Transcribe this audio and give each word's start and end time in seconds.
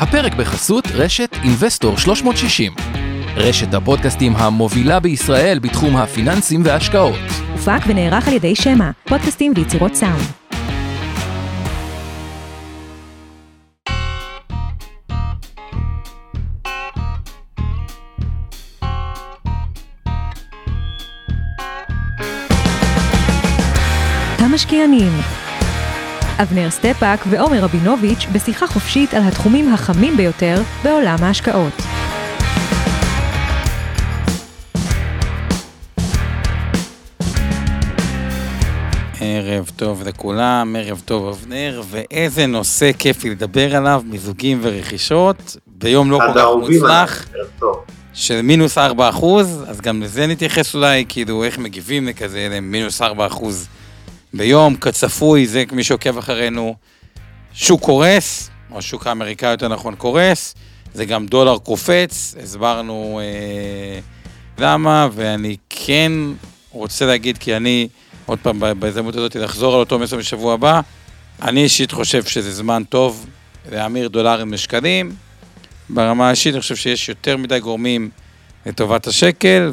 הפרק 0.00 0.34
בחסות 0.34 0.84
רשת 0.94 1.36
אינבסטור 1.44 1.98
360. 1.98 2.72
רשת 3.36 3.74
הפודקאסטים 3.74 4.36
המובילה 4.36 5.00
בישראל 5.00 5.58
בתחום 5.58 5.96
הפיננסים 5.96 6.62
וההשקעות. 6.64 7.18
הופק 7.52 7.80
ונערך 7.86 8.28
על 8.28 8.34
ידי 8.34 8.54
שמע, 8.54 8.90
פודקאסטים 9.04 9.52
ויצירות 9.56 9.94
סאונד. 9.94 10.24
המשקיענים 24.38 25.12
אבנר 26.42 26.70
סטפאק 26.70 27.20
ועומר 27.30 27.64
רבינוביץ' 27.64 28.26
בשיחה 28.32 28.66
חופשית 28.66 29.14
על 29.14 29.22
התחומים 29.22 29.74
החמים 29.74 30.16
ביותר 30.16 30.62
בעולם 30.84 31.16
ההשקעות. 31.20 31.72
ערב 39.20 39.70
טוב 39.76 40.02
לכולם, 40.06 40.76
ערב 40.78 41.02
טוב 41.04 41.28
אבנר, 41.28 41.82
ואיזה 41.90 42.46
נושא 42.46 42.90
כיפי 42.98 43.30
לדבר 43.30 43.76
עליו, 43.76 44.02
מיזוגים 44.04 44.58
ורכישות, 44.62 45.56
ביום 45.66 46.10
לא 46.10 46.18
כל 46.18 46.40
כך 46.40 46.46
מוצלח, 46.60 47.26
של 48.14 48.42
מינוס 48.42 48.78
4 48.78 49.08
אחוז, 49.08 49.64
אז 49.68 49.80
גם 49.80 50.02
לזה 50.02 50.26
נתייחס 50.26 50.74
אולי, 50.74 51.04
כאילו 51.08 51.44
איך 51.44 51.58
מגיבים 51.58 52.06
לכזה, 52.06 52.58
מינוס 52.62 53.02
4 53.02 53.26
אחוז 53.26 53.68
ביום, 54.34 54.76
כצפוי, 54.76 55.46
זה 55.46 55.64
מי 55.72 55.84
שעוקב 55.84 56.18
אחרינו, 56.18 56.74
שוק 57.54 57.80
קורס, 57.80 58.50
או 58.70 58.78
השוק 58.78 59.06
האמריקאי 59.06 59.50
יותר 59.50 59.68
נכון 59.68 59.94
קורס, 59.94 60.54
זה 60.94 61.04
גם 61.04 61.26
דולר 61.26 61.58
קופץ, 61.58 62.34
הסברנו 62.42 63.20
אה, 63.22 64.00
למה, 64.58 65.08
ואני 65.12 65.56
כן 65.70 66.12
רוצה 66.70 67.06
להגיד, 67.06 67.38
כי 67.38 67.56
אני, 67.56 67.88
עוד 68.26 68.38
פעם, 68.42 68.60
בהזדמנות 68.78 69.16
הזאת, 69.16 69.36
לחזור 69.36 69.74
על 69.74 69.80
אותו 69.80 69.98
מסר 69.98 70.16
בשבוע 70.16 70.54
הבא, 70.54 70.80
אני 71.42 71.62
אישית 71.62 71.92
חושב 71.92 72.24
שזה 72.24 72.52
זמן 72.52 72.82
טוב 72.88 73.26
להמיר 73.72 74.08
דולרים 74.08 74.52
לשקלים. 74.52 75.12
ברמה 75.88 76.26
האישית 76.26 76.54
אני 76.54 76.60
חושב 76.60 76.76
שיש 76.76 77.08
יותר 77.08 77.36
מדי 77.36 77.60
גורמים 77.60 78.10
לטובת 78.66 79.06
השקל, 79.06 79.70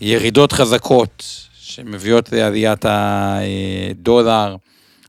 וירידות 0.00 0.52
חזקות 0.52 1.45
שמביאות 1.76 2.32
לעליית 2.32 2.84
הדולר 2.88 4.56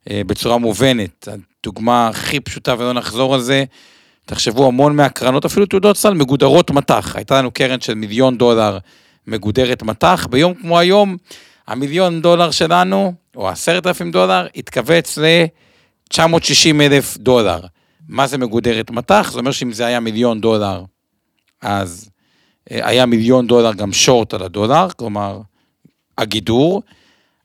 אה, 0.10 0.22
בצורה 0.28 0.58
מובנת. 0.58 1.28
הדוגמה 1.28 2.08
הכי 2.08 2.40
פשוטה, 2.40 2.76
ולא 2.78 2.94
נחזור 2.94 3.34
על 3.34 3.42
זה, 3.42 3.64
תחשבו 4.26 4.68
המון 4.68 4.96
מהקרנות, 4.96 5.46
אפילו 5.46 5.66
תעודות 5.66 5.98
סל, 5.98 6.14
מגודרות 6.14 6.72
מטח. 6.72 7.16
הייתה 7.16 7.38
לנו 7.38 7.52
קרן 7.52 7.82
של 7.82 7.94
מיליון 7.94 8.38
דולר 8.38 8.78
מגודרת 9.28 9.84
מטח, 9.84 10.28
ביום 10.30 10.54
כמו 10.54 10.80
היום, 10.80 11.18
המיליון 11.68 12.22
דולר 12.22 12.52
שלנו, 12.52 13.14
או 13.36 13.50
עשרת 13.50 13.88
אלפים 13.88 14.12
דולר, 14.12 14.48
התכווץ 14.56 15.18
ל-960 15.18 16.82
אלף 16.82 17.18
דולר. 17.18 17.60
מה 18.10 18.28
זה 18.28 18.38
מגודרת 18.38 18.92
מטח? 18.92 19.30
זה 19.34 19.40
אומר 19.40 19.52
שאם 19.52 19.72
זה 19.72 19.86
היה 19.86 20.00
מיליון 20.00 20.42
דולר, 20.42 20.84
אז 21.62 22.10
אה, 22.72 22.88
היה 22.90 23.06
מיליון 23.06 23.48
דולר 23.48 23.74
גם 23.74 23.94
שורט 23.94 24.34
על 24.34 24.44
הדולר, 24.44 24.88
כלומר, 24.98 25.42
הגידור, 26.18 26.82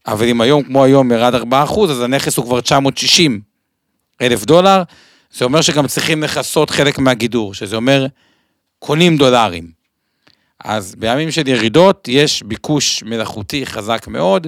אבל 0.07 0.29
אם 0.29 0.41
היום 0.41 0.63
כמו 0.63 0.85
היום 0.85 1.13
ירד 1.13 1.35
4%, 1.35 1.45
אז 1.91 2.01
הנכס 2.01 2.37
הוא 2.37 2.45
כבר 2.45 2.61
960 2.61 3.41
אלף 4.23 4.45
דולר, 4.45 4.83
זה 5.33 5.45
אומר 5.45 5.61
שגם 5.61 5.87
צריכים 5.87 6.23
לכסות 6.23 6.71
חלק 6.71 6.99
מהגידור, 6.99 7.55
שזה 7.55 7.77
אומר 7.77 8.07
קונים 8.79 9.17
דולרים. 9.17 9.71
אז 10.65 10.95
בימים 10.95 11.31
של 11.31 11.49
ירידות 11.49 12.09
יש 12.09 12.43
ביקוש 12.43 13.03
מלאכותי 13.03 13.67
חזק 13.67 14.07
מאוד, 14.09 14.47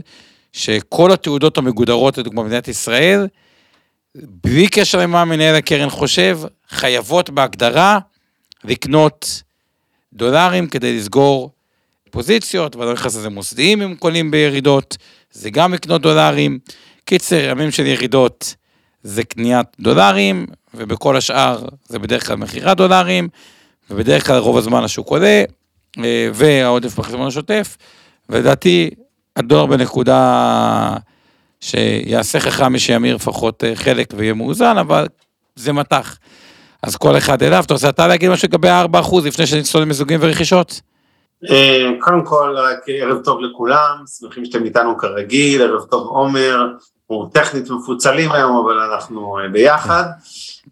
שכל 0.53 1.12
התעודות 1.12 1.59
המגודרות, 1.59 2.19
לדוגמה 2.19 2.43
במדינת 2.43 2.69
ישראל, 2.69 3.26
בלי 4.15 4.69
קשר 4.69 4.99
למה 4.99 5.25
מנהל 5.25 5.54
הקרן 5.54 5.91
חושב, 5.91 6.41
חייבות 6.69 7.31
בהגדרה 7.31 7.99
לקנות 8.65 9.43
דולרים 10.12 10.66
כדי 10.66 10.99
לסגור 10.99 11.50
פוזיציות, 12.14 12.76
ואני 12.76 12.86
לא 12.86 12.92
נכנס 12.92 13.16
לזה 13.16 13.30
מוסדיים 13.30 13.82
אם 13.82 13.94
קונים 13.94 14.30
בירידות, 14.30 14.97
זה 15.30 15.50
גם 15.50 15.75
לקנות 15.75 16.02
דולרים. 16.02 16.58
קיצר, 17.04 17.44
ימים 17.44 17.70
של 17.70 17.86
ירידות 17.86 18.54
זה 19.02 19.25
קניית 19.25 19.66
דולרים, 19.80 20.47
ובכל 20.75 21.16
השאר 21.16 21.64
זה 21.88 21.98
בדרך 21.98 22.26
כלל 22.26 22.36
מכירת 22.36 22.76
דולרים, 22.76 23.28
ובדרך 23.91 24.26
כלל 24.26 24.36
רוב 24.36 24.56
הזמן 24.56 24.84
השוק 24.84 25.08
עולה, 25.08 25.44
אה, 25.98 26.28
והעודף 26.34 26.98
בחשבון 26.98 27.26
השוטף, 27.26 27.76
ולדעתי 28.28 28.91
הדולר 29.36 29.66
בנקודה 29.66 30.96
שיעשה 31.60 32.41
חכם 32.41 32.72
מי 32.72 32.78
שימיר 32.78 33.14
לפחות 33.14 33.64
אה, 33.64 33.76
חלק 33.76 34.14
ויהיה 34.16 34.34
מאוזן, 34.34 34.78
אבל 34.78 35.06
זה 35.56 35.72
מטח. 35.72 36.19
אז 36.82 36.96
כל 36.96 37.16
אחד 37.16 37.42
אליו, 37.42 37.64
אתה 37.66 37.75
רוצה 37.75 37.88
אתה 37.88 38.06
להגיד 38.06 38.31
משהו 38.31 38.48
לגבי 38.48 38.69
ה-4% 38.69 39.16
לפני 39.25 39.46
שנצלול 39.46 39.82
למיזוגים 39.82 40.20
ורכישות? 40.22 40.81
אה, 41.50 41.91
קודם 42.00 42.25
כל, 42.25 42.55
רק 42.56 42.78
ערב 42.87 43.25
טוב 43.25 43.41
לכולם, 43.41 44.05
שמחים 44.19 44.44
שאתם 44.44 44.65
איתנו 44.65 44.99
כרגיל, 44.99 45.62
ערב 45.62 45.84
טוב 45.91 46.06
עומר, 46.06 46.62
אנחנו 46.62 47.31
טכנית 47.32 47.71
מפוצלים 47.71 48.32
היום, 48.32 48.56
אבל 48.56 48.78
אנחנו 48.78 49.38
אה, 49.38 49.49
ביחד. 49.49 50.05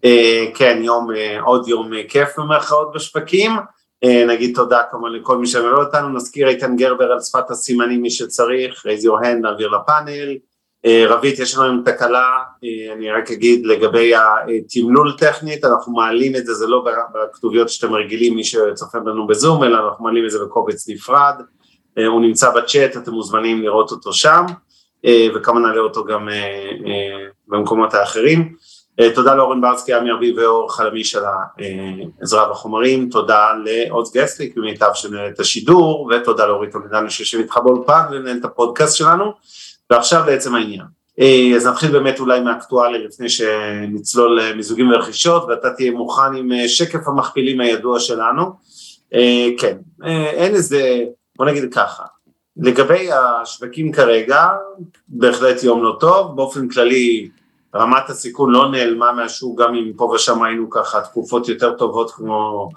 אה, 0.04 0.46
כן, 0.54 0.78
יום, 0.82 1.08
עוד 1.44 1.68
יום 1.68 1.90
כיף 2.08 2.38
במרכאות 2.38 2.92
בשווקים. 2.94 3.52
נגיד 4.28 4.54
תודה 4.54 4.78
כמובן 4.90 5.12
לכל 5.12 5.38
מי 5.38 5.46
שמלא 5.46 5.78
אותנו, 5.78 6.08
נזכיר 6.08 6.48
איתן 6.48 6.76
גרבר 6.76 7.12
על 7.12 7.20
שפת 7.20 7.50
הסימנים 7.50 8.02
מי 8.02 8.10
שצריך, 8.10 8.86
raise 8.86 9.04
your 9.04 9.24
hand, 9.24 9.40
נעביר 9.42 9.68
לפאנל. 9.68 10.36
אה, 10.86 11.04
רבית, 11.08 11.38
יש 11.38 11.56
לנו 11.56 11.82
תקלה, 11.82 12.38
אה, 12.64 12.92
אני 12.92 13.10
רק 13.10 13.30
אגיד 13.30 13.66
לגבי 13.66 14.12
התמלול 14.16 15.12
טכנית, 15.18 15.64
אנחנו 15.64 15.92
מעלים 15.92 16.36
את 16.36 16.46
זה, 16.46 16.54
זה 16.54 16.66
לא 16.66 16.84
בכתוביות 17.14 17.68
שאתם 17.68 17.94
רגילים, 17.94 18.34
מי 18.34 18.44
שצופה 18.44 18.98
לנו 18.98 19.26
בזום, 19.26 19.64
אלא 19.64 19.78
אנחנו 19.88 20.04
מעלים 20.04 20.24
את 20.24 20.30
זה 20.30 20.38
בקובץ 20.38 20.88
נפרד, 20.88 21.34
אה, 21.98 22.06
הוא 22.06 22.20
נמצא 22.20 22.50
בצ'אט, 22.50 22.96
אתם 22.96 23.10
מוזמנים 23.12 23.62
לראות 23.62 23.90
אותו 23.90 24.12
שם, 24.12 24.44
וכמובן 25.34 25.62
נעלה 25.62 25.80
אותו 25.80 26.04
גם 26.04 26.28
במקומות 27.48 27.94
האחרים. 27.94 28.54
תודה 29.14 29.34
לאורן 29.34 29.60
ברסקי, 29.60 29.94
עמי 29.94 30.10
ארביב 30.10 30.38
ואור 30.38 30.74
חלמיש 30.74 31.16
על 31.16 31.24
העזרה 32.20 32.50
בחומרים, 32.50 33.08
תודה 33.08 33.48
לעוז 33.64 34.12
גסליק 34.16 34.56
במיטב 34.56 34.90
שמנהל 34.94 35.28
את 35.28 35.40
השידור, 35.40 36.10
ותודה 36.10 36.46
לאורית 36.46 36.74
עומדנו 36.74 37.10
שיושב 37.10 37.38
איתך 37.38 37.56
באולפן 37.56 38.02
ומנהל 38.10 38.36
את 38.40 38.44
הפודקאסט 38.44 38.96
שלנו. 38.96 39.32
ועכשיו 39.92 40.22
לעצם 40.26 40.54
העניין. 40.54 40.86
אה, 41.20 41.52
אז 41.56 41.66
נתחיל 41.66 41.90
באמת 41.90 42.20
אולי 42.20 42.40
מאקטואליה 42.40 42.98
לפני 42.98 43.28
שנצלול 43.28 44.52
מיזוגים 44.52 44.90
ורכישות 44.90 45.44
ואתה 45.48 45.70
תהיה 45.70 45.90
מוכן 45.90 46.34
עם 46.36 46.52
אה, 46.52 46.68
שקף 46.68 47.08
המכפילים 47.08 47.60
הידוע 47.60 48.00
שלנו. 48.00 48.42
אה, 49.14 49.48
כן, 49.58 49.76
אין 50.32 50.54
איזה, 50.54 51.04
בוא 51.36 51.46
נגיד 51.46 51.74
ככה, 51.74 52.02
לגבי 52.56 53.08
השווקים 53.12 53.92
כרגע, 53.92 54.48
בהחלט 55.08 55.62
יום 55.62 55.82
לא 55.82 55.96
טוב, 56.00 56.36
באופן 56.36 56.68
כללי 56.68 57.28
רמת 57.74 58.10
הסיכון 58.10 58.52
לא 58.52 58.70
נעלמה 58.70 59.12
מהשוק, 59.12 59.60
גם 59.60 59.74
אם 59.74 59.92
פה 59.96 60.04
ושם 60.04 60.42
היינו 60.42 60.70
ככה 60.70 61.00
תקופות 61.00 61.48
יותר 61.48 61.72
טובות 61.72 62.10
כמו 62.10 62.68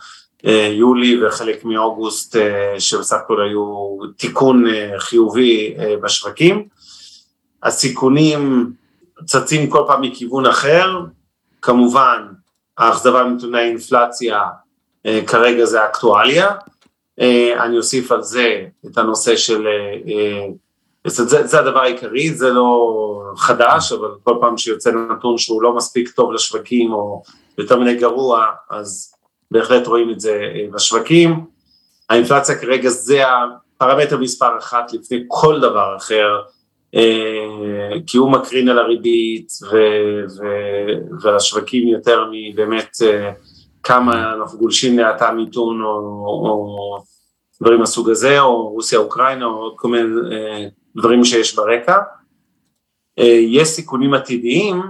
יולי 0.71 1.25
וחלק 1.25 1.65
מאוגוסט 1.65 2.35
שבסך 2.79 3.15
הכל 3.15 3.41
היו 3.41 3.97
תיקון 4.17 4.65
חיובי 4.97 5.75
בשווקים. 6.01 6.67
הסיכונים 7.65 8.71
צצים 9.25 9.69
כל 9.69 9.83
פעם 9.87 10.01
מכיוון 10.01 10.45
אחר, 10.45 10.99
כמובן 11.61 12.27
האכזבה 12.77 13.23
מנתוני 13.23 13.59
האינפלציה 13.59 14.41
אה, 15.05 15.21
כרגע 15.27 15.65
זה 15.65 15.85
אקטואליה, 15.85 16.51
אה, 17.21 17.63
אני 17.63 17.77
אוסיף 17.77 18.11
על 18.11 18.23
זה 18.23 18.65
את 18.85 18.97
הנושא 18.97 19.35
של, 19.35 19.67
אה, 20.07 20.47
זה, 21.07 21.47
זה 21.47 21.59
הדבר 21.59 21.79
העיקרי, 21.79 22.33
זה 22.33 22.49
לא 22.49 22.91
חדש, 23.37 23.91
אבל 23.91 24.09
כל 24.23 24.37
פעם 24.41 24.57
שיוצא 24.57 24.91
נתון 24.91 25.37
שהוא 25.37 25.61
לא 25.61 25.75
מספיק 25.75 26.09
טוב 26.09 26.31
לשווקים 26.31 26.93
או 26.93 27.23
יותר 27.57 27.79
מדי 27.79 27.95
גרוע, 27.95 28.45
אז 28.69 29.13
בהחלט 29.51 29.87
רואים 29.87 30.09
את 30.09 30.19
זה 30.19 30.41
בשווקים. 30.73 31.45
האינפלציה 32.09 32.55
כרגע 32.55 32.89
זה 32.89 33.23
הפרמטר 33.27 34.17
מספר 34.17 34.57
אחת 34.57 34.93
לפני 34.93 35.23
כל 35.27 35.59
דבר 35.59 35.97
אחר, 35.97 36.41
כי 38.07 38.17
הוא 38.17 38.31
מקרין 38.31 38.69
על 38.69 38.79
הריבית 38.79 39.51
ועל 41.21 41.35
השווקים 41.35 41.87
יותר 41.87 42.25
מבאמת 42.31 42.89
אה, 43.03 43.31
כמה 43.83 44.33
אנחנו 44.33 44.59
גולשים 44.59 44.99
להאטה 44.99 45.31
מיתון 45.31 45.81
או, 45.81 45.87
או 45.87 46.97
דברים 47.61 47.79
מהסוג 47.79 48.09
הזה, 48.09 48.39
או 48.39 48.69
רוסיה 48.69 48.99
אוקראינה 48.99 49.45
או 49.45 49.75
כל 49.77 49.87
מיני 49.87 50.03
אה, 50.31 50.67
דברים 50.95 51.25
שיש 51.25 51.55
ברקע. 51.55 51.97
יש 53.47 53.67
סיכונים 53.67 54.13
עתידיים 54.13 54.81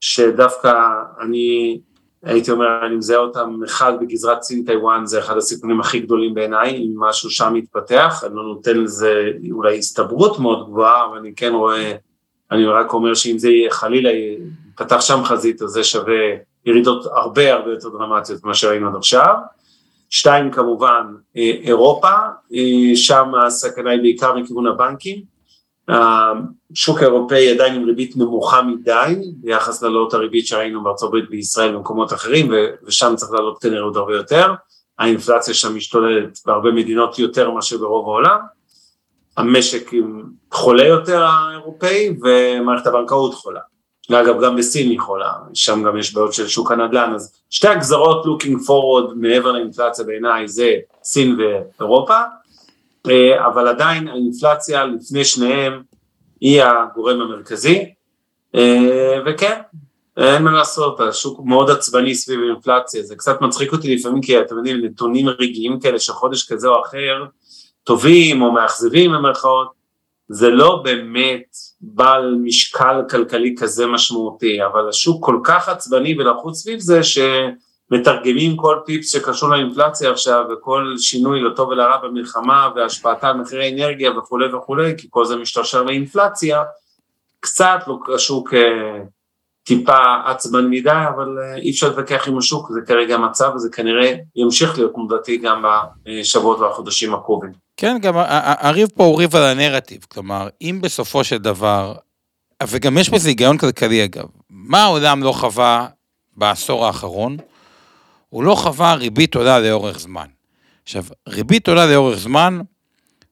שדווקא 0.00 0.72
אני 1.20 1.78
הייתי 2.24 2.50
אומר, 2.50 2.66
אני 2.86 2.96
מזהה 2.96 3.18
אותם, 3.18 3.60
אחד 3.64 3.92
בגזרת 4.00 4.42
סין 4.42 4.64
טיוואן 4.66 5.06
זה 5.06 5.18
אחד 5.18 5.36
הסיכונים 5.36 5.80
הכי 5.80 6.00
גדולים 6.00 6.34
בעיניי, 6.34 6.76
אם 6.76 6.94
משהו 6.96 7.30
שם 7.30 7.56
יתפתח, 7.56 8.24
אני 8.26 8.36
לא 8.36 8.42
נותן 8.42 8.76
לזה 8.76 9.30
אולי 9.50 9.78
הסתברות 9.78 10.38
מאוד 10.38 10.66
גבוהה, 10.66 11.06
אבל 11.06 11.18
אני 11.18 11.34
כן 11.34 11.52
רואה, 11.52 11.92
אני 12.50 12.66
רק 12.66 12.92
אומר 12.92 13.14
שאם 13.14 13.38
זה 13.38 13.50
יהיה 13.50 13.70
חלילה, 13.70 14.10
יפתח 14.74 15.00
שם 15.00 15.24
חזית, 15.24 15.62
אז 15.62 15.70
זה 15.70 15.84
שווה 15.84 16.14
ירידות 16.66 17.06
הרבה 17.06 17.52
הרבה 17.54 17.70
יותר 17.70 17.88
דרמטיות 17.88 18.44
ממה 18.44 18.54
שראינו 18.54 18.88
עד 18.88 18.96
עכשיו. 18.96 19.34
שתיים 20.10 20.50
כמובן 20.50 21.06
אה, 21.36 21.52
אירופה, 21.62 22.12
אה, 22.54 22.96
שם 22.96 23.32
הסכנה 23.46 23.90
היא 23.90 24.00
בעיקר 24.00 24.34
מכיוון 24.34 24.66
הבנקים, 24.66 25.33
השוק 25.88 26.98
האירופאי 26.98 27.50
עדיין 27.50 27.74
עם 27.74 27.84
ריבית 27.84 28.16
נמוכה 28.16 28.62
מדי 28.62 29.14
ביחס 29.36 29.82
לעלות 29.82 30.14
הריבית 30.14 30.46
שראינו 30.46 30.82
בארצות 30.82 31.08
הברית 31.08 31.30
בישראל 31.30 31.74
ובמקומות 31.74 32.12
אחרים 32.12 32.52
ושם 32.86 33.12
צריך 33.16 33.32
לעלות 33.32 33.62
כנראה 33.62 33.82
עוד 33.82 33.96
הרבה 33.96 34.16
יותר, 34.16 34.54
האינפלציה 34.98 35.54
שם 35.54 35.76
משתוללת 35.76 36.38
בהרבה 36.46 36.72
מדינות 36.72 37.18
יותר 37.18 37.50
מאשר 37.50 37.78
ברוב 37.78 38.08
העולם, 38.08 38.38
המשק 39.36 39.90
חולה 40.52 40.86
יותר 40.86 41.24
האירופאי 41.24 42.16
ומערכת 42.22 42.86
הבנקאות 42.86 43.34
חולה, 43.34 43.60
ואגב 44.10 44.44
גם 44.44 44.56
בסין 44.56 44.90
היא 44.90 45.00
חולה, 45.00 45.32
שם 45.54 45.82
גם 45.82 45.96
יש 45.96 46.14
בעיות 46.14 46.32
של 46.32 46.48
שוק 46.48 46.72
הנדל"ן, 46.72 47.14
אז 47.14 47.32
שתי 47.50 47.68
הגזרות 47.68 48.24
looking 48.24 48.66
forward 48.66 49.14
מעבר 49.16 49.52
לאינפלציה 49.52 50.04
בעיניי 50.04 50.48
זה 50.48 50.72
סין 51.04 51.38
ואירופה 51.40 52.18
אבל 53.46 53.68
עדיין 53.68 54.08
האינפלציה 54.08 54.84
לפני 54.84 55.24
שניהם 55.24 55.82
היא 56.40 56.62
הגורם 56.62 57.20
המרכזי, 57.20 57.84
אה, 58.54 59.18
וכן, 59.26 59.60
אין 60.16 60.42
מה 60.42 60.52
לעשות, 60.52 61.00
השוק 61.00 61.40
מאוד 61.44 61.70
עצבני 61.70 62.14
סביב 62.14 62.40
אינפלציה, 62.40 63.02
זה 63.02 63.16
קצת 63.16 63.40
מצחיק 63.40 63.72
אותי 63.72 63.96
לפעמים 63.96 64.22
כי 64.22 64.40
אתם 64.40 64.56
יודעים, 64.56 64.84
נתונים 64.84 65.28
רגעיים 65.28 65.80
כאלה 65.80 65.98
של 65.98 66.12
חודש 66.12 66.52
כזה 66.52 66.68
או 66.68 66.82
אחר, 66.86 67.24
טובים 67.84 68.42
או 68.42 68.52
מאכזבים 68.52 69.12
במרכאות, 69.12 69.68
זה 70.28 70.50
לא 70.50 70.80
באמת 70.84 71.56
בעל 71.80 72.38
משקל 72.42 73.02
כלכלי 73.10 73.54
כזה 73.58 73.86
משמעותי, 73.86 74.64
אבל 74.64 74.88
השוק 74.88 75.24
כל 75.24 75.40
כך 75.44 75.68
עצבני 75.68 76.18
ולחוץ 76.18 76.56
סביב 76.56 76.80
זה 76.80 77.02
ש... 77.02 77.18
מתרגמים 77.90 78.56
כל 78.56 78.78
פיפס 78.86 79.12
שקשור 79.12 79.48
לאינפלציה 79.48 80.10
עכשיו 80.10 80.44
וכל 80.52 80.94
שינוי 80.98 81.40
לטוב 81.40 81.68
ולרע 81.68 81.96
במלחמה 81.96 82.68
והשפעתה 82.76 83.28
על 83.28 83.36
מחירי 83.36 83.72
אנרגיה 83.72 84.18
וכולי 84.18 84.54
וכולי, 84.54 84.94
כי 84.98 85.06
כל 85.10 85.24
זה 85.24 85.36
משתרשר 85.36 85.82
לאינפלציה, 85.82 86.62
קצת 87.40 87.78
לא 87.86 88.14
השוק 88.14 88.54
טיפה 89.64 90.16
עצבן 90.26 90.70
מדי, 90.70 90.90
אבל 91.14 91.38
אה, 91.38 91.56
אי 91.56 91.70
אפשר 91.70 91.88
להתווכח 91.88 92.28
עם 92.28 92.38
השוק, 92.38 92.70
זה 92.72 92.80
כרגע 92.86 93.14
המצב 93.14 93.50
וזה 93.54 93.68
כנראה 93.72 94.14
ימשיך 94.36 94.78
להיות 94.78 94.94
תנודתי 94.94 95.36
גם 95.36 95.64
בשבועות 96.04 96.58
והחודשים 96.58 97.14
הקרובים. 97.14 97.52
כן, 97.76 97.98
גם 98.02 98.14
הריב 98.16 98.88
פה 98.94 99.04
הוא 99.04 99.18
ריב 99.18 99.36
על 99.36 99.42
הנרטיב, 99.42 100.06
כלומר, 100.08 100.48
אם 100.62 100.78
בסופו 100.82 101.24
של 101.24 101.38
דבר, 101.38 101.94
וגם 102.68 102.98
יש 102.98 103.10
בזה 103.10 103.28
היגיון 103.28 103.58
כלכלי 103.58 104.04
אגב, 104.04 104.24
מה 104.50 104.82
העולם 104.82 105.22
לא 105.22 105.32
חווה 105.32 105.86
בעשור 106.36 106.86
האחרון? 106.86 107.36
הוא 108.34 108.44
לא 108.44 108.54
חווה 108.54 108.94
ריבית 108.94 109.34
עולה 109.34 109.60
לאורך 109.60 109.98
זמן. 109.98 110.26
עכשיו, 110.84 111.04
ריבית 111.28 111.68
עולה 111.68 111.86
לאורך 111.86 112.18
זמן, 112.18 112.60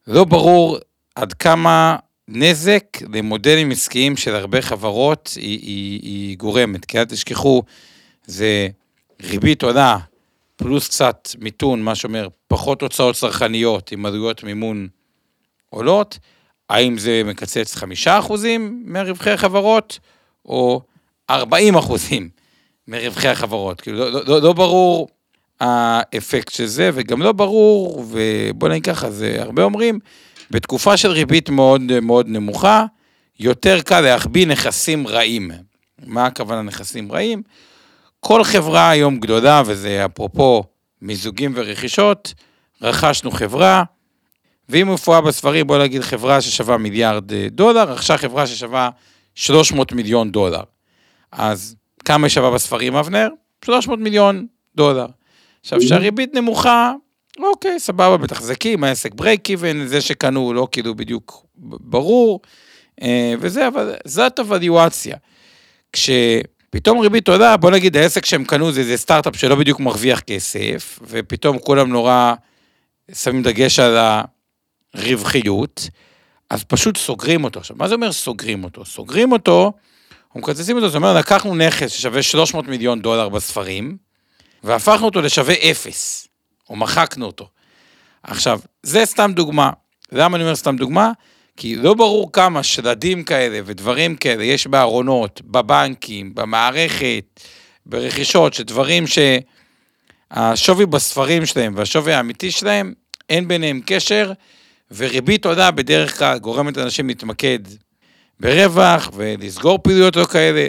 לא 0.07 0.23
ברור 0.23 0.77
עד 1.15 1.33
כמה 1.33 1.95
נזק 2.27 2.83
למודלים 3.13 3.71
עסקיים 3.71 4.17
של 4.17 4.35
הרבה 4.35 4.61
חברות 4.61 5.29
היא, 5.35 5.59
היא, 5.59 5.99
היא 6.01 6.37
גורמת, 6.37 6.85
כי 6.85 6.99
אל 6.99 7.05
תשכחו, 7.05 7.63
זה 8.25 8.67
ריבית 9.21 9.63
עולה 9.63 9.97
פלוס 10.55 10.87
קצת 10.87 11.29
מיתון, 11.39 11.81
מה 11.81 11.95
שאומר 11.95 12.27
פחות 12.47 12.81
הוצאות 12.81 13.15
צרכניות 13.15 13.91
עם 13.91 14.05
עלויות 14.05 14.43
מימון 14.43 14.87
עולות, 15.69 16.19
האם 16.69 16.97
זה 16.97 17.21
מקצץ 17.25 17.75
חמישה 17.75 18.19
אחוזים 18.19 18.83
מרווחי 18.85 19.31
החברות, 19.31 19.99
או 20.45 20.81
ארבעים 21.29 21.75
אחוזים 21.75 22.42
מרווחי 22.87 23.27
החברות. 23.27 23.81
כאילו, 23.81 24.09
לא, 24.09 24.21
לא, 24.25 24.41
לא 24.41 24.53
ברור 24.53 25.07
האפקט 25.59 26.51
של 26.53 26.65
זה, 26.65 26.89
וגם 26.93 27.21
לא 27.21 27.31
ברור, 27.31 28.05
ובוא 28.09 28.69
נגיד 28.69 28.85
ככה, 28.85 29.11
זה 29.11 29.35
הרבה 29.39 29.63
אומרים, 29.63 29.99
בתקופה 30.51 30.97
של 30.97 31.11
ריבית 31.11 31.49
מאוד 31.49 31.81
מאוד 32.01 32.27
נמוכה, 32.27 32.85
יותר 33.39 33.81
קל 33.81 34.01
להחביא 34.01 34.47
נכסים 34.47 35.07
רעים. 35.07 35.51
מה 36.05 36.25
הכוונה 36.25 36.61
נכסים 36.61 37.11
רעים? 37.11 37.41
כל 38.19 38.43
חברה 38.43 38.89
היום 38.89 39.19
גדולה, 39.19 39.61
וזה 39.65 40.05
אפרופו 40.05 40.63
מיזוגים 41.01 41.53
ורכישות, 41.55 42.33
רכשנו 42.81 43.31
חברה, 43.31 43.83
והיא 44.69 44.83
מופיעה 44.83 45.21
בספרים, 45.21 45.67
בוא 45.67 45.77
נגיד 45.77 46.01
חברה 46.01 46.41
ששווה 46.41 46.77
מיליארד 46.77 47.33
דולר, 47.47 47.91
רכשה 47.91 48.17
חברה 48.17 48.47
ששווה 48.47 48.89
300 49.35 49.91
מיליון 49.91 50.31
דולר. 50.31 50.63
אז 51.31 51.75
כמה 52.05 52.29
שווה 52.29 52.51
בספרים, 52.51 52.95
אבנר? 52.95 53.29
300 53.65 53.99
מיליון 53.99 54.47
דולר. 54.75 55.07
עכשיו, 55.61 55.79
כשהריבית 55.79 56.33
נמוכה, 56.33 56.93
אוקיי, 57.39 57.79
סבבה, 57.79 58.17
מתחזקים, 58.17 58.83
העסק 58.83 59.13
break 59.13 59.49
even, 59.49 59.85
זה 59.85 60.01
שקנו 60.01 60.53
לא 60.53 60.67
כאילו 60.71 60.95
בדיוק 60.95 61.45
ברור, 61.57 62.41
אה, 63.01 63.33
וזה, 63.39 63.67
אבל 63.67 63.95
זאת 64.05 64.39
ה 64.39 64.46
valuation. 64.46 65.17
כשפתאום 65.93 66.99
ריבית 66.99 67.27
עולה, 67.29 67.57
בוא 67.57 67.71
נגיד, 67.71 67.97
העסק 67.97 68.25
שהם 68.25 68.43
קנו 68.43 68.71
זה 68.71 68.79
איזה 68.79 68.97
סטארט-אפ 68.97 69.35
שלא 69.35 69.55
בדיוק 69.55 69.79
מרוויח 69.79 70.19
כסף, 70.19 70.99
ופתאום 71.07 71.59
כולם 71.59 71.89
נורא 71.89 72.33
שמים 73.13 73.43
דגש 73.43 73.79
על 73.79 73.97
הרווחיות, 74.93 75.89
אז 76.49 76.63
פשוט 76.63 76.97
סוגרים 76.97 77.43
אותו. 77.43 77.59
עכשיו, 77.59 77.75
מה 77.79 77.87
זה 77.87 77.95
אומר 77.95 78.11
סוגרים 78.11 78.63
אותו? 78.63 78.85
סוגרים 78.85 79.31
אותו, 79.31 79.71
אנחנו 80.35 80.51
מקצצים 80.51 80.75
אותו, 80.75 80.87
זאת 80.87 80.95
אומרת, 80.95 81.15
לקחנו 81.15 81.55
נכס 81.55 81.91
ששווה 81.91 82.23
300 82.23 82.67
מיליון 82.67 83.01
דולר 83.01 83.29
בספרים, 83.29 83.97
והפכנו 84.63 85.05
אותו 85.05 85.21
לשווה 85.21 85.55
אפס, 85.71 86.27
או 86.69 86.75
מחקנו 86.75 87.25
אותו. 87.25 87.47
עכשיו, 88.23 88.59
זה 88.83 89.05
סתם 89.05 89.31
דוגמה. 89.35 89.71
למה 90.11 90.35
אני 90.35 90.43
אומר 90.43 90.55
סתם 90.55 90.75
דוגמה? 90.77 91.11
כי 91.57 91.75
לא 91.75 91.93
ברור 91.93 92.31
כמה 92.31 92.63
שלדים 92.63 93.23
כאלה 93.23 93.59
ודברים 93.65 94.15
כאלה 94.15 94.43
יש 94.43 94.67
בארונות, 94.67 95.41
בבנקים, 95.45 96.35
במערכת, 96.35 97.39
ברכישות, 97.85 98.53
שדברים 98.53 99.03
שהשווי 100.33 100.85
בספרים 100.85 101.45
שלהם 101.45 101.73
והשווי 101.77 102.13
האמיתי 102.13 102.51
שלהם, 102.51 102.93
אין 103.29 103.47
ביניהם 103.47 103.81
קשר, 103.85 104.31
וריבית 104.91 105.45
עולה 105.45 105.71
בדרך 105.71 106.17
כלל 106.19 106.37
גורמת 106.37 106.77
לאנשים 106.77 107.07
להתמקד 107.07 107.59
ברווח 108.39 109.09
ולסגור 109.13 109.77
פעילויות 109.77 110.15
לא 110.15 110.25
כאלה. 110.25 110.67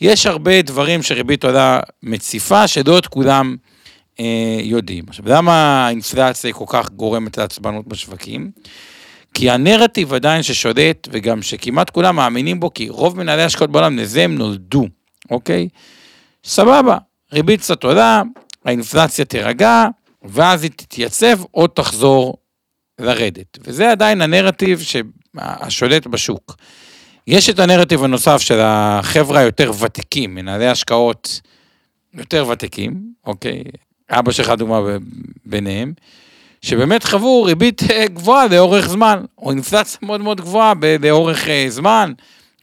יש 0.00 0.26
הרבה 0.26 0.62
דברים 0.62 1.02
שריבית 1.02 1.44
עולה 1.44 1.80
מציפה, 2.02 2.68
שלא 2.68 2.98
את 2.98 3.06
כולם 3.06 3.56
אה, 4.20 4.58
יודעים. 4.62 5.04
עכשיו, 5.08 5.24
למה 5.28 5.86
האינפלציה 5.86 6.52
כל 6.52 6.64
כך 6.68 6.90
גורמת 6.90 7.38
לעצבנות 7.38 7.88
בשווקים? 7.88 8.50
כי 9.34 9.50
הנרטיב 9.50 10.14
עדיין 10.14 10.42
ששולט, 10.42 11.08
וגם 11.10 11.42
שכמעט 11.42 11.90
כולם 11.90 12.16
מאמינים 12.16 12.60
בו, 12.60 12.74
כי 12.74 12.88
רוב 12.88 13.18
מנהלי 13.18 13.42
השקעות 13.42 13.70
בעולם, 13.70 13.98
לזה 13.98 14.24
הם 14.24 14.34
נולדו, 14.38 14.86
אוקיי? 15.30 15.68
סבבה, 16.44 16.98
ריבית 17.32 17.60
קצת 17.60 17.84
עולה, 17.84 18.22
האינפלציה 18.64 19.24
תירגע, 19.24 19.86
ואז 20.22 20.62
היא 20.62 20.70
תתייצב 20.76 21.38
או 21.54 21.66
תחזור 21.66 22.36
לרדת. 22.98 23.58
וזה 23.64 23.90
עדיין 23.90 24.22
הנרטיב 24.22 24.80
השולט 25.38 26.06
בשוק. 26.06 26.56
יש 27.26 27.50
את 27.50 27.58
הנרטיב 27.58 28.04
הנוסף 28.04 28.40
של 28.40 28.58
החבר'ה 28.60 29.40
היותר 29.40 29.72
ותיקים, 29.80 30.34
מנהלי 30.34 30.66
השקעות 30.66 31.40
יותר 32.14 32.48
ותיקים, 32.48 33.12
אוקיי? 33.26 33.62
אבא 34.10 34.32
שלך 34.32 34.50
דוגמה 34.50 34.80
ביניהם, 35.44 35.92
שבאמת 36.62 37.04
חוו 37.04 37.42
ריבית 37.42 37.82
אה, 37.90 38.08
גבוהה 38.08 38.46
לאורך 38.46 38.88
זמן, 38.88 39.24
או 39.38 39.50
אינפלציה 39.50 39.98
מאוד 40.02 40.20
מאוד 40.20 40.40
גבוהה 40.40 40.72
לאורך 41.00 41.48
אה, 41.48 41.66
זמן, 41.68 42.12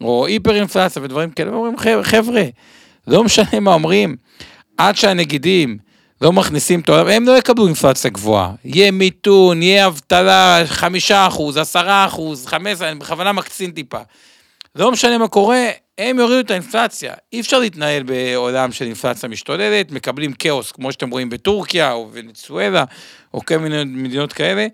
או 0.01 0.25
היפר 0.25 0.55
אינפלציה 0.55 1.01
ודברים 1.01 1.29
כאלה, 1.29 1.51
ואומרים 1.51 1.75
חבר'ה, 2.03 2.43
לא 3.07 3.23
משנה 3.23 3.59
מה 3.61 3.73
אומרים, 3.73 4.15
עד 4.77 4.95
שהנגידים 4.95 5.77
לא 6.21 6.33
מכניסים 6.33 6.79
את 6.79 6.89
העולם, 6.89 7.07
הם 7.07 7.25
לא 7.25 7.37
יקבלו 7.37 7.67
אינפלציה 7.67 8.11
גבוהה. 8.11 8.51
יהיה 8.65 8.91
מיתון, 8.91 9.61
יהיה 9.61 9.87
אבטלה, 9.87 10.61
חמישה 10.65 11.27
אחוז, 11.27 11.57
עשרה 11.57 12.05
אחוז, 12.05 12.45
חמש, 12.45 12.71
עשרה, 12.71 12.89
אני 12.89 12.99
בכוונה 12.99 13.31
מקצין 13.31 13.71
טיפה. 13.71 13.99
לא 14.75 14.91
משנה 14.91 15.17
מה 15.17 15.27
קורה, 15.27 15.69
הם 15.97 16.19
יורידו 16.19 16.39
את 16.39 16.51
האינפלציה. 16.51 17.13
אי 17.33 17.39
אפשר 17.39 17.59
להתנהל 17.59 18.03
בעולם 18.03 18.71
של 18.71 18.85
אינפלציה 18.85 19.29
משתוללת, 19.29 19.91
מקבלים 19.91 20.33
כאוס, 20.33 20.71
כמו 20.71 20.91
שאתם 20.91 21.09
רואים 21.09 21.29
בטורקיה, 21.29 21.91
או 21.91 22.09
ונצואלה, 22.13 22.83
או 23.33 23.45
כל 23.45 23.57
מיני 23.57 23.83
מדינות 23.83 24.33
כאלה. 24.33 24.67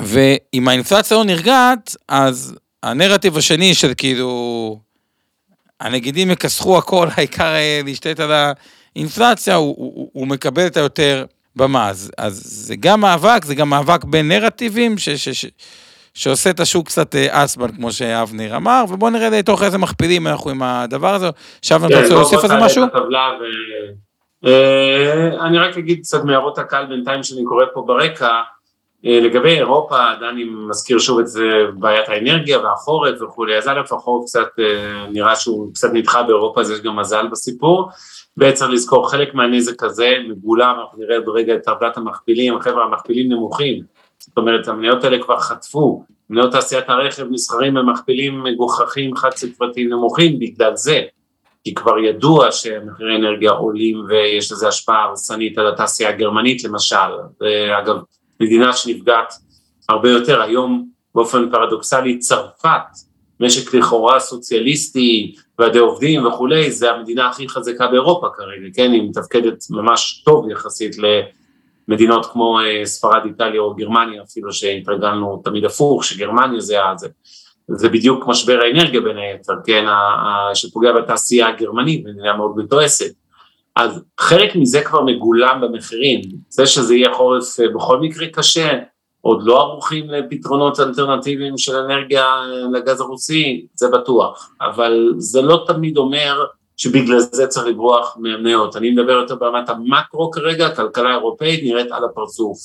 ואם 0.00 0.68
האינפלציה 0.68 1.16
לא 1.16 1.24
נרגעת, 1.24 1.96
אז 2.08 2.54
הנרטיב 2.82 3.36
השני 3.36 3.74
של 3.74 3.92
כאילו, 3.96 4.80
הנגידים 5.80 6.30
יכסחו 6.30 6.78
הכל, 6.78 7.08
העיקר 7.16 7.54
אה, 7.54 7.80
להשתת 7.84 8.20
על 8.20 8.32
אינפלציה, 8.96 9.54
הוא, 9.54 9.74
הוא, 9.78 10.10
הוא 10.12 10.26
מקבל 10.26 10.66
את 10.66 10.76
היותר 10.76 11.24
במה. 11.56 11.88
אז, 11.88 12.10
אז 12.18 12.42
זה 12.44 12.76
גם 12.76 13.00
מאבק, 13.00 13.44
זה 13.44 13.54
גם 13.54 13.70
מאבק 13.70 14.04
בין 14.04 14.28
נרטיבים, 14.28 14.98
ש, 14.98 15.08
ש, 15.08 15.28
ש, 15.28 15.46
שעושה 16.14 16.50
את 16.50 16.60
השוק 16.60 16.86
קצת 16.86 17.14
אה, 17.14 17.44
כמו 17.76 17.92
שאבנר 17.92 18.56
אמר, 18.56 18.84
ובואו 18.88 19.10
נראה 19.10 19.30
לתוך 19.30 19.62
איזה 19.62 19.78
מכפילים 19.78 20.26
אנחנו 20.26 20.50
עם 20.50 20.62
הדבר 20.62 21.14
הזה. 21.14 21.30
שאבנר, 21.62 21.86
אתה 21.86 21.94
כן, 21.96 22.02
רוצה 22.02 22.14
להוסיף 22.14 22.44
על 22.44 22.48
זה 22.48 22.56
משהו? 22.56 22.84
אה, 24.46 25.46
אני 25.46 25.58
רק 25.58 25.78
אגיד 25.78 26.00
קצת 26.00 26.24
מהערות 26.24 26.58
הקהל 26.58 26.86
בינתיים 26.86 27.22
שאני 27.22 27.44
קורא 27.44 27.64
פה 27.74 27.84
ברקע. 27.86 28.40
אה, 29.06 29.20
לגבי 29.20 29.58
אירופה, 29.58 29.96
דני 30.20 30.44
מזכיר 30.44 30.98
שוב 30.98 31.18
את 31.18 31.26
זה, 31.26 31.42
בעיית 31.74 32.08
האנרגיה 32.08 32.58
והחורף 32.58 33.22
וכולי, 33.22 33.58
אז 33.58 33.68
א' 33.68 33.80
החורף 33.90 34.24
קצת 34.24 34.48
נראה 35.12 35.36
שהוא 35.36 35.74
קצת 35.74 35.88
נדחה 35.92 36.22
באירופה, 36.22 36.60
אז 36.60 36.70
יש 36.70 36.80
גם 36.80 36.96
מזל 36.96 37.26
בסיפור, 37.26 37.90
וצריך 38.38 38.70
לזכור 38.70 39.10
חלק 39.10 39.34
מהנזק 39.34 39.82
הזה 39.82 40.10
מגולם, 40.28 40.76
אנחנו 40.80 40.98
נראה 40.98 41.20
ברגע 41.20 41.54
את 41.54 41.62
טבלת 41.62 41.96
המכפילים, 41.96 42.60
חבר'ה 42.60 42.84
המכפילים 42.84 43.32
נמוכים, 43.32 43.82
זאת 44.18 44.36
אומרת 44.36 44.68
המניות 44.68 45.04
האלה 45.04 45.22
כבר 45.22 45.38
חטפו, 45.38 46.04
מניות 46.30 46.52
תעשיית 46.52 46.88
הרכב 46.88 47.26
נסחרים 47.30 47.74
במכפילים 47.74 48.42
מגוחכים 48.42 49.16
חד 49.16 49.30
ספרתיים 49.30 49.88
נמוכים 49.88 50.38
בגלל 50.38 50.76
זה, 50.76 51.02
כי 51.64 51.74
כבר 51.74 51.98
ידוע 51.98 52.52
שמחירי 52.52 53.16
אנרגיה 53.16 53.50
עולים 53.50 54.04
ויש 54.08 54.52
לזה 54.52 54.68
השפעה 54.68 55.04
הרסנית 55.04 55.58
על 55.58 55.68
התעשייה 55.68 56.08
הגרמנית 56.08 56.64
למשל, 56.64 56.96
ואגב 57.40 57.96
מדינה 58.40 58.72
שנפגעת 58.72 59.34
הרבה 59.88 60.10
יותר, 60.10 60.42
היום 60.42 60.88
באופן 61.14 61.50
פרדוקסלי 61.50 62.18
צרפת, 62.18 62.82
משק 63.42 63.74
לכאורה 63.74 64.20
סוציאליסטי, 64.20 65.34
ועדי 65.58 65.78
עובדים 65.78 66.26
וכולי, 66.26 66.70
זה 66.70 66.90
המדינה 66.90 67.28
הכי 67.28 67.48
חזקה 67.48 67.86
באירופה 67.86 68.26
כרגע, 68.34 68.66
כן, 68.74 68.92
היא 68.92 69.02
מתפקדת 69.02 69.64
ממש 69.70 70.22
טוב 70.24 70.50
יחסית 70.50 70.96
למדינות 71.88 72.26
כמו 72.26 72.60
אה, 72.60 72.86
ספרד, 72.86 73.20
איטליה 73.24 73.60
או 73.60 73.74
גרמניה, 73.74 74.22
אפילו 74.22 74.52
שהתרגלנו 74.52 75.42
תמיד 75.44 75.64
הפוך, 75.64 76.04
שגרמניה 76.04 76.60
זה, 76.60 76.76
זה, 76.96 77.08
זה 77.68 77.88
בדיוק 77.88 78.24
משבר 78.26 78.60
האנרגיה 78.60 79.00
בין 79.00 79.16
היתר, 79.16 79.54
כן, 79.66 79.84
שפוגע 80.54 80.92
בתעשייה 80.92 81.48
הגרמנית, 81.48 82.04
מדינה 82.04 82.36
מאוד 82.36 82.56
מתועסת. 82.56 83.14
אז 83.76 84.02
חלק 84.20 84.56
מזה 84.56 84.80
כבר 84.80 85.02
מגולם 85.04 85.60
במחירים, 85.60 86.20
זה 86.48 86.66
שזה 86.66 86.94
יהיה 86.94 87.14
חורף 87.14 87.60
אה, 87.60 87.68
בכל 87.74 88.00
מקרה 88.00 88.26
קשה, 88.26 88.78
עוד 89.22 89.42
לא 89.42 89.60
ערוכים 89.60 90.10
לפתרונות 90.10 90.80
אלטרנטיביים 90.80 91.58
של 91.58 91.76
אנרגיה 91.76 92.26
לגז 92.72 93.00
הרוסי, 93.00 93.66
זה 93.74 93.88
בטוח, 93.88 94.50
אבל 94.60 95.12
זה 95.16 95.42
לא 95.42 95.64
תמיד 95.66 95.96
אומר 95.96 96.44
שבגלל 96.76 97.18
זה 97.18 97.46
צריך 97.46 97.66
לברוח 97.66 98.16
מהמניות, 98.20 98.76
אני 98.76 98.90
מדבר 98.90 99.12
יותר 99.12 99.34
ברמת 99.34 99.68
המקרו 99.68 100.30
כרגע, 100.30 100.66
הכלכלה 100.66 101.08
האירופאית 101.08 101.62
נראית 101.62 101.92
על 101.92 102.04
הפרצוף, 102.04 102.58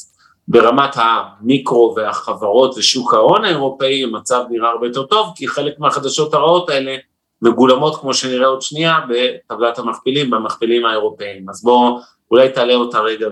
ברמת 0.47 0.95
המיקרו 0.95 1.93
והחברות 1.97 2.77
ושוק 2.77 3.13
ההון 3.13 3.45
האירופאי 3.45 4.03
המצב 4.03 4.43
נראה 4.49 4.69
הרבה 4.69 4.87
יותר 4.87 5.03
טוב, 5.03 5.27
כי 5.35 5.47
חלק 5.47 5.79
מהחדשות 5.79 6.33
הרעות 6.33 6.69
האלה 6.69 6.95
מגולמות 7.41 7.95
כמו 7.95 8.13
שנראה 8.13 8.47
עוד 8.47 8.61
שנייה 8.61 8.99
בטבלת 9.09 9.79
המכפילים, 9.79 10.29
במכפילים 10.29 10.85
האירופאיים, 10.85 11.49
אז 11.49 11.63
בואו 11.63 11.99
אולי 12.31 12.49
תעלה 12.49 12.73
אותה 12.73 12.99
רגע 12.99 13.27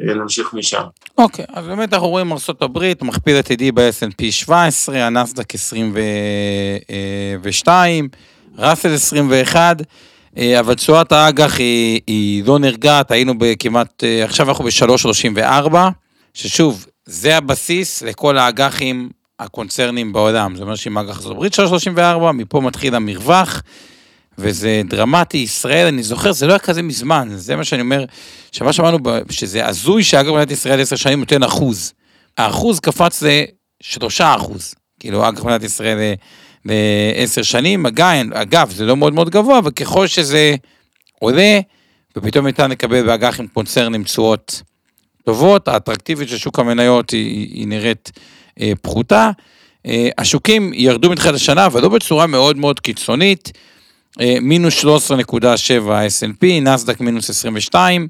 ונמשיך 0.00 0.54
משם. 0.54 0.82
אוקיי, 1.18 1.44
okay, 1.44 1.48
אז 1.52 1.66
באמת 1.66 1.94
אנחנו 1.94 2.08
רואים 2.08 2.32
ארה"ב, 2.32 2.92
מכפיל 3.02 3.36
עתידי 3.36 3.72
ב-S&P 3.72 4.30
17, 4.30 5.06
הנסדק 5.06 5.54
22, 5.54 8.08
ראסל 8.58 8.94
21, 8.94 9.76
אבל 10.60 10.74
תשואת 10.74 11.12
האג"ח 11.12 11.58
היא, 11.58 12.00
היא 12.06 12.44
לא 12.46 12.58
נרגעת, 12.58 13.10
היינו 13.10 13.38
בכמעט, 13.38 14.04
עכשיו 14.24 14.48
אנחנו 14.48 14.64
ב-3.34, 14.64 15.74
ששוב, 16.34 16.86
זה 17.04 17.36
הבסיס 17.36 18.02
לכל 18.02 18.38
האג"חים 18.38 19.10
הקונצרנים 19.38 20.12
בעולם, 20.12 20.56
זאת 20.56 20.62
אומרת 20.62 20.76
שעם 20.76 20.98
אג"ח 20.98 21.26
ארה"ב 21.26 21.46
3.34, 21.46 22.32
מפה 22.32 22.60
מתחיל 22.60 22.94
המרווח. 22.94 23.62
וזה 24.40 24.82
דרמטי, 24.88 25.38
ישראל, 25.38 25.86
אני 25.86 26.02
זוכר, 26.02 26.32
זה 26.32 26.46
לא 26.46 26.52
היה 26.52 26.58
כזה 26.58 26.82
מזמן, 26.82 27.28
זה 27.34 27.56
מה 27.56 27.64
שאני 27.64 27.82
אומר, 27.82 28.04
שמה 28.52 28.72
שאמרנו, 28.72 28.98
שזה 29.30 29.66
הזוי 29.66 30.02
שאגב 30.02 30.32
מדינת 30.32 30.50
ישראל 30.50 30.80
עשר 30.80 30.96
שנים 30.96 31.18
נותן 31.20 31.42
אחוז. 31.42 31.92
האחוז 32.38 32.80
קפץ 32.80 33.22
לשלושה 33.22 34.34
אחוז, 34.34 34.74
כאילו 35.00 35.28
אגב 35.28 35.46
מדינת 35.46 35.62
ישראל 35.62 35.98
אה, 35.98 36.14
לעשר 36.64 37.42
שנים, 37.42 37.86
אגב, 37.86 38.32
אגב, 38.32 38.70
זה 38.70 38.84
לא 38.84 38.96
מאוד 38.96 39.12
מאוד 39.12 39.30
גבוה, 39.30 39.58
אבל 39.58 39.70
ככל 39.70 40.06
שזה 40.06 40.54
עולה, 41.18 41.60
ופתאום 42.16 42.46
ניתן 42.46 42.70
לקבל 42.70 43.06
באג"ח 43.06 43.40
עם 43.40 43.46
קונצרנים 43.46 44.04
תשואות 44.04 44.62
טובות, 45.24 45.68
האטרקטיביות 45.68 46.28
של 46.28 46.38
שוק 46.38 46.58
המניות 46.58 47.10
היא, 47.10 47.48
היא 47.54 47.68
נראית 47.68 48.10
אה, 48.60 48.72
פחותה. 48.82 49.30
אה, 49.86 50.08
השוקים 50.18 50.72
ירדו 50.74 51.10
מתחילת 51.10 51.34
השנה, 51.34 51.66
אבל 51.66 51.82
לא 51.82 51.88
בצורה 51.88 52.26
מאוד 52.26 52.56
מאוד 52.56 52.80
קיצונית. 52.80 53.52
אה, 54.20 54.36
מינוס 54.40 54.84
13.7 54.84 54.86
S&P, 56.06 56.46
נסדק 56.62 57.00
מינוס 57.00 57.30
22, 57.30 58.08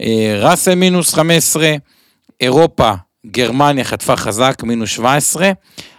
אה, 0.00 0.38
ראסל 0.40 0.74
מינוס 0.74 1.14
15, 1.14 1.74
אירופה, 2.40 2.92
גרמניה 3.26 3.84
חטפה 3.84 4.16
חזק 4.16 4.62
מינוס 4.62 4.90
17, 4.90 5.50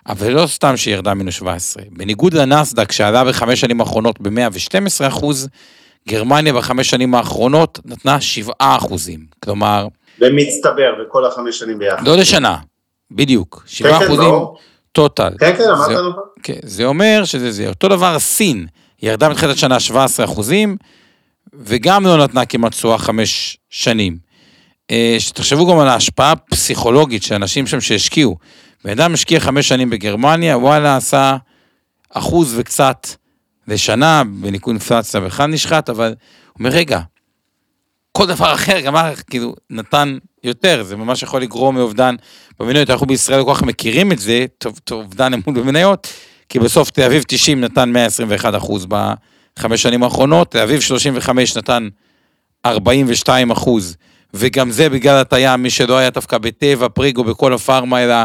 אבל 0.08 0.32
לא 0.32 0.48
סתם 0.48 0.78
שהיא 0.78 0.94
ירדה 0.94 1.14
מינוס 1.14 1.36
17. 1.36 1.84
בניגוד 1.92 2.34
לנסדק 2.34 2.92
שעלה 2.92 3.24
בחמש 3.24 3.62
שנים 3.62 3.82
האחרונות 3.82 4.22
ב-112 4.22 5.08
אחוז, 5.08 5.48
גרמניה 6.08 6.54
בחמש 6.54 6.90
שנים 6.90 7.16
האחרונות 7.16 7.80
נתנה 7.86 8.22
7 8.22 8.54
אחוזים. 8.60 9.20
כלומר... 9.44 9.88
במצטבר, 10.20 10.92
בכל 11.02 11.26
החמש 11.26 11.60
שנים 11.60 11.80
ביחד. 11.80 12.08
לא 12.08 12.18
לשנה, 12.18 12.58
בדיוק. 13.12 13.64
7 13.66 13.90
כן, 13.90 14.00
כן, 14.00 14.06
אחוזים 14.06 14.34
טוטל. 14.92 15.34
כן, 15.40 15.56
כן, 15.58 15.70
אמרת 15.70 15.90
לנו. 15.90 16.12
כן, 16.44 16.60
זה 16.64 16.86
אומר 16.86 17.22
שזה 17.26 17.52
זה. 17.52 17.70
אותו 17.70 17.88
דבר 17.88 18.20
סין. 18.20 18.68
ירדה 19.02 19.30
מתחילת 19.30 19.58
שנה 19.58 19.80
17 19.80 20.26
אחוזים, 20.26 20.78
וגם 21.54 22.06
לא 22.06 22.18
נתנה 22.18 22.46
כמעט 22.46 22.72
תשואה 22.72 22.98
חמש 22.98 23.58
שנים. 23.70 24.18
אה, 24.92 25.16
שתחשבו 25.20 25.72
גם 25.72 25.80
על 25.80 25.88
ההשפעה 25.88 26.32
הפסיכולוגית 26.32 27.24
של 27.24 27.36
אנשים 27.36 27.68
שם 27.68 27.82
שהשקיעו. 27.82 28.38
בן 28.84 28.92
אדם 28.92 29.14
השקיע 29.14 29.40
חמש 29.40 29.68
שנים 29.68 29.90
בגרמניה, 29.90 30.58
וואלה 30.58 30.96
עשה 30.96 31.38
אחוז 32.10 32.56
וקצת 32.58 33.08
לשנה, 33.68 34.24
בניקוד 34.42 34.72
אינפלציה 34.72 35.20
בכלל 35.20 35.48
נשחט, 35.48 35.90
אבל 35.90 36.08
הוא 36.08 36.60
אומר, 36.60 36.70
רגע, 36.70 37.00
כל 38.12 38.26
דבר 38.26 38.54
אחר, 38.54 38.80
גם 38.80 38.96
כאילו, 39.30 39.56
נתן 39.70 40.18
יותר, 40.44 40.84
זה 40.84 40.96
ממש 40.96 41.24
יכול 41.24 41.42
לגרום 41.42 41.76
מאובדן 41.76 42.16
במניות, 42.60 42.90
אנחנו 42.90 43.08
בישראל 43.08 43.44
כל 43.44 43.54
כך 43.54 43.64
מכירים 43.64 44.12
את 44.12 44.20
זה, 44.20 44.46
טוב, 44.58 44.80
אובדן 44.92 45.34
אמון 45.34 45.56
במניות, 45.56 46.08
כי 46.50 46.60
בסוף 46.60 46.90
תל 46.90 47.04
אביב 47.04 47.24
90 47.28 47.62
נתן 47.62 47.90
121 47.90 48.56
אחוז 48.56 48.88
בחמש 48.90 49.82
שנים 49.82 50.04
האחרונות, 50.04 50.52
תל 50.52 50.60
אביב 50.60 50.82
35 50.82 51.58
נתן 51.58 51.88
42 52.66 53.52
אחוז, 53.52 53.96
וגם 54.34 54.72
זה 54.72 54.90
בגלל 54.90 55.18
הטעיה, 55.18 55.58
מי 55.58 55.70
שלא 55.70 55.98
היה 55.98 56.10
דווקא 56.10 56.38
בטבע, 56.38 56.88
פריגו, 56.90 57.24
בכל 57.24 57.54
הפארמה, 57.54 58.04
אלא 58.04 58.16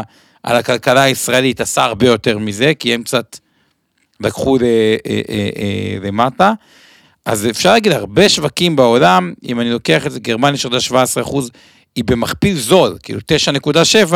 על 0.43 0.55
הכלכלה 0.55 1.01
הישראלית 1.01 1.61
עשה 1.61 1.83
הרבה 1.83 2.05
יותר 2.05 2.37
מזה, 2.37 2.71
כי 2.79 2.93
הם 2.93 3.03
קצת 3.03 3.37
לקחו 4.19 4.57
אה, 4.57 4.95
אה, 5.07 5.21
אה, 5.29 5.97
למטה. 6.07 6.53
אז 7.25 7.47
אפשר 7.49 7.73
להגיד, 7.73 7.91
הרבה 7.91 8.29
שווקים 8.29 8.75
בעולם, 8.75 9.33
אם 9.45 9.59
אני 9.59 9.69
לוקח 9.69 10.07
את 10.07 10.11
זה, 10.11 10.19
גרמניה 10.19 10.57
שירדה 10.57 10.79
17 10.79 11.23
אחוז, 11.23 11.51
היא 11.95 12.03
במכפיל 12.03 12.55
זול, 12.55 12.97
כאילו 13.03 13.19
9.7, 14.11 14.15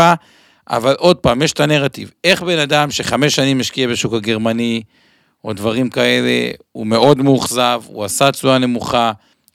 אבל 0.69 0.95
עוד 0.97 1.17
פעם, 1.17 1.41
יש 1.41 1.53
את 1.53 1.59
הנרטיב. 1.59 2.12
איך 2.24 2.41
בן 2.41 2.59
אדם 2.59 2.91
שחמש 2.91 3.36
שנים 3.36 3.59
משקיע 3.59 3.88
בשוק 3.88 4.13
הגרמני, 4.13 4.81
או 5.43 5.53
דברים 5.53 5.89
כאלה, 5.89 6.51
הוא 6.71 6.88
מאוד 6.88 7.17
מאוכזב, 7.17 7.81
הוא 7.88 8.05
עשה 8.05 8.31
תשואה 8.31 8.57
נמוכה. 8.57 9.12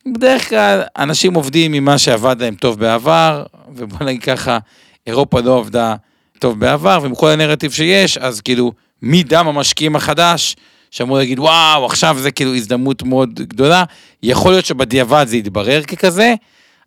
בדרך 0.06 0.48
כלל 0.48 0.82
אנשים 0.98 1.34
עובדים 1.34 1.72
עם 1.72 1.84
מה 1.84 1.98
שעבד 1.98 2.36
להם 2.42 2.54
טוב 2.54 2.78
בעבר, 2.78 3.42
ובוא 3.74 4.06
נגיד 4.06 4.22
ככה, 4.22 4.58
אירופה 5.06 5.40
לא 5.40 5.58
עבדה 5.58 5.94
טוב 6.38 6.60
בעבר, 6.60 6.98
ועם 7.02 7.14
כל 7.14 7.30
הנרטיב 7.30 7.72
שיש, 7.72 8.18
אז 8.18 8.40
כאילו, 8.40 8.72
מי 9.02 9.22
דם 9.22 9.48
המשקיעים 9.48 9.96
החדש, 9.96 10.56
שאמור 10.90 11.18
להגיד, 11.18 11.38
וואו, 11.38 11.86
עכשיו 11.86 12.16
זה 12.20 12.30
כאילו 12.30 12.54
הזדמנות 12.54 13.02
מאוד 13.02 13.34
גדולה, 13.34 13.84
יכול 14.22 14.52
להיות 14.52 14.64
שבדיעבד 14.64 15.24
זה 15.28 15.36
יתברר 15.36 15.82
ככזה, 15.82 16.34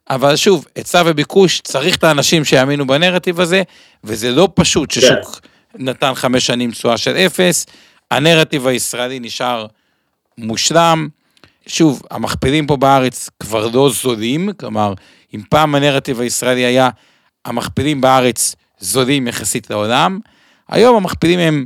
אבל 0.10 0.36
שוב, 0.36 0.66
היצע 0.76 1.04
וביקוש, 1.06 1.62
צריך 1.62 1.96
את 1.96 2.04
האנשים 2.04 2.46
שיאמינו 2.46 2.88
בנרטיב 2.88 3.40
הזה, 3.40 3.64
וזה 4.04 4.32
לא 4.32 4.50
פשוט 4.54 4.92
ששוק 4.92 5.40
כן. 5.42 5.86
נתן 5.86 6.14
חמש 6.14 6.46
שנים 6.46 6.72
תשואה 6.72 6.98
של 6.98 7.16
אפס, 7.16 7.66
הנרטיב 8.12 8.68
הישראלי 8.68 9.20
נשאר 9.20 9.66
מושלם. 10.38 11.08
שוב, 11.68 12.02
המכפילים 12.12 12.68
פה 12.68 12.78
בארץ 12.78 13.30
כבר 13.40 13.68
לא 13.74 13.90
זולים, 13.90 14.54
כלומר, 14.60 14.94
אם 15.36 15.42
פעם 15.50 15.76
הנרטיב 15.76 16.22
הישראלי 16.22 16.66
היה, 16.66 16.90
המכפילים 17.46 18.02
בארץ 18.02 18.56
זולים 18.80 19.28
יחסית 19.28 19.70
לעולם, 19.70 20.20
היום 20.70 20.96
המכפילים 20.96 21.40
הם 21.40 21.66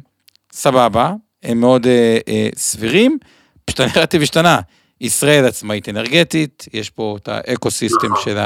סבבה, 0.52 1.14
הם 1.44 1.60
מאוד 1.60 1.88
אה, 1.88 2.18
אה, 2.28 2.50
סבירים, 2.56 3.18
פשוט 3.66 3.80
הנרטיב 3.80 4.22
השתנה. 4.22 4.60
ישראל 5.02 5.46
עצמאית 5.46 5.90
אנרגטית, 5.90 6.66
יש 6.74 6.90
פה 6.90 7.18
את 7.22 7.28
האקו-סיסטם. 7.28 8.14
של 8.24 8.38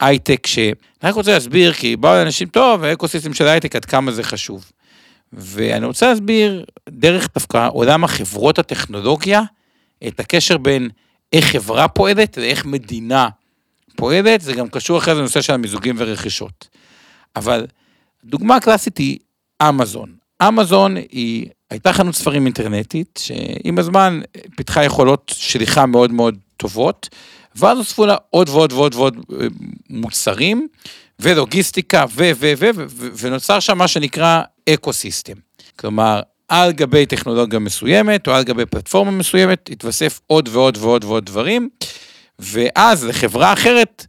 ההייטק, 0.00 0.46
שאני 0.46 0.72
רק 1.02 1.14
רוצה 1.14 1.32
להסביר, 1.32 1.72
כי 1.72 1.96
באו 1.96 2.22
אנשים, 2.22 2.48
טוב, 2.48 2.84
האקו-סיסטם 2.84 3.34
של 3.34 3.46
ההייטק, 3.46 3.76
עד 3.76 3.84
כמה 3.84 4.12
זה 4.12 4.22
חשוב. 4.22 4.70
ואני 5.32 5.86
רוצה 5.86 6.08
להסביר, 6.08 6.64
דרך 6.88 7.28
דווקא 7.34 7.68
עולם 7.72 8.04
החברות 8.04 8.58
הטכנולוגיה, 8.58 9.42
את 10.06 10.20
הקשר 10.20 10.56
בין 10.56 10.88
איך 11.32 11.44
חברה 11.44 11.88
פועלת 11.88 12.38
ואיך 12.38 12.66
מדינה 12.66 13.28
פועלת, 13.96 14.40
זה 14.40 14.52
גם 14.52 14.68
קשור 14.68 14.98
אחרי 14.98 15.14
זה 15.14 15.20
לנושא 15.20 15.42
של 15.42 15.52
המיזוגים 15.52 15.94
ורכישות. 15.98 16.68
אבל 17.36 17.66
דוגמה 18.24 18.60
קלאסית 18.60 18.98
היא 18.98 19.18
אמזון. 19.68 20.14
אמזון 20.48 20.96
היא 20.96 21.46
הייתה 21.74 21.92
חנות 21.92 22.14
ספרים 22.14 22.44
אינטרנטית, 22.44 23.20
שעם 23.22 23.78
הזמן 23.78 24.20
פיתחה 24.56 24.84
יכולות 24.84 25.32
שליחה 25.36 25.86
מאוד 25.86 26.12
מאוד 26.12 26.38
טובות, 26.56 27.08
ואז 27.56 27.78
הוספו 27.78 28.06
לה 28.06 28.16
עוד 28.30 28.48
ועוד 28.48 28.72
ועוד 28.72 28.94
ועוד 28.94 29.16
אה, 29.40 29.46
מוצרים, 29.90 30.68
ולוגיסטיקה, 31.20 32.04
ו, 32.10 32.30
ו, 32.36 32.52
ו, 32.58 32.68
ו, 32.74 32.84
ו, 32.88 33.08
ונוצר 33.18 33.60
שם 33.60 33.78
מה 33.78 33.88
שנקרא 33.88 34.42
אקו 34.68 34.92
סיסטם. 34.92 35.32
כלומר, 35.76 36.20
על 36.48 36.72
גבי 36.72 37.06
טכנולוגיה 37.06 37.58
מסוימת, 37.58 38.28
או 38.28 38.32
על 38.32 38.44
גבי 38.44 38.66
פלטפורמה 38.66 39.10
מסוימת, 39.10 39.70
התווסף 39.72 40.20
עוד 40.26 40.48
ועוד 40.52 40.78
ועוד 40.80 41.04
ועוד 41.04 41.26
דברים, 41.26 41.68
ואז 42.38 43.04
לחברה 43.04 43.52
אחרת, 43.52 44.06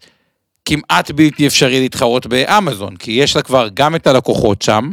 כמעט 0.66 1.12
בלתי 1.12 1.48
אפשרי 1.48 1.80
להתחרות 1.80 2.28
באמזון, 2.28 2.96
כי 2.98 3.12
יש 3.12 3.36
לה 3.36 3.42
כבר 3.42 3.68
גם 3.74 3.96
את 3.96 4.08
הלקוחות 4.08 4.62
שם, 4.62 4.90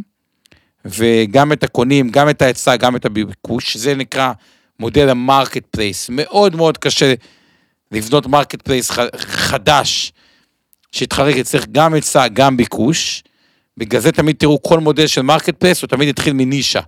וגם 0.85 1.53
את 1.53 1.63
הקונים, 1.63 2.11
גם 2.11 2.29
את 2.29 2.43
ההיצע, 2.43 2.77
גם 2.77 2.97
את 2.97 3.05
הביקוש, 3.05 3.77
זה 3.77 3.95
נקרא 3.95 4.33
מודל 4.81 5.09
ה 5.09 5.65
marketplace. 5.71 6.09
מאוד 6.11 6.57
מאוד 6.57 6.79
קשה 6.79 7.15
לבנות 7.93 8.27
marketplace 8.27 8.91
חדש, 9.17 10.13
שיתחבר 10.93 11.37
אצלך 11.37 11.65
גם 11.73 11.95
היצע, 11.95 12.29
גם 12.29 12.57
ביקוש. 12.57 13.23
בגלל 13.77 14.01
זה 14.01 14.13
תמיד 14.13 14.37
תראו 14.37 14.63
כל 14.63 14.81
מודל 14.81 15.07
של 15.07 15.23
marketplace, 15.23 15.83
הוא 15.83 15.89
תמיד 15.89 16.09
התחיל 16.09 16.33
מנישה. 16.33 16.81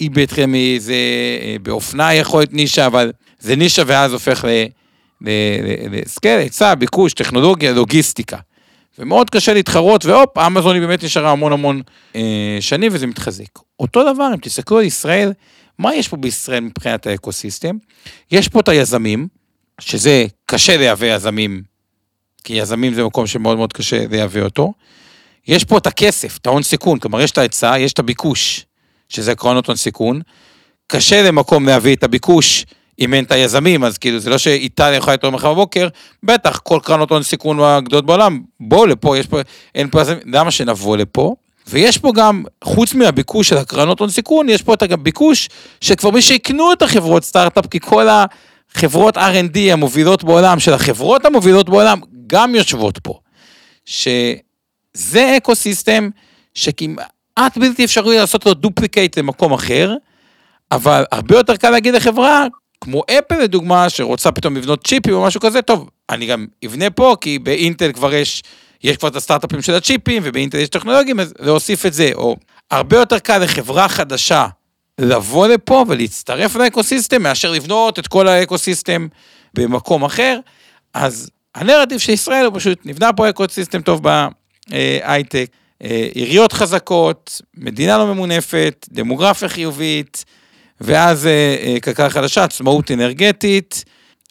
היא 0.00 0.08
התחילה 0.22 0.46
מאיזה, 0.46 0.94
אה, 1.42 1.56
באופנה 1.62 2.14
יכול 2.14 2.40
להיות 2.40 2.52
נישה, 2.52 2.86
אבל 2.86 3.12
זה 3.38 3.56
נישה 3.56 3.82
ואז 3.86 4.12
הופך 4.12 4.44
ל 5.20 5.37
scale, 5.37 6.38
היצע, 6.38 6.74
ביקוש, 6.74 7.12
טכנולוגיה, 7.12 7.72
לוגיסטיקה. 7.72 8.36
ומאוד 8.98 9.30
קשה 9.30 9.54
להתחרות, 9.54 10.06
והופ, 10.06 10.38
אמזון 10.38 10.74
היא 10.74 10.82
באמת 10.82 11.04
נשארה 11.04 11.30
המון 11.30 11.52
המון 11.52 11.82
אה, 12.16 12.58
שנים 12.60 12.92
וזה 12.94 13.06
מתחזק. 13.06 13.58
אותו 13.80 14.14
דבר, 14.14 14.28
אם 14.34 14.38
תסתכלו 14.42 14.78
על 14.78 14.84
ישראל, 14.84 15.32
מה 15.78 15.94
יש 15.94 16.08
פה 16.08 16.16
בישראל 16.16 16.60
מבחינת 16.60 17.06
האקוסיסטם? 17.06 17.76
יש 18.30 18.48
פה 18.48 18.60
את 18.60 18.68
היזמים, 18.68 19.28
שזה 19.80 20.26
קשה 20.46 20.76
לייבא 20.76 21.06
יזמים, 21.06 21.62
כי 22.44 22.52
יזמים 22.52 22.94
זה 22.94 23.04
מקום 23.04 23.26
שמאוד 23.26 23.56
מאוד 23.56 23.72
קשה 23.72 24.06
לייבא 24.10 24.40
אותו. 24.40 24.72
יש 25.48 25.64
פה 25.64 25.78
את 25.78 25.86
הכסף, 25.86 26.36
את 26.36 26.46
ההון 26.46 26.62
סיכון, 26.62 26.98
כלומר 26.98 27.20
יש 27.20 27.30
את 27.30 27.38
ההיצע, 27.38 27.74
יש 27.78 27.92
את 27.92 27.98
הביקוש, 27.98 28.66
שזה 29.08 29.32
עקרונות 29.32 29.66
הון 29.66 29.76
סיכון. 29.76 30.20
קשה 30.86 31.22
למקום 31.22 31.66
להביא 31.66 31.96
את 31.96 32.04
הביקוש 32.04 32.66
אם 33.00 33.14
אין 33.14 33.24
את 33.24 33.32
היזמים, 33.32 33.84
אז 33.84 33.98
כאילו 33.98 34.18
זה 34.18 34.30
לא 34.30 34.38
שאיטליה 34.38 34.96
יכולה 34.96 35.14
לתרום 35.14 35.34
מחר 35.34 35.52
בבוקר, 35.52 35.88
בטח, 36.22 36.58
כל 36.58 36.78
קרנות 36.82 37.10
הון 37.10 37.22
סיכון 37.22 37.60
הגדולות 37.60 38.06
בעולם, 38.06 38.40
בואו 38.60 38.86
לפה, 38.86 39.18
יש 39.18 39.26
פה, 39.26 39.40
אין 39.74 39.90
פה 39.90 40.00
למה 40.26 40.50
שנבוא 40.50 40.96
לפה? 40.96 41.34
ויש 41.68 41.98
פה 41.98 42.12
גם, 42.14 42.44
חוץ 42.64 42.94
מהביקוש 42.94 43.48
של 43.48 43.56
הקרנות 43.56 44.00
הון 44.00 44.10
סיכון, 44.10 44.48
יש 44.48 44.62
פה 44.62 44.74
את 44.74 44.82
הביקוש 44.82 45.48
שכבר 45.80 46.10
מי 46.10 46.22
שיקנו 46.22 46.72
את 46.72 46.82
החברות 46.82 47.24
סטארט-אפ, 47.24 47.66
כי 47.66 47.80
כל 47.80 48.06
החברות 48.74 49.16
R&D 49.16 49.58
המובילות 49.72 50.24
בעולם, 50.24 50.60
של 50.60 50.72
החברות 50.72 51.24
המובילות 51.24 51.68
בעולם, 51.68 52.00
גם 52.26 52.54
יושבות 52.54 52.98
פה. 52.98 53.18
שזה 53.84 55.36
אקוסיסטם 55.36 56.10
שכמעט 56.54 57.56
בלתי 57.56 57.84
אפשרי 57.84 58.18
לעשות 58.18 58.46
לו 58.46 58.54
duplicate 58.54 59.18
למקום 59.18 59.52
אחר, 59.52 59.94
אבל 60.72 61.04
הרבה 61.12 61.36
יותר 61.36 61.56
קל 61.56 61.70
להגיד 61.70 61.94
לחברה, 61.94 62.46
כמו 62.80 63.02
אפל 63.10 63.38
לדוגמה, 63.38 63.90
שרוצה 63.90 64.32
פתאום 64.32 64.56
לבנות 64.56 64.86
צ'יפים 64.86 65.14
או 65.14 65.24
משהו 65.24 65.40
כזה, 65.40 65.62
טוב, 65.62 65.90
אני 66.10 66.26
גם 66.26 66.46
אבנה 66.64 66.90
פה, 66.90 67.16
כי 67.20 67.38
באינטל 67.38 67.92
כבר 67.92 68.14
יש, 68.14 68.42
יש 68.84 68.96
כבר 68.96 69.08
את 69.08 69.16
הסטארט-אפים 69.16 69.62
של 69.62 69.74
הצ'יפים, 69.74 70.22
ובאינטל 70.24 70.58
יש 70.58 70.68
טכנולוגים, 70.68 71.20
אז 71.20 71.34
להוסיף 71.38 71.86
את 71.86 71.92
זה, 71.92 72.10
או 72.14 72.36
הרבה 72.70 72.96
יותר 72.96 73.18
קל 73.18 73.38
לחברה 73.38 73.88
חדשה 73.88 74.46
לבוא 74.98 75.46
לפה 75.46 75.84
ולהצטרף 75.88 76.56
לאקוסיסטם, 76.56 77.22
מאשר 77.22 77.52
לבנות 77.52 77.98
את 77.98 78.08
כל 78.08 78.28
האקוסיסטם 78.28 79.06
במקום 79.54 80.04
אחר, 80.04 80.38
אז 80.94 81.30
הנרטיב 81.54 81.98
של 81.98 82.12
ישראל 82.12 82.44
הוא 82.44 82.54
פשוט, 82.54 82.78
נבנה 82.84 83.12
פה 83.12 83.28
אקוסיסטם 83.28 83.82
טוב 83.82 84.02
בהייטק, 84.02 85.46
אה, 85.82 86.08
עיריות 86.14 86.52
חזקות, 86.52 87.40
מדינה 87.56 87.98
לא 87.98 88.06
ממונפת, 88.06 88.86
דמוגרפיה 88.92 89.48
חיובית, 89.48 90.24
ואז 90.80 91.26
אה, 91.26 91.56
אה, 91.62 91.80
כלכלה 91.80 92.10
חדשה, 92.10 92.44
עצמאות 92.44 92.90
אנרגטית, 92.90 93.84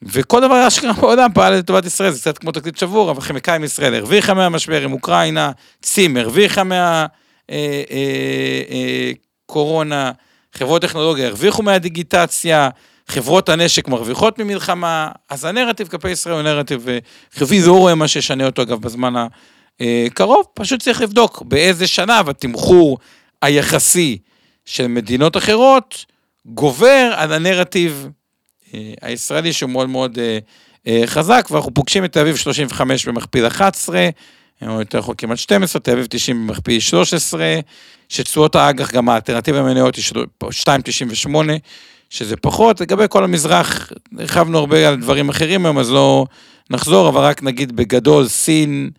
וכל 0.03 0.41
דבר 0.41 0.69
שקרה 0.69 0.93
בעולם 0.93 1.29
פעל 1.33 1.53
לטובת 1.53 1.85
ישראל, 1.85 2.11
זה 2.11 2.19
קצת 2.19 2.37
כמו 2.37 2.51
תקליט 2.51 2.77
שבור, 2.77 3.11
אבל 3.11 3.21
כימיקאים 3.21 3.63
ישראל 3.63 3.95
הרוויחה 3.95 4.33
מהמשבר 4.33 4.81
עם 4.81 4.93
אוקראינה, 4.93 5.51
צים 5.81 6.17
הרוויחה 6.17 6.63
מהקורונה, 9.47 10.05
אה, 10.05 10.11
חברות 10.53 10.81
טכנולוגיה 10.81 11.27
הרוויחו 11.27 11.63
מהדיגיטציה, 11.63 12.69
חברות 13.07 13.49
הנשק 13.49 13.87
מרוויחות 13.87 14.39
ממלחמה, 14.39 15.11
אז 15.29 15.45
הנרטיב 15.45 15.87
כלפי 15.87 16.09
ישראל 16.09 16.35
הוא 16.35 16.41
נרטיב 16.41 16.87
חיובי, 17.33 17.61
לא 17.61 17.77
רואה 17.77 17.95
מה 17.95 18.07
שישנה 18.07 18.45
אותו 18.45 18.61
אגב 18.61 18.81
בזמן 18.81 19.13
הקרוב, 19.79 20.45
פשוט 20.53 20.81
צריך 20.81 21.01
לבדוק 21.01 21.41
באיזה 21.41 21.87
שנה 21.87 22.21
והתמחור 22.25 22.97
היחסי 23.41 24.17
של 24.65 24.87
מדינות 24.87 25.37
אחרות, 25.37 26.05
גובר 26.53 27.13
על 27.15 27.33
הנרטיב 27.33 28.09
אה, 28.73 28.93
הישראלי 29.01 29.53
שהוא 29.53 29.69
מאוד 29.69 29.89
מאוד 29.89 30.19
אה, 30.19 30.39
אה, 30.87 31.03
חזק, 31.05 31.47
ואנחנו 31.51 31.73
פוגשים 31.73 32.05
את 32.05 32.13
תל 32.13 32.19
אביב 32.19 32.35
35 32.35 33.07
במכפיל 33.07 33.47
11, 33.47 34.09
או 34.67 34.79
יותר 34.79 34.99
נכון 34.99 35.15
כמעט 35.17 35.37
12, 35.37 35.81
תל 35.81 35.91
אביב 35.91 36.07
90 36.09 36.47
במכפיל 36.47 36.79
13, 36.79 37.59
שתשואות 38.09 38.55
האג"ח, 38.55 38.91
גם 38.91 39.09
האלטרנטיבה 39.09 39.59
המניות 39.59 39.95
היא 39.95 40.03
2.98, 40.43 41.29
שזה 42.09 42.35
פחות. 42.35 42.81
לגבי 42.81 43.05
כל 43.09 43.23
המזרח, 43.23 43.91
הרחבנו 44.19 44.57
הרבה 44.57 44.89
על 44.89 44.95
דברים 44.95 45.29
אחרים 45.29 45.65
היום, 45.65 45.79
אז 45.79 45.91
לא 45.91 46.25
נחזור, 46.69 47.09
אבל 47.09 47.21
רק 47.21 47.43
נגיד 47.43 47.75
בגדול, 47.75 48.27
סין, 48.27 48.89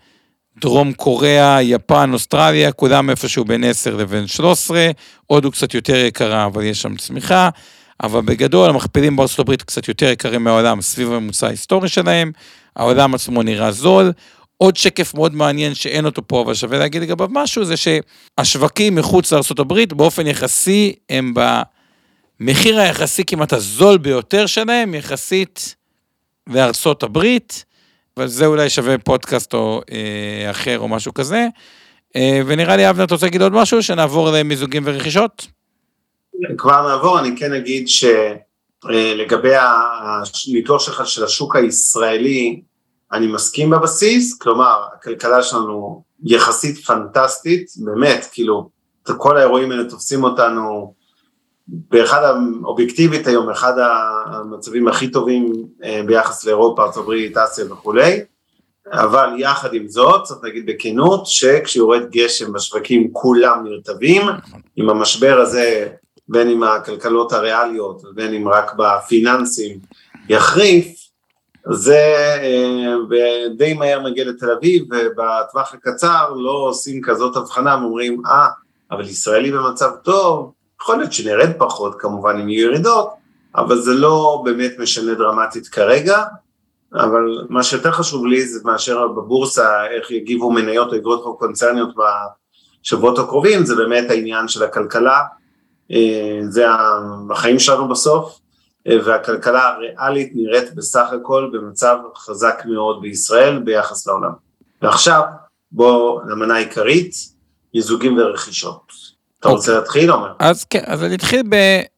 דרום 0.61 0.93
קוריאה, 0.93 1.63
יפן, 1.63 2.11
אוסטרליה, 2.13 2.73
כולם 2.73 3.11
איפשהו 3.11 3.45
בין 3.45 3.65
10 3.65 3.97
לבין 3.97 4.27
13, 4.27 4.91
הודו 5.27 5.51
קצת 5.51 5.75
יותר 5.75 5.97
יקרה, 5.97 6.47
אבל 6.47 6.63
יש 6.63 6.83
שם 6.83 6.97
צמיחה, 6.97 7.49
אבל 8.03 8.21
בגדול 8.21 8.71
המכפילים 8.71 9.17
בארצות 9.17 9.39
הברית 9.39 9.63
קצת 9.63 9.89
יותר 9.89 10.07
יקרים 10.07 10.45
מהעולם, 10.45 10.81
סביב 10.81 11.13
הממוצע 11.13 11.47
ההיסטורי 11.47 11.89
שלהם, 11.89 12.33
העולם 12.77 13.15
עצמו 13.15 13.43
נראה 13.43 13.73
זול. 13.73 14.13
עוד 14.57 14.77
שקף 14.77 15.15
מאוד 15.15 15.35
מעניין 15.35 15.75
שאין 15.75 16.05
אותו 16.05 16.23
פה, 16.27 16.43
אבל 16.43 16.55
שווה 16.55 16.79
להגיד 16.79 17.03
לגביו 17.03 17.29
משהו, 17.31 17.65
זה 17.65 17.75
שהשווקים 17.77 18.95
מחוץ 18.95 19.33
לארה"ב 19.33 19.95
באופן 19.95 20.27
יחסי 20.27 20.95
הם 21.11 21.35
במחיר 22.41 22.81
היחסי 22.81 23.25
כמעט 23.25 23.53
הזול 23.53 23.99
ביותר 23.99 24.47
שלהם, 24.47 24.95
יחסית 24.95 25.75
לארצות 26.47 27.03
הברית. 27.03 27.65
אבל 28.17 28.27
זה 28.27 28.47
אולי 28.47 28.71
שווה 28.71 28.99
פודקאסט 28.99 29.55
או 29.55 29.81
אה, 29.93 30.51
אחר 30.51 30.79
או 30.79 30.89
משהו 30.89 31.15
כזה. 31.15 31.47
אה, 32.17 32.41
ונראה 32.47 32.77
לי, 32.77 32.91
אבנר, 32.91 33.05
אתה 33.05 33.15
רוצה 33.15 33.27
להגיד 33.27 33.43
עוד 33.43 33.53
משהו? 33.53 33.83
שנעבור 33.83 34.31
למיזוגים 34.31 34.83
ורכישות? 34.87 35.47
כבר 36.59 36.89
נעבור, 36.89 37.19
אני 37.19 37.37
כן 37.37 37.53
אגיד 37.53 37.89
שלגבי 37.89 39.55
אה, 39.55 40.23
הניתוח 40.49 40.83
שלך 40.83 41.07
של 41.07 41.25
השוק 41.25 41.57
הישראלי, 41.57 42.61
אני 43.13 43.27
מסכים 43.27 43.71
בבסיס, 43.71 44.39
כלומר, 44.39 44.85
הכלכלה 44.95 45.43
שלנו 45.43 46.03
יחסית 46.25 46.79
פנטסטית, 46.79 47.67
באמת, 47.77 48.27
כאילו, 48.33 48.71
כל 49.17 49.37
האירועים 49.37 49.71
האלה 49.71 49.85
תופסים 49.85 50.25
אותנו 50.25 50.95
באחד, 51.71 52.35
אובייקטיבית 52.65 53.27
היום, 53.27 53.51
אחד 53.51 53.73
המצבים 54.27 54.89
הכי 54.89 55.11
טובים 55.11 55.53
אה, 55.85 56.03
ביחס 56.07 56.45
לאירופה, 56.45 56.83
ארה"ב, 56.83 57.39
אסיה 57.39 57.73
וכולי, 57.73 58.21
אבל 58.93 59.31
יחד 59.39 59.75
עם 59.75 59.89
זאת, 59.89 60.23
צריך 60.23 60.41
להגיד 60.43 60.67
בכנות, 60.67 61.27
שכשיורד 61.27 62.03
גשם 62.11 62.53
בשווקים 62.53 63.09
כולם 63.13 63.65
נרטבים, 63.65 64.23
עם 64.77 64.91
המשבר 64.91 65.41
הזה, 65.41 65.89
בין 66.29 66.49
אם 66.49 66.63
הכלכלות 66.63 67.33
הריאליות 67.33 68.03
ובין 68.05 68.35
אם 68.35 68.49
רק 68.49 68.73
בפיננסים 68.75 69.79
יחריף, 70.29 70.87
זה 71.73 72.15
אה, 72.43 72.95
די 73.57 73.75
מהר 73.75 74.01
מגיע 74.01 74.25
לתל 74.25 74.51
אביב, 74.51 74.85
ובטווח 74.85 75.75
הקצר 75.75 76.31
לא 76.31 76.51
עושים 76.51 77.01
כזאת 77.03 77.37
הבחנה, 77.37 77.79
ואומרים, 77.81 78.23
אה, 78.27 78.47
אבל 78.91 79.09
ישראלי 79.09 79.53
במצב 79.53 79.91
טוב, 80.03 80.53
יכול 80.83 80.99
להיות 80.99 81.13
שנרד 81.13 81.51
פחות 81.59 81.95
כמובן 81.99 82.39
אם 82.41 82.49
יהיו 82.49 82.71
ירידות, 82.71 83.11
אבל 83.57 83.81
זה 83.81 83.95
לא 83.95 84.43
באמת 84.45 84.73
משנה 84.79 85.15
דרמטית 85.15 85.69
כרגע, 85.69 86.25
אבל 86.95 87.47
מה 87.49 87.63
שיותר 87.63 87.93
חשוב 87.93 88.27
לי 88.27 88.47
זה 88.47 88.61
מאשר 88.65 89.09
בבורסה, 89.09 89.87
איך 89.87 90.11
יגיבו 90.11 90.51
מניות 90.51 90.93
או 90.93 90.97
אגרות 90.97 91.23
חוב 91.23 91.37
קונצרניות 91.39 91.95
בשבועות 91.97 93.19
הקרובים, 93.19 93.65
זה 93.65 93.77
באמת 93.77 94.11
העניין 94.11 94.49
של 94.49 94.63
הכלכלה, 94.63 95.21
אה, 95.91 96.41
זה 96.49 96.67
החיים 97.31 97.59
שלנו 97.59 97.89
בסוף, 97.89 98.39
אה, 98.87 98.97
והכלכלה 99.05 99.69
הריאלית 99.69 100.33
נראית 100.35 100.75
בסך 100.75 101.09
הכל 101.13 101.51
במצב 101.53 101.97
חזק 102.17 102.63
מאוד 102.67 103.01
בישראל 103.01 103.59
ביחס 103.59 104.07
לעולם. 104.07 104.33
ועכשיו, 104.83 105.23
בואו 105.73 106.21
למנה 106.29 106.55
העיקרית, 106.55 107.15
מיזוגים 107.75 108.19
ורכישות. 108.19 109.10
אתה. 109.41 109.49
רוצה 109.49 109.71
אוקיי. 109.71 109.81
להתחיל, 109.81 110.11
עומר? 110.11 110.33
אז 110.39 110.65
כן, 110.65 110.83
אז 110.87 111.05
אני 111.05 111.15
אתחיל 111.15 111.43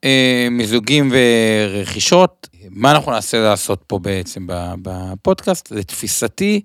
במיזוגים 0.05 1.13
ורכישות. 1.13 2.49
מה 2.71 2.91
אנחנו 2.91 3.13
נעשה 3.13 3.39
לעשות 3.41 3.83
פה 3.87 3.99
בעצם 3.99 4.47
בפודקאסט? 4.83 5.71
לתפיסתי, 5.71 6.61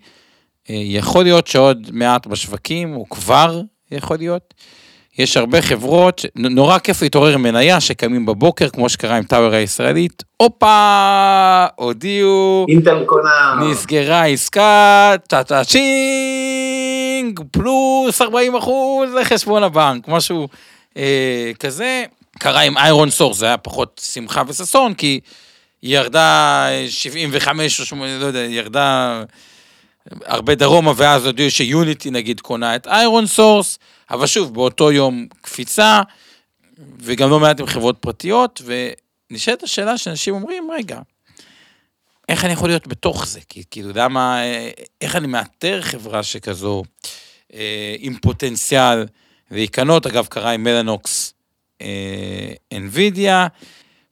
אה, 0.69 0.75
יכול 0.75 1.23
להיות 1.23 1.47
שעוד 1.47 1.89
מעט 1.93 2.27
בשווקים, 2.27 2.95
או 2.95 3.09
כבר 3.09 3.61
יכול 3.91 4.17
להיות, 4.17 4.53
יש 5.17 5.37
הרבה 5.37 5.61
חברות, 5.61 6.25
נורא 6.35 6.79
כיף 6.79 7.01
להתעורר 7.01 7.29
עם 7.29 7.37
מניה 7.37 7.79
שקמים 7.79 8.25
בבוקר, 8.25 8.69
כמו 8.69 8.89
שקרה 8.89 9.17
עם 9.17 9.23
טאוור 9.23 9.53
הישראלית, 9.53 10.23
הופה, 10.37 11.65
הודיעו, 11.75 12.65
אינטל 12.69 13.03
קונה, 13.05 13.59
נסגרה 13.61 14.25
עסקה, 14.25 15.13
טה 15.27 15.45
טה 15.45 15.63
צ'ינג, 17.27 17.39
פלוס 17.51 18.21
40 18.21 18.55
אחוז 18.55 19.13
לחשבון 19.13 19.63
הבנק, 19.63 20.07
משהו 20.07 20.47
אה, 20.97 21.51
כזה. 21.59 22.03
קרה 22.39 22.61
עם 22.61 22.77
איירון 22.77 23.09
סורס, 23.09 23.37
זה 23.37 23.45
היה 23.45 23.57
פחות 23.57 24.01
שמחה 24.13 24.43
וששון, 24.47 24.93
כי 24.93 25.19
היא 25.81 25.97
ירדה 25.97 26.67
75 26.89 27.79
או 27.79 27.85
80, 27.85 28.19
לא 28.19 28.25
יודע, 28.25 28.39
ירדה 28.39 29.23
הרבה 30.25 30.55
דרומה, 30.55 30.93
ואז 30.95 31.25
הודיעו 31.25 31.51
שיוניטי 31.51 32.11
נגיד 32.11 32.41
קונה 32.41 32.75
את 32.75 32.87
איירון 32.87 33.27
סורס, 33.27 33.79
אבל 34.11 34.27
שוב, 34.27 34.53
באותו 34.53 34.91
יום 34.91 35.27
קפיצה, 35.41 36.01
וגם 36.99 37.29
לא 37.29 37.39
מעט 37.39 37.59
עם 37.59 37.65
חברות 37.65 37.97
פרטיות, 37.99 38.61
ונשאלת 39.31 39.63
השאלה 39.63 39.97
שאנשים 39.97 40.33
אומרים, 40.33 40.71
רגע, 40.71 40.99
איך 42.29 42.45
אני 42.45 42.53
יכול 42.53 42.69
להיות 42.69 42.87
בתוך 42.87 43.27
זה? 43.27 43.39
כי 43.49 43.63
כאילו, 43.71 43.89
למה, 43.95 44.39
איך 45.01 45.15
אני 45.15 45.27
מאתר 45.27 45.81
חברה 45.81 46.23
שכזו 46.23 46.83
אה, 47.53 47.95
עם 47.99 48.17
פוטנציאל 48.21 49.05
להיקנות, 49.51 50.05
אגב, 50.05 50.25
קרה 50.25 50.51
עם 50.51 50.63
מלנוקס 50.63 51.33
אה, 51.81 52.53
NVIDIA, 52.73 53.49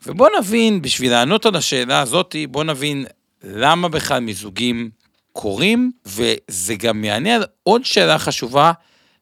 ובוא 0.05 0.29
נבין, 0.39 0.81
בשביל 0.81 1.11
לענות 1.11 1.45
על 1.45 1.55
השאלה 1.55 1.99
הזאת, 1.99 2.35
בוא 2.49 2.63
נבין 2.63 3.05
למה 3.43 3.89
בכלל 3.89 4.19
מיזוגים 4.19 4.89
קורים, 5.33 5.91
וזה 6.05 6.75
גם 6.75 7.03
יענה 7.03 7.35
על 7.35 7.45
עוד 7.63 7.85
שאלה 7.85 8.19
חשובה, 8.19 8.71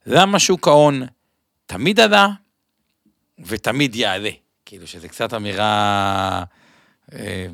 למה 0.06 0.40
שוק 0.40 0.68
ההון 0.68 1.04
תמיד 1.66 2.00
עלה 2.00 2.28
ותמיד 3.40 3.96
יעלה. 3.96 4.30
כאילו 4.66 4.88
שזה 4.88 5.08
קצת 5.08 5.34
אמירה 5.34 5.64
אה, 6.40 6.44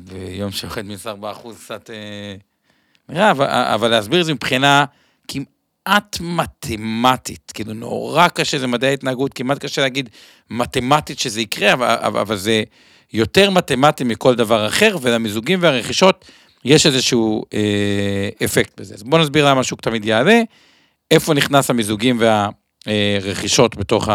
ביום 0.04 0.50
שיורד 0.50 0.82
מינוס 0.82 1.06
4 1.06 1.30
אחוז, 1.30 1.56
קצת 1.64 1.90
אה, 1.90 3.30
אבל, 3.30 3.46
אבל 3.48 3.88
להסביר 3.88 4.20
את 4.20 4.26
זה 4.26 4.34
מבחינה 4.34 4.84
כמעט 5.28 6.18
מתמטית, 6.20 7.52
כאילו 7.54 7.74
נורא 7.74 8.28
קשה, 8.28 8.58
זה 8.58 8.66
מדעי 8.66 8.94
התנהגות, 8.94 9.34
כמעט 9.34 9.58
קשה 9.58 9.82
להגיד 9.82 10.08
מתמטית 10.50 11.18
שזה 11.18 11.40
יקרה, 11.40 11.72
אבל, 11.72 12.18
אבל, 12.20 12.36
זה 12.36 12.62
יותר 13.12 13.50
מתמטי 13.50 14.04
מכל 14.04 14.34
דבר 14.34 14.66
אחר, 14.66 14.96
ולמיזוגים 15.02 15.58
והרכישות 15.62 16.24
יש 16.64 16.86
איזשהו 16.86 17.44
אה, 17.54 18.28
אפקט 18.44 18.80
בזה. 18.80 18.94
אז 18.94 19.02
בואו 19.02 19.22
נסביר 19.22 19.48
למה 19.48 19.60
השוק 19.60 19.80
תמיד 19.80 20.04
יעלה, 20.04 20.42
איפה 21.10 21.34
נכנס 21.34 21.70
המיזוגים 21.70 22.20
והרכישות 22.86 23.76
בתוך 23.76 24.08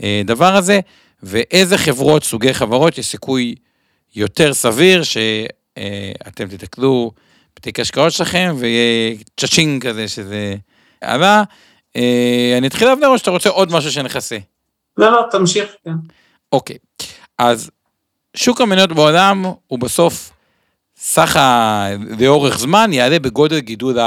הדבר 0.00 0.56
הזה, 0.56 0.80
ואיזה 1.22 1.78
חברות, 1.78 2.24
סוגי 2.24 2.54
חברות, 2.54 2.98
יש 2.98 3.06
סיכוי 3.06 3.54
יותר 4.16 4.54
סביר 4.54 5.02
שאתם 5.02 6.48
תתקלו 6.48 7.12
בתיק 7.56 7.80
השקעות 7.80 8.12
שלכם, 8.12 8.54
ויהיה 8.58 9.16
צ'אצ'ינג 9.36 9.88
כזה 9.88 10.08
שזה 10.08 10.54
עלה. 11.00 11.42
אה, 11.96 12.54
אני 12.58 12.66
אתחיל 12.66 12.88
להבנר 12.88 13.08
או 13.08 13.18
שאתה 13.18 13.30
רוצה 13.30 13.48
עוד 13.48 13.72
משהו 13.72 13.92
שנכסה? 13.92 14.38
לא, 14.96 15.12
לא, 15.12 15.22
תמשיך, 15.30 15.68
כן. 15.84 15.90
אוקיי, 16.52 16.76
אז 17.38 17.70
שוק 18.36 18.60
המניות 18.60 18.92
בעולם 18.92 19.44
הוא 19.66 19.78
בסוף 19.78 20.32
סך 20.96 21.36
ה... 21.36 21.88
לאורך 22.20 22.58
זמן 22.58 22.92
יעלה 22.92 23.18
בגודל 23.18 23.58
גידול 23.58 23.98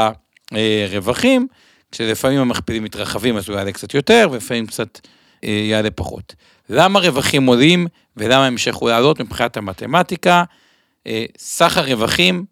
הרווחים, 0.52 1.48
כשלפעמים 1.92 2.40
המכפילים 2.40 2.84
מתרחבים 2.84 3.38
אז 3.38 3.50
הוא 3.50 3.58
יעלה 3.58 3.72
קצת 3.72 3.94
יותר, 3.94 4.28
ולפעמים 4.32 4.68
קצת 4.68 5.00
אה, 5.44 5.50
יעלה 5.50 5.92
פחות. 5.92 6.36
למה 6.70 7.00
רווחים 7.00 7.46
עולים 7.46 7.88
ולמה 8.18 8.46
הם 8.46 8.54
ימשכו 8.54 8.88
לעלות 8.88 9.22
מבחינת 9.22 9.58
המתמטיקה? 9.58 10.44
אה, 11.08 11.26
סך 11.38 11.78
הרווחים 11.78 12.46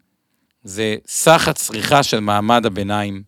זה 0.64 0.96
סך 1.08 1.48
הצריכה 1.48 2.04
של 2.04 2.20
מעמד 2.20 2.66
הביניים 2.66 3.24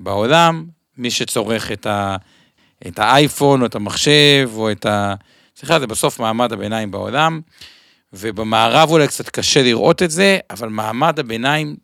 בעולם, 0.00 0.66
מי 0.96 1.10
שצורך 1.10 1.72
את, 1.72 1.86
ה, 1.86 2.16
את 2.86 2.98
האייפון 2.98 3.60
או 3.60 3.66
את 3.66 3.74
המחשב 3.74 4.50
או 4.54 4.70
את 4.70 4.86
ה... 4.86 5.14
סליחה, 5.56 5.80
זה 5.80 5.86
בסוף 5.86 6.20
מעמד 6.20 6.52
הביניים 6.52 6.90
בעולם. 6.90 7.40
ובמערב 8.12 8.90
אולי 8.90 9.08
קצת 9.08 9.28
קשה 9.28 9.62
לראות 9.62 10.02
את 10.02 10.10
זה, 10.10 10.38
אבל 10.50 10.68
מעמד 10.68 11.18
הביניים 11.18 11.76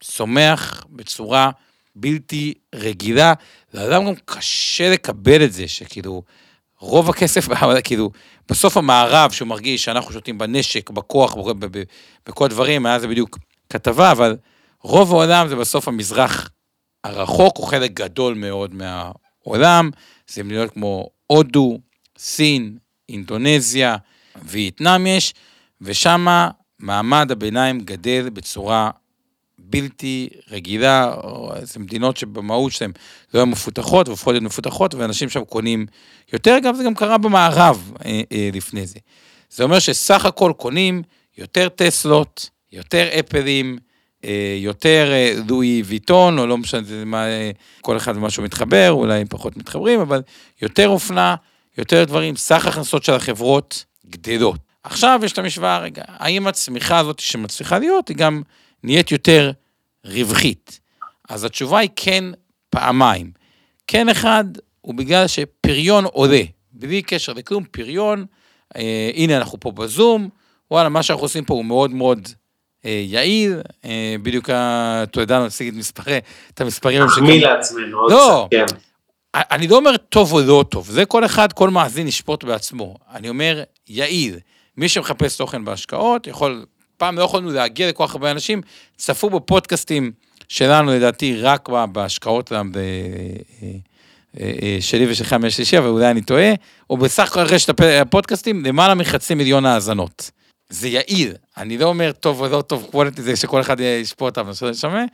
צומח 0.00 0.84
בצורה 0.90 1.50
בלתי 1.96 2.54
רגילה. 2.74 3.34
לאדם 3.74 4.04
גם 4.04 4.14
קשה 4.24 4.90
לקבל 4.90 5.44
את 5.44 5.52
זה, 5.52 5.68
שכאילו, 5.68 6.22
רוב 6.84 7.10
הכסף, 7.10 7.48
כאילו, 7.84 8.10
בסוף 8.50 8.76
המערב, 8.76 9.30
שהוא 9.30 9.48
מרגיש 9.48 9.84
שאנחנו 9.84 10.12
שותים 10.12 10.38
בנשק, 10.38 10.90
בכוח, 10.90 11.36
בכל 12.26 12.44
הדברים, 12.44 12.86
היה 12.86 12.98
זה 12.98 13.08
בדיוק 13.08 13.38
כתבה, 13.70 14.12
אבל 14.12 14.36
רוב 14.82 15.12
העולם 15.12 15.48
זה 15.48 15.56
בסוף 15.56 15.88
המזרח 15.88 16.50
הרחוק, 17.04 17.56
הוא 17.56 17.66
חלק 17.66 17.90
גדול 17.90 18.34
מאוד 18.34 18.74
מהעולם, 18.74 19.90
זה 20.28 20.42
מדינות 20.42 20.70
כמו 20.70 21.08
הודו, 21.26 21.78
סין, 22.18 22.78
אינדונזיה, 23.08 23.96
וייטנאם 24.42 25.06
יש, 25.06 25.34
ושם 25.80 26.26
מעמד 26.78 27.30
הביניים 27.30 27.80
גדל 27.80 28.28
בצורה 28.30 28.90
בלתי 29.58 30.28
רגילה, 30.50 31.14
זה 31.62 31.80
מדינות 31.80 32.16
שבמהות 32.16 32.72
שלהן 32.72 32.92
לא 33.34 33.40
היו 33.40 33.46
מפותחות 33.46 34.08
והופכות 34.08 34.32
להיות 34.32 34.44
מפותחות, 34.44 34.94
ואנשים 34.94 35.28
שם 35.28 35.44
קונים 35.44 35.86
יותר, 36.32 36.56
אגב 36.58 36.74
זה 36.74 36.84
גם 36.84 36.94
קרה 36.94 37.18
במערב 37.18 37.92
אה, 38.04 38.22
אה, 38.32 38.50
לפני 38.52 38.86
זה. 38.86 38.98
זה 39.50 39.64
אומר 39.64 39.78
שסך 39.78 40.26
הכל 40.26 40.52
קונים 40.56 41.02
יותר 41.38 41.68
טסלות, 41.68 42.50
יותר 42.72 43.08
אפלים, 43.20 43.78
אה, 44.24 44.56
יותר 44.58 45.08
אה, 45.12 45.34
לואי 45.48 45.82
ויטון, 45.84 46.38
או 46.38 46.46
לא 46.46 46.58
משנה 46.58 47.04
מה, 47.04 47.26
אה, 47.26 47.50
כל 47.80 47.96
אחד 47.96 48.16
ומשהו 48.16 48.42
מתחבר, 48.42 48.92
אולי 48.92 49.24
פחות 49.24 49.56
מתחברים, 49.56 50.00
אבל 50.00 50.22
יותר 50.62 50.88
אופנה, 50.88 51.34
יותר 51.78 52.04
דברים, 52.04 52.36
סך 52.36 52.66
הכנסות 52.66 53.04
של 53.04 53.12
החברות 53.12 53.84
גדלות. 54.06 54.60
עכשיו 54.82 55.20
יש 55.24 55.32
את 55.32 55.38
המשוואה, 55.38 55.78
רגע, 55.78 56.02
האם 56.06 56.46
הצמיחה 56.46 56.98
הזאת 56.98 57.18
שמצליחה 57.18 57.78
להיות, 57.78 58.08
היא 58.08 58.16
גם 58.16 58.42
נהיית 58.84 59.10
יותר 59.10 59.50
רווחית? 60.04 60.80
אז 61.28 61.44
התשובה 61.44 61.78
היא 61.78 61.90
כן 61.96 62.24
פעמיים. 62.70 63.30
כן 63.86 64.08
אחד, 64.08 64.44
הוא 64.80 64.94
בגלל 64.94 65.26
שפריון 65.26 66.04
עולה, 66.04 66.42
בלי 66.72 67.02
קשר 67.02 67.32
לכלום, 67.32 67.64
פריון, 67.64 68.26
אה, 68.76 69.10
הנה 69.14 69.36
אנחנו 69.36 69.60
פה 69.60 69.70
בזום, 69.70 70.28
וואלה, 70.70 70.88
מה 70.88 71.02
שאנחנו 71.02 71.24
עושים 71.24 71.44
פה 71.44 71.54
הוא 71.54 71.64
מאוד 71.64 71.90
מאוד 71.90 72.28
אה, 72.84 73.02
יעיל, 73.04 73.60
אה, 73.84 74.16
בדיוק, 74.22 74.48
יודע, 75.16 75.46
נשיג 75.46 75.68
את 75.68 75.74
מספרי, 75.74 76.18
את 76.54 76.60
המספרים. 76.60 77.02
נחמיא 77.02 77.46
לעצמנו, 77.46 78.08
לא, 78.08 78.48
כן. 78.50 78.64
אני 79.34 79.68
לא 79.68 79.76
אומר 79.76 79.96
טוב 79.96 80.32
או 80.32 80.40
לא 80.40 80.64
טוב, 80.68 80.90
זה 80.90 81.04
כל 81.04 81.24
אחד, 81.24 81.52
כל 81.52 81.70
מאזין 81.70 82.08
ישפוט 82.08 82.44
בעצמו. 82.44 82.96
אני 83.14 83.28
אומר 83.28 83.62
יעיל. 83.88 84.38
מי 84.76 84.88
שמחפש 84.88 85.36
תוכן 85.36 85.64
בהשקעות, 85.64 86.26
יכול, 86.26 86.64
פעם 86.96 87.18
לא 87.18 87.24
יכולנו 87.24 87.50
להגיע 87.50 87.88
לכל 87.88 88.06
כך 88.06 88.14
הרבה 88.14 88.30
אנשים, 88.30 88.60
צפו 88.96 89.30
בפודקאסטים 89.30 90.12
שלנו, 90.48 90.92
לדעתי, 90.92 91.36
רק 91.36 91.68
בהשקעות 91.92 92.52
אה, 92.52 92.62
אה, 93.62 93.70
אה, 94.40 94.76
שלי 94.80 95.10
ושלך 95.10 95.32
מיש 95.32 95.56
שלישי, 95.56 95.78
אבל 95.78 95.88
אולי 95.88 96.10
אני 96.10 96.22
טועה, 96.22 96.52
או 96.90 96.96
בסך 96.96 97.28
הכל 97.30 97.40
רשת 97.40 97.80
הפודקאסטים, 97.80 98.64
למעלה 98.64 98.94
מחצי 98.94 99.34
מיליון 99.34 99.66
האזנות. 99.66 100.30
זה 100.68 100.88
יעיל, 100.88 101.34
אני 101.56 101.78
לא 101.78 101.86
אומר 101.86 102.12
טוב 102.12 102.40
או 102.40 102.48
לא 102.48 102.62
טוב, 102.62 102.86
קוולטי 102.90 103.22
זה 103.22 103.36
שכל 103.36 103.60
אחד 103.60 103.80
ישפוט 103.80 104.38
אבל 104.38 104.52
ישמע, 104.70 105.04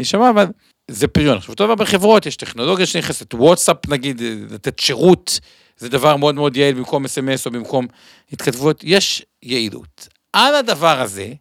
ישמע, 0.00 0.30
אבל 0.30 0.46
זה 0.90 1.08
פריון. 1.08 1.36
עכשיו, 1.36 1.52
אותו 1.52 1.64
דבר 1.64 1.74
בחברות, 1.74 2.26
יש 2.26 2.36
טכנולוגיה 2.36 2.86
שנכנסת, 2.86 3.34
וואטסאפ 3.34 3.88
נגיד, 3.88 4.22
לתת 4.50 4.78
שירות 4.78 5.40
זה 5.80 5.88
דבר 5.88 6.16
מאוד 6.16 6.34
מאוד 6.34 6.56
יעיל 6.56 6.74
במקום 6.74 7.04
אס.אם.אס 7.04 7.46
או 7.46 7.50
במקום 7.50 7.86
התכתבויות, 8.32 8.80
יש 8.84 9.24
יעילות. 9.42 10.08
על 10.32 10.54
הדבר 10.54 11.00
הזה, 11.00 11.32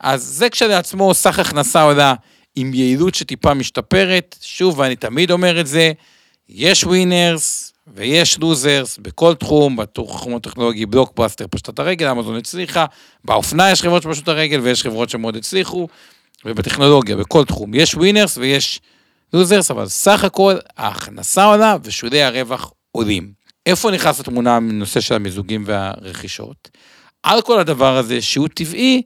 אז 0.00 0.22
זה 0.22 0.50
כשלעצמו 0.50 1.14
סך 1.14 1.38
הכנסה 1.38 1.82
עולה 1.82 2.14
עם 2.56 2.74
יעילות 2.74 3.14
שטיפה 3.14 3.54
משתפרת, 3.54 4.36
שוב, 4.42 4.78
ואני 4.78 4.96
תמיד 4.96 5.30
אומר 5.30 5.60
את 5.60 5.66
זה, 5.66 5.92
יש 6.48 6.84
winners 6.84 7.72
ויש 7.94 8.38
losers 8.38 8.98
בכל 8.98 9.34
תחום, 9.34 9.76
בתחום 9.76 10.36
הטכנולוגי 10.36 10.86
בלוקבאסטר 10.86 11.46
פשטה 11.50 11.72
את 11.72 11.78
הרגל, 11.78 12.08
אמזון 12.08 12.36
הצליחה, 12.36 12.86
באופנה 13.24 13.70
יש 13.70 13.82
חברות 13.82 14.02
שפשטו 14.02 14.22
את 14.22 14.28
הרגל 14.28 14.60
ויש 14.60 14.82
חברות 14.82 15.10
שמאוד 15.10 15.36
הצליחו, 15.36 15.88
ובטכנולוגיה, 16.44 17.16
בכל 17.16 17.44
תחום, 17.44 17.74
יש 17.74 17.94
winners 17.94 18.38
ויש 18.38 18.80
losers, 19.32 19.70
אבל 19.70 19.88
סך 19.88 20.24
הכל 20.24 20.54
ההכנסה 20.76 21.44
עולה 21.44 21.76
ושולי 21.82 22.22
הרווח 22.22 22.72
עולים. 22.92 23.32
איפה 23.66 23.90
נכנס 23.90 24.20
לתמונה 24.20 24.56
הנושא 24.56 25.00
של 25.00 25.14
המיזוגים 25.14 25.62
והרכישות? 25.66 26.70
על 27.28 27.42
כל 27.42 27.60
הדבר 27.60 27.96
הזה, 27.96 28.22
שהוא 28.22 28.48
טבעי, 28.48 29.02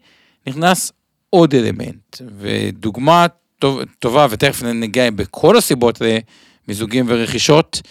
נכנס 0.47 0.93
עוד 1.31 1.55
אלמנט, 1.55 2.17
ודוגמה 2.39 3.27
טוב, 3.59 3.81
טובה, 3.99 4.27
ותכף 4.31 4.63
נגיע 4.63 5.11
בכל 5.11 5.57
הסיבות 5.57 5.99
למיזוגים 6.01 7.05
ורכישות, 7.09 7.83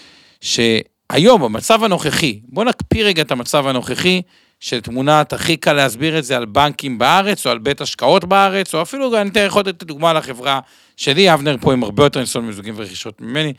שהיום, 0.42 1.42
במצב 1.42 1.84
הנוכחי, 1.84 2.40
בואו 2.44 2.66
נקפיא 2.66 3.04
רגע 3.04 3.22
את 3.22 3.32
המצב 3.32 3.68
הנוכחי, 3.68 4.22
של 4.60 4.82
תמונת 4.82 5.34
הכי 5.34 5.58
קל 5.58 5.74
להסביר 5.74 6.20
את 6.20 6.24
זה 6.24 6.38
על 6.38 6.46
בנקים 6.46 6.98
בארץ, 6.98 7.46
או 7.46 7.52
על 7.52 7.58
בית 7.58 7.82
השקעות 7.82 8.26
בארץ, 8.26 8.76
או 8.76 8.82
אפילו, 8.82 9.18
אני 9.22 9.30
אתן 9.30 9.46
יכול 9.46 9.62
לתת 9.62 9.84
דוגמה 9.84 10.14
לחברה 10.14 10.60
שלי, 10.98 11.34
אבנר 11.34 11.56
פה 11.62 11.74
עם 11.74 11.84
הרבה 11.84 12.04
יותר 12.04 12.20
ניסיון 12.20 12.46
מיזוגים 12.46 12.74
ורכישות 12.78 13.22
ממני, 13.22 13.54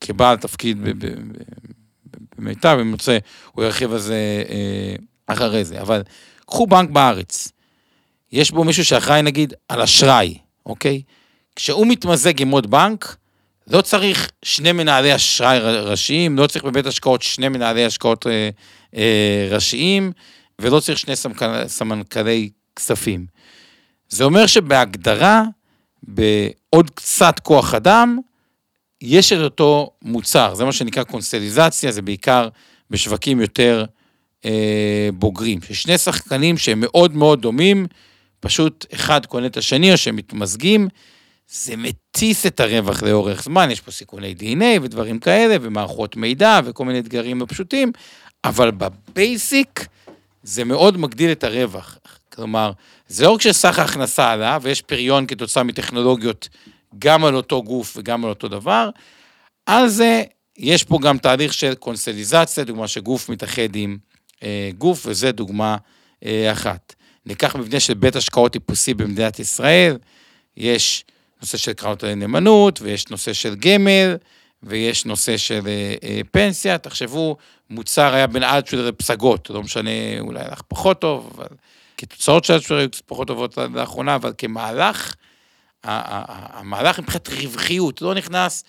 כבעל 0.00 0.36
תפקיד 0.36 0.78
במיטב, 2.38 2.78
אם 2.80 2.92
רוצה, 2.92 3.18
הוא 3.52 3.64
ירחיב 3.64 3.92
על 3.92 3.98
זה 3.98 4.42
אה, 4.48 4.96
אחרי 5.32 5.64
זה. 5.64 5.80
אבל 5.80 6.02
קחו 6.46 6.66
בנק 6.66 6.90
בארץ, 6.90 7.52
יש 8.32 8.50
בו 8.50 8.64
מישהו 8.64 8.84
שאחראי 8.84 9.22
נגיד 9.22 9.54
על 9.68 9.82
אשראי, 9.82 10.38
אוקיי? 10.66 11.02
כשהוא 11.56 11.86
מתמזג 11.86 12.40
עם 12.40 12.50
עוד 12.50 12.70
בנק, 12.70 13.16
לא 13.66 13.80
צריך 13.80 14.30
שני 14.44 14.72
מנהלי 14.72 15.14
אשראי 15.14 15.58
ראשיים, 15.60 16.38
לא 16.38 16.46
צריך 16.46 16.64
בבית 16.64 16.86
השקעות 16.86 17.22
שני 17.22 17.48
מנהלי 17.48 17.84
השקעות 17.84 18.26
אה, 18.26 18.50
אה, 18.96 19.48
ראשיים, 19.50 20.12
ולא 20.58 20.80
צריך 20.80 20.98
שני 20.98 21.14
סמנכ"לי 21.66 22.50
כספים. 22.76 23.26
זה 24.08 24.24
אומר 24.24 24.46
שבהגדרה, 24.46 25.42
בעוד 26.02 26.90
קצת 26.90 27.40
כוח 27.40 27.74
אדם, 27.74 28.18
יש 29.00 29.32
את 29.32 29.38
אותו 29.38 29.90
מוצר, 30.02 30.54
זה 30.54 30.64
מה 30.64 30.72
שנקרא 30.72 31.02
קונסטליזציה, 31.02 31.92
זה 31.92 32.02
בעיקר 32.02 32.48
בשווקים 32.90 33.40
יותר 33.40 33.84
אה, 34.44 35.08
בוגרים. 35.14 35.58
שני 35.72 35.98
שחקנים 35.98 36.58
שהם 36.58 36.80
מאוד 36.80 37.16
מאוד 37.16 37.42
דומים, 37.42 37.86
פשוט 38.40 38.86
אחד 38.94 39.26
קונה 39.26 39.46
את 39.46 39.56
השני 39.56 39.92
או 39.92 39.96
שהם 39.96 40.16
מתמזגים, 40.16 40.88
זה 41.48 41.76
מטיס 41.76 42.46
את 42.46 42.60
הרווח 42.60 43.02
לאורך 43.02 43.42
זמן, 43.42 43.70
יש 43.70 43.80
פה 43.80 43.90
סיכוני 43.90 44.34
DNA 44.38 44.82
ודברים 44.82 45.18
כאלה, 45.18 45.56
ומערכות 45.60 46.16
מידע 46.16 46.60
וכל 46.64 46.84
מיני 46.84 46.98
אתגרים 46.98 47.40
לא 47.40 47.46
פשוטים, 47.48 47.92
אבל 48.44 48.70
בבייסיק 48.70 49.86
זה 50.42 50.64
מאוד 50.64 50.96
מגדיל 50.96 51.32
את 51.32 51.44
הרווח. 51.44 51.98
כלומר, 52.34 52.72
זה 53.08 53.24
לא 53.24 53.30
רק 53.30 53.40
שסך 53.40 53.78
ההכנסה 53.78 54.30
עלה, 54.30 54.58
ויש 54.62 54.82
פריון 54.82 55.26
כתוצאה 55.26 55.62
מטכנולוגיות 55.62 56.48
גם 56.98 57.24
על 57.24 57.36
אותו 57.36 57.62
גוף 57.62 57.96
וגם 57.96 58.24
על 58.24 58.30
אותו 58.30 58.48
דבר, 58.48 58.90
על 59.66 59.88
זה 59.88 60.22
יש 60.58 60.84
פה 60.84 60.98
גם 61.02 61.18
תהליך 61.18 61.52
של 61.52 61.74
קונסטליזציה, 61.74 62.64
דוגמה 62.64 62.88
שגוף 62.88 63.28
מתאחד 63.28 63.76
עם 63.76 63.98
גוף, 64.78 65.06
וזה 65.06 65.32
דוגמה 65.32 65.76
אה, 66.24 66.52
אחת. 66.52 66.94
ניקח 67.26 67.56
מבנה 67.56 67.80
של 67.80 67.94
בית 67.94 68.16
השקעות 68.16 68.52
טיפוסי 68.52 68.94
במדינת 68.94 69.38
ישראל, 69.38 69.98
יש 70.56 71.04
נושא 71.40 71.58
של 71.58 71.72
קרנות 71.72 72.04
הנאמנות, 72.04 72.80
ויש 72.82 73.08
נושא 73.08 73.32
של 73.32 73.54
גמל, 73.54 74.16
ויש 74.62 75.04
נושא 75.04 75.36
של 75.36 75.60
אה, 75.66 75.94
אה, 76.02 76.20
פנסיה. 76.30 76.78
תחשבו, 76.78 77.36
מוצר 77.70 78.14
היה 78.14 78.26
בין 78.26 78.42
עד 78.42 78.66
של 78.66 78.92
פסגות, 78.96 79.50
לא 79.50 79.62
משנה, 79.62 79.90
אולי 80.20 80.40
הלך 80.40 80.62
פחות 80.68 81.00
טוב, 81.00 81.32
אבל 81.36 81.56
כתוצאות 81.96 82.44
של 82.44 82.74
היו 82.74 82.88
פחות 83.06 83.26
טובות 83.26 83.58
לאחרונה, 83.74 84.14
אבל 84.14 84.32
כמהלך, 84.38 85.14
המהלך 85.84 86.98
מבחינת 86.98 87.28
רווחיות, 87.28 88.02
לא 88.02 88.14
נכנס 88.14 88.64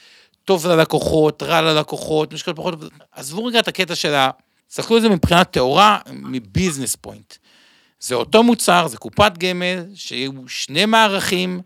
טוב 0.46 0.68
ללקוחות, 0.68 1.44
רע 1.44 1.62
ללקוחות, 1.62 2.34
משקל 2.34 2.54
פחות 2.54 2.74
טוב, 2.74 2.90
עזבו 3.12 3.46
רגע 3.46 3.60
את 3.60 3.68
הקטע 3.68 3.96
של 3.96 4.14
ה... 4.14 4.30
תסתכלו 4.68 4.96
על 4.96 5.02
זה 5.02 5.10
מבחינת 5.10 5.52
טהורה, 5.52 6.00
מביזנס 6.12 6.96
פוינט. 6.96 7.34
זה 8.00 8.16
אותו 8.16 8.44
מוצר, 8.44 8.88
זה 8.88 8.98
קופת 8.98 9.38
גמל, 9.38 9.86
שיהיו 9.96 10.32
שני 10.48 10.86
מערכים, 10.86 11.62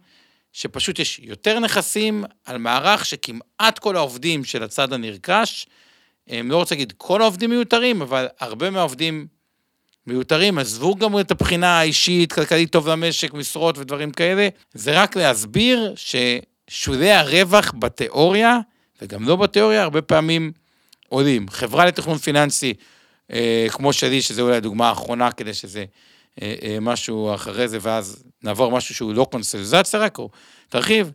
שפשוט 0.54 1.00
יש 1.00 1.20
יותר 1.24 1.60
נכסים 1.60 2.24
על 2.46 2.58
מערך 2.58 3.06
שכמעט 3.06 3.80
כל 3.80 3.96
העובדים 3.96 4.44
של 4.44 4.64
הצד 4.64 4.94
הנרכש, 4.94 5.68
הם 6.28 6.52
לא 6.52 6.58
רוצה 6.58 6.76
להגיד 6.76 6.94
כל 6.98 7.22
העובדים 7.22 7.50
מיותרים, 7.50 8.02
אבל 8.02 8.28
הרבה 8.40 8.70
מהעובדים 8.70 9.28
מיותרים, 10.08 10.58
עזבו 10.58 10.96
גם 10.96 11.20
את 11.20 11.32
הבחינה 11.32 11.80
האישית, 11.80 12.34
כלכלית 12.34 12.72
טוב 12.72 12.90
למשק, 12.90 13.34
משרות 13.34 13.78
ודברים 13.78 14.12
כאלה, 14.12 14.50
זה 14.74 15.02
רק 15.02 15.16
להסביר 15.16 15.94
ששולי 15.96 17.12
הרווח 17.12 17.74
בתיאוריה, 17.80 18.60
וגם 19.02 19.28
לא 19.28 19.36
בתיאוריה, 19.36 19.84
הרבה 19.84 20.02
פעמים 20.02 20.52
עולים. 21.10 21.50
חברה 21.50 21.86
לתכנון 21.86 22.18
פיננסי, 22.18 22.74
אה, 23.34 23.68
כמו 23.70 23.94
שלי, 23.94 24.22
שזה 24.22 24.42
אולי 24.42 24.56
הדוגמה 24.56 24.90
האחרונה, 24.90 25.32
כדי 25.32 25.54
שזה 25.54 25.86
אה, 26.42 26.56
אה, 26.64 26.78
משהו 26.82 27.36
אחרי 27.36 27.68
זה, 27.68 27.78
ואז 27.82 28.24
נעבור 28.44 28.72
משהו 28.72 28.96
שהוא 28.96 29.14
לא 29.14 29.28
קונסטליזציה 29.32 30.00
רק, 30.00 30.18
או 30.20 30.30
תרחיב, 30.70 31.12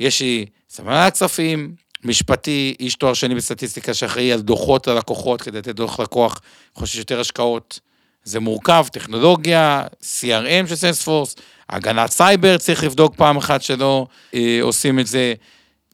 יש 0.00 0.20
לי 0.20 0.46
סמנ"ל 0.70 1.10
כספים, 1.10 1.74
משפטי, 2.04 2.76
איש 2.80 2.94
תואר 2.94 3.14
שני 3.14 3.34
בסטטיסטיקה 3.34 3.94
שאחראי 3.94 4.32
על 4.32 4.40
דוחות 4.40 4.86
ללקוחות, 4.86 5.42
כדי 5.42 5.58
לתת 5.58 5.74
דוח 5.74 6.00
לקוח, 6.00 6.40
חושב 6.74 6.98
יותר 6.98 7.20
השקעות, 7.20 7.80
זה 8.24 8.40
מורכב, 8.40 8.86
טכנולוגיה, 8.92 9.84
CRM 10.02 10.68
של 10.68 10.76
סיילספורס, 10.76 11.36
הגנת 11.68 12.10
סייבר, 12.10 12.58
צריך 12.58 12.84
לבדוק 12.84 13.14
פעם 13.16 13.36
אחת 13.36 13.62
שלא 13.62 14.06
אה, 14.34 14.58
עושים 14.62 15.00
את 15.00 15.06
זה, 15.06 15.34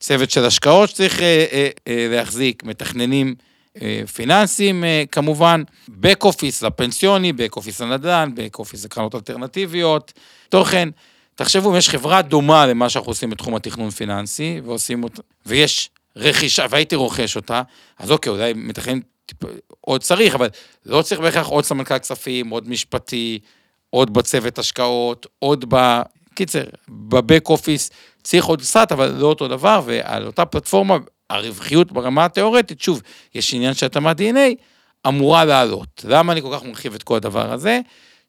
צוות 0.03 0.31
של 0.31 0.45
השקעות 0.45 0.89
שצריך 0.89 1.21
אה, 1.21 1.45
אה, 1.51 1.69
אה, 1.87 2.07
להחזיק, 2.09 2.63
מתכננים 2.63 3.35
אה, 3.81 4.01
פיננסיים 4.13 4.83
אה, 4.83 5.03
כמובן, 5.11 5.63
back 5.89 6.23
office 6.23 6.61
לפנסיוני, 6.63 7.33
back 7.33 7.55
office 7.55 7.81
לנדל"ן, 7.81 8.29
back 8.35 8.59
office 8.59 8.85
לקרנות 8.85 9.15
אלטרנטיביות, 9.15 10.13
תוכן. 10.49 10.89
תחשבו 11.35 11.71
אם 11.71 11.75
יש 11.75 11.89
חברה 11.89 12.21
דומה 12.21 12.65
למה 12.65 12.89
שאנחנו 12.89 13.11
עושים 13.11 13.29
בתחום 13.29 13.55
התכנון 13.55 13.89
פיננסי, 13.89 14.61
ועושים 14.65 15.03
אותה, 15.03 15.21
ויש 15.45 15.89
רכישה, 16.15 16.65
והייתי 16.69 16.95
רוכש 16.95 17.35
אותה, 17.35 17.61
אז 17.99 18.11
אוקיי, 18.11 18.31
אולי 18.31 18.53
מתכנן 18.55 18.99
עוד 19.81 20.03
צריך, 20.03 20.35
אבל 20.35 20.47
לא 20.85 21.01
צריך 21.01 21.21
בהכרח 21.21 21.47
עוד 21.47 21.65
סמנכ"ל 21.65 21.99
כספים, 21.99 22.49
עוד 22.49 22.69
משפטי, 22.69 23.39
עוד 23.89 24.13
בצוות 24.13 24.59
השקעות, 24.59 25.27
עוד 25.39 25.65
ב... 25.69 26.01
קיצר, 26.35 26.63
בבק 26.89 27.49
אופיס 27.49 27.89
צריך 28.23 28.45
עוד 28.45 28.61
קצת, 28.61 28.91
אבל 28.91 29.11
לא 29.17 29.27
אותו 29.27 29.47
דבר, 29.47 29.81
ועל 29.85 30.25
אותה 30.25 30.45
פלטפורמה, 30.45 30.97
הרווחיות 31.29 31.91
ברמה 31.91 32.25
התיאורטית, 32.25 32.81
שוב, 32.81 33.01
יש 33.35 33.53
עניין 33.53 33.73
של 33.73 33.85
התאמת 33.85 34.19
DNA, 34.19 34.55
אמורה 35.07 35.45
לעלות. 35.45 36.05
למה 36.07 36.33
אני 36.33 36.41
כל 36.41 36.49
כך 36.53 36.63
מרחיב 36.63 36.93
את 36.93 37.03
כל 37.03 37.15
הדבר 37.15 37.53
הזה? 37.53 37.79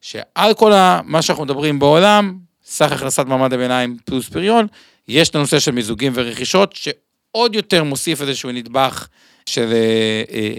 שעל 0.01 0.53
כל 0.53 0.71
מה 1.03 1.21
שאנחנו 1.21 1.45
מדברים 1.45 1.79
בעולם, 1.79 2.37
סך 2.65 2.91
הכנסת 2.91 3.25
מעמד 3.25 3.53
הביניים 3.53 3.97
פלוס 4.05 4.29
פריון, 4.29 4.67
יש 5.07 5.29
את 5.29 5.35
הנושא 5.35 5.59
של 5.59 5.71
מיזוגים 5.71 6.11
ורכישות, 6.15 6.75
שעוד 6.75 7.55
יותר 7.55 7.83
מוסיף 7.83 8.21
איזשהו 8.21 8.51
נדבך 8.51 9.07
של 9.45 9.73
אה, 9.73 10.23
אה, 10.31 10.53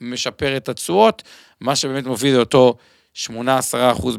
משפר 0.00 0.56
את 0.56 0.68
התשואות, 0.68 1.22
מה 1.60 1.76
שבאמת 1.76 2.06
מוביל 2.06 2.36
לאותו 2.36 2.76
8-10 3.16 3.28
אחוז 3.92 4.16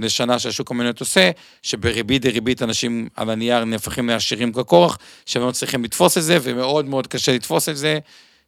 לשנה 0.00 0.38
שהשוק 0.38 0.70
המניות 0.70 1.00
עושה, 1.00 1.30
שבריבית 1.62 2.22
דריבית 2.22 2.62
אנשים 2.62 3.08
על 3.16 3.30
הנייר 3.30 3.64
נהפכים 3.64 4.08
לעשירים 4.08 4.52
ככורח, 4.52 4.98
שהם 5.26 5.42
לא 5.42 5.50
צריכים 5.50 5.84
לתפוס 5.84 6.18
את 6.18 6.22
זה, 6.22 6.38
ומאוד 6.42 6.84
מאוד 6.84 7.06
קשה 7.06 7.32
לתפוס 7.32 7.68
את 7.68 7.76
זה, 7.76 7.98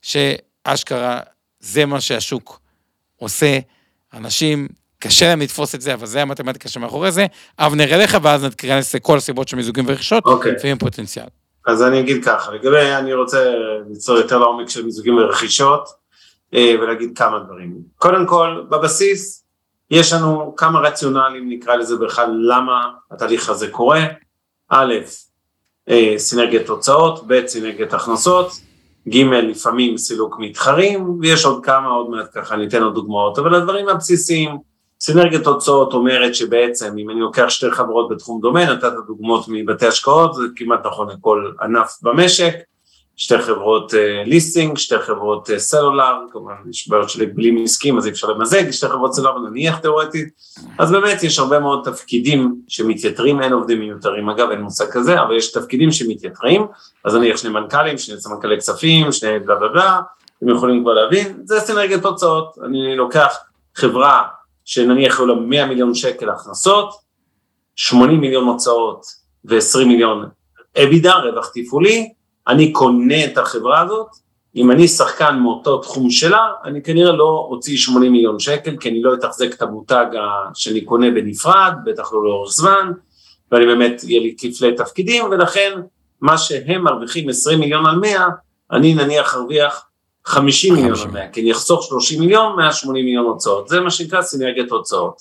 שאשכרה 0.03 1.20
זה 1.61 1.87
מה 1.87 2.01
שהשוק 2.01 2.61
עושה. 3.16 3.59
אנשים, 4.14 4.68
קשה 4.99 5.29
להם 5.29 5.40
לתפוס 5.40 5.75
את 5.75 5.81
זה, 5.81 5.94
אבל 5.94 6.07
זה 6.07 6.22
המתמטיקה 6.22 6.68
שמאחורי 6.68 7.12
זה. 7.12 7.27
אבנר 7.59 7.94
אליך, 7.94 8.16
ואז 8.22 8.44
נתכנס 8.44 8.94
לכל 8.94 9.16
הסיבות 9.16 9.49
של 9.49 9.57
מיזוגים 9.57 9.85
ורכישות, 9.88 10.27
okay. 10.27 10.31
אוקיי. 10.31 10.53
ועם 10.64 10.79
פוטנציאל. 10.79 11.27
אז 11.66 11.83
אני 11.83 12.01
אגיד 12.01 12.25
ככה, 12.25 12.53
לגבי, 12.53 12.92
אני 12.99 13.14
רוצה 13.14 13.55
ליצור 13.88 14.16
יותר 14.16 14.38
לעומק 14.38 14.68
של 14.68 14.85
מיזוגים 14.85 15.16
ורכישות, 15.16 15.88
אה, 16.55 16.75
ולהגיד 16.81 17.18
כמה 17.18 17.38
דברים. 17.38 17.79
קודם 17.96 18.27
כל, 18.27 18.64
בבסיס, 18.70 19.46
יש 19.90 20.12
לנו 20.12 20.55
כמה 20.57 20.81
רציונלים 20.81 21.49
נקרא 21.49 21.77
לזה 21.77 21.96
בכלל 21.96 22.31
למה 22.38 22.90
התהליך 23.11 23.49
הזה 23.49 23.68
קורה, 23.70 24.05
א', 24.68 24.94
אה, 25.88 26.14
סינרגיית 26.16 26.66
תוצאות, 26.66 27.27
ב', 27.27 27.46
סינרגיית 27.46 27.94
הכנסות, 27.94 28.53
ג' 29.09 29.16
לפעמים 29.16 29.96
סילוק 29.99 30.37
מתחרים, 30.38 31.18
ויש 31.20 31.44
עוד 31.44 31.64
כמה, 31.64 31.88
עוד 31.88 32.11
מעט 32.11 32.27
ככה 32.35 32.57
ניתן 32.57 32.83
עוד 32.83 32.94
דוגמאות, 32.94 33.38
אבל 33.38 33.55
הדברים 33.55 33.88
הבסיסיים, 33.88 34.59
סינרגיית 35.01 35.44
תוצאות 35.44 35.92
אומרת 35.92 36.35
שבעצם 36.35 36.99
אם 36.99 37.11
אני 37.11 37.20
לוקח 37.20 37.49
שתי 37.49 37.70
חברות 37.70 38.09
בתחום 38.09 38.40
דומה, 38.40 38.64
נתת 38.64 38.92
דוגמאות 39.07 39.44
מבתי 39.49 39.87
השקעות, 39.87 40.35
זה 40.35 40.42
כמעט 40.57 40.87
נכון 40.87 41.09
לכל 41.11 41.51
ענף 41.62 41.99
במשק, 42.03 42.55
שתי 43.17 43.39
חברות 43.39 43.93
ליסטינג, 44.27 44.77
uh, 44.77 44.81
שתי 44.81 44.99
חברות 44.99 45.49
סלולר, 45.57 46.15
כמובן 46.33 46.55
יש 46.71 46.89
בעיות 46.89 47.11
של 47.11 47.23
הגבלים 47.23 47.65
עסקיים 47.65 47.99
אז 47.99 48.07
אי 48.07 48.11
אפשר 48.11 48.29
למזג, 48.29 48.71
שתי 48.71 48.89
חברות 48.89 49.15
סלולר 49.15 49.39
נניח 49.39 49.79
תאורטית, 49.79 50.29
אז 50.79 50.91
באמת 50.91 51.23
יש 51.23 51.39
הרבה 51.39 51.59
מאוד 51.59 51.81
תפקידים 51.85 52.57
שמתייתרים, 52.69 53.43
אין 53.43 53.53
עובדים 53.53 53.81
מיותרים, 53.81 54.29
אגב 54.29 54.51
אין 54.51 54.61
מושג 54.61 54.91
כזה, 54.91 55.23
אבל 55.23 55.37
יש 55.37 55.53
תפקידים 55.53 55.93
שמתייתרים, 55.93 56.67
אז 57.05 57.15
נניח 57.15 57.37
שני 57.37 57.51
מנכ"לים, 57.51 57.99
שני 57.99 58.21
סמנכ"לי 58.21 58.57
כספים, 58.57 59.13
שני 59.13 59.39
בלה 59.39 59.55
בלה 59.55 59.69
בלה, 59.69 60.01
אתם 60.39 60.49
יכולים 60.49 60.83
כבר 60.83 60.95
להבין, 60.95 61.41
זה 61.45 61.61
סינרגיית 61.61 62.03
תוצאות, 62.03 62.59
אני 62.65 62.97
לוקח 62.97 63.37
חברה 63.75 64.23
שנניח 64.65 65.21
היו 65.21 65.27
לה 65.27 65.35
100 65.35 65.67
מיליון 65.67 65.95
שקל 65.95 66.31
הכנסות, 66.31 66.95
80 67.77 68.21
מיליון 68.21 68.45
הוצאות 68.45 69.07
ו-20 69.45 69.85
מיליון 69.85 70.29
אבידה, 70.85 71.15
רווח 71.15 71.51
תפעולי, 71.55 72.13
אני 72.49 72.73
קונה 72.73 73.25
את 73.25 73.39
החברה 73.39 73.81
הזאת, 73.81 74.07
אם 74.57 74.71
אני 74.71 74.89
שחקן 74.89 75.39
מאותו 75.43 75.79
תחום 75.79 76.11
שלה, 76.11 76.53
אני 76.65 76.83
כנראה 76.83 77.13
לא 77.13 77.47
אוציא 77.51 77.77
80 77.77 78.13
מיליון 78.13 78.39
שקל, 78.39 78.77
כי 78.77 78.89
אני 78.89 79.03
לא 79.03 79.15
אתחזק 79.15 79.55
את 79.55 79.63
המותג 79.63 80.07
שאני 80.55 80.81
קונה 80.81 81.11
בנפרד, 81.11 81.73
בטח 81.85 82.13
לא 82.13 82.25
לאורך 82.25 82.53
זמן, 82.53 82.93
ואני 83.53 83.67
באמת, 83.67 84.05
יהיה 84.05 84.21
לי 84.21 84.35
כפלי 84.39 84.75
תפקידים, 84.77 85.25
ולכן 85.25 85.73
מה 86.21 86.39
שהם 86.39 86.85
מרוויחים 86.85 87.29
20 87.29 87.61
מיליון 87.61 87.87
על 87.87 87.99
100, 87.99 88.27
אני 88.73 88.95
נניח 88.95 89.35
ארוויח 89.35 89.87
50 90.25 90.75
מיליון 90.75 90.99
על 91.03 91.11
100, 91.11 91.29
כי 91.29 91.41
אני 91.41 91.53
אחסוך 91.53 91.85
30 91.85 92.21
מיליון, 92.21 92.57
180 92.57 93.05
מיליון 93.05 93.25
הוצאות, 93.25 93.69
זה 93.69 93.81
מה 93.81 93.91
שנקרא 93.91 94.23
סינרגיית 94.23 94.71
הוצאות. 94.71 95.17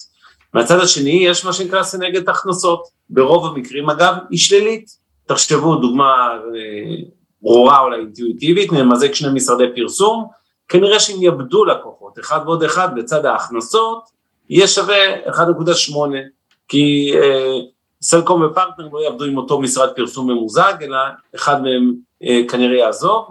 מהצד 0.54 0.80
השני 0.80 1.26
יש 1.26 1.46
מה 1.46 1.54
שנקרא 1.54 1.84
סינרגיית 1.84 2.30
הכנסות, 2.30 2.84
ברוב 3.10 3.46
המקרים 3.46 3.90
אגב 3.90 4.14
היא 4.30 4.40
שלילית, 4.40 5.05
תחשבו 5.26 5.76
דוגמה 5.76 6.38
אה, 6.56 6.96
ברורה 7.42 7.80
אולי 7.80 7.98
אינטואיטיבית, 8.00 8.72
נמזג 8.72 9.14
שני 9.14 9.34
משרדי 9.34 9.66
פרסום, 9.76 10.28
כנראה 10.68 11.00
שהם 11.00 11.22
יאבדו 11.22 11.66
לקוחות, 11.66 12.20
אחד 12.20 12.40
ועוד 12.46 12.64
אחד 12.64 12.96
בצד 12.96 13.26
ההכנסות, 13.26 14.10
יהיה 14.50 14.68
שווה 14.68 14.96
1.8, 15.26 15.36
כי 16.68 17.12
אה, 17.16 17.58
סלקום 18.02 18.42
ופרטנר 18.42 18.90
לא 18.94 19.00
יעבדו 19.00 19.26
עם 19.26 19.38
אותו 19.38 19.62
משרד 19.62 19.90
פרסום 19.96 20.32
ממוזג, 20.32 20.74
אלא 20.82 20.98
אחד 21.36 21.62
מהם 21.62 21.94
אה, 22.24 22.42
כנראה 22.50 22.78
יעזוב, 22.78 23.26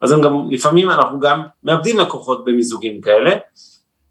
אז 0.00 0.12
הם 0.12 0.20
גם, 0.20 0.50
לפעמים 0.50 0.90
אנחנו 0.90 1.20
גם 1.20 1.42
מאבדים 1.64 1.98
לקוחות 1.98 2.44
במיזוגים 2.44 3.00
כאלה, 3.00 3.30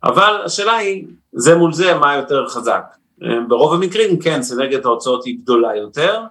אבל 0.03 0.41
השאלה 0.45 0.75
היא, 0.75 1.07
זה 1.33 1.55
מול 1.55 1.73
זה, 1.73 1.93
מה 1.93 2.15
יותר 2.15 2.47
חזק? 2.47 2.83
אה, 3.23 3.39
ברוב 3.47 3.73
המקרים, 3.73 4.19
כן, 4.19 4.41
סינרגיית 4.41 4.85
ההוצאות 4.85 5.25
היא 5.25 5.37
גדולה 5.41 5.75
יותר, 5.75 6.21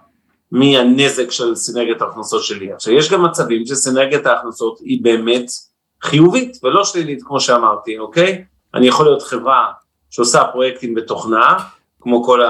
מהנזק 0.53 1.31
של 1.31 1.55
סינרגיית 1.55 2.01
ההכנסות 2.01 2.43
שלי. 2.43 2.73
עכשיו 2.73 2.93
יש 2.93 3.11
גם 3.11 3.23
מצבים 3.25 3.65
שסינרגיית 3.65 4.25
ההכנסות 4.25 4.79
היא 4.79 5.03
באמת 5.03 5.45
חיובית 6.01 6.57
ולא 6.63 6.83
שלילית 6.83 7.23
כמו 7.23 7.39
שאמרתי, 7.39 7.99
אוקיי? 7.99 8.43
אני 8.73 8.87
יכול 8.87 9.05
להיות 9.05 9.21
חברה 9.21 9.67
שעושה 10.09 10.43
פרויקטים 10.43 10.95
בתוכנה, 10.95 11.57
כמו 12.01 12.23
כל 12.23 12.41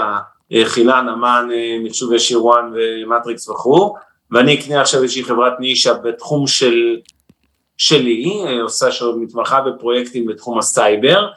החילן, 0.52 1.10
אמן, 1.10 1.50
מחשוב 1.84 2.14
ישיר 2.14 2.46
וואן 2.46 2.74
ומטריקס 2.76 3.50
וכו', 3.50 3.96
ואני 4.32 4.60
אקנה 4.60 4.82
עכשיו 4.82 5.04
איזושהי 5.04 5.24
חברת 5.24 5.54
נישה 5.60 5.94
בתחום 5.94 6.48
של, 6.48 6.98
שלי, 7.78 8.44
עושה 8.62 8.92
שמתמחה 8.92 9.62
בפרויקטים 9.62 10.26
בתחום 10.26 10.60
הסייבר, 10.60 11.28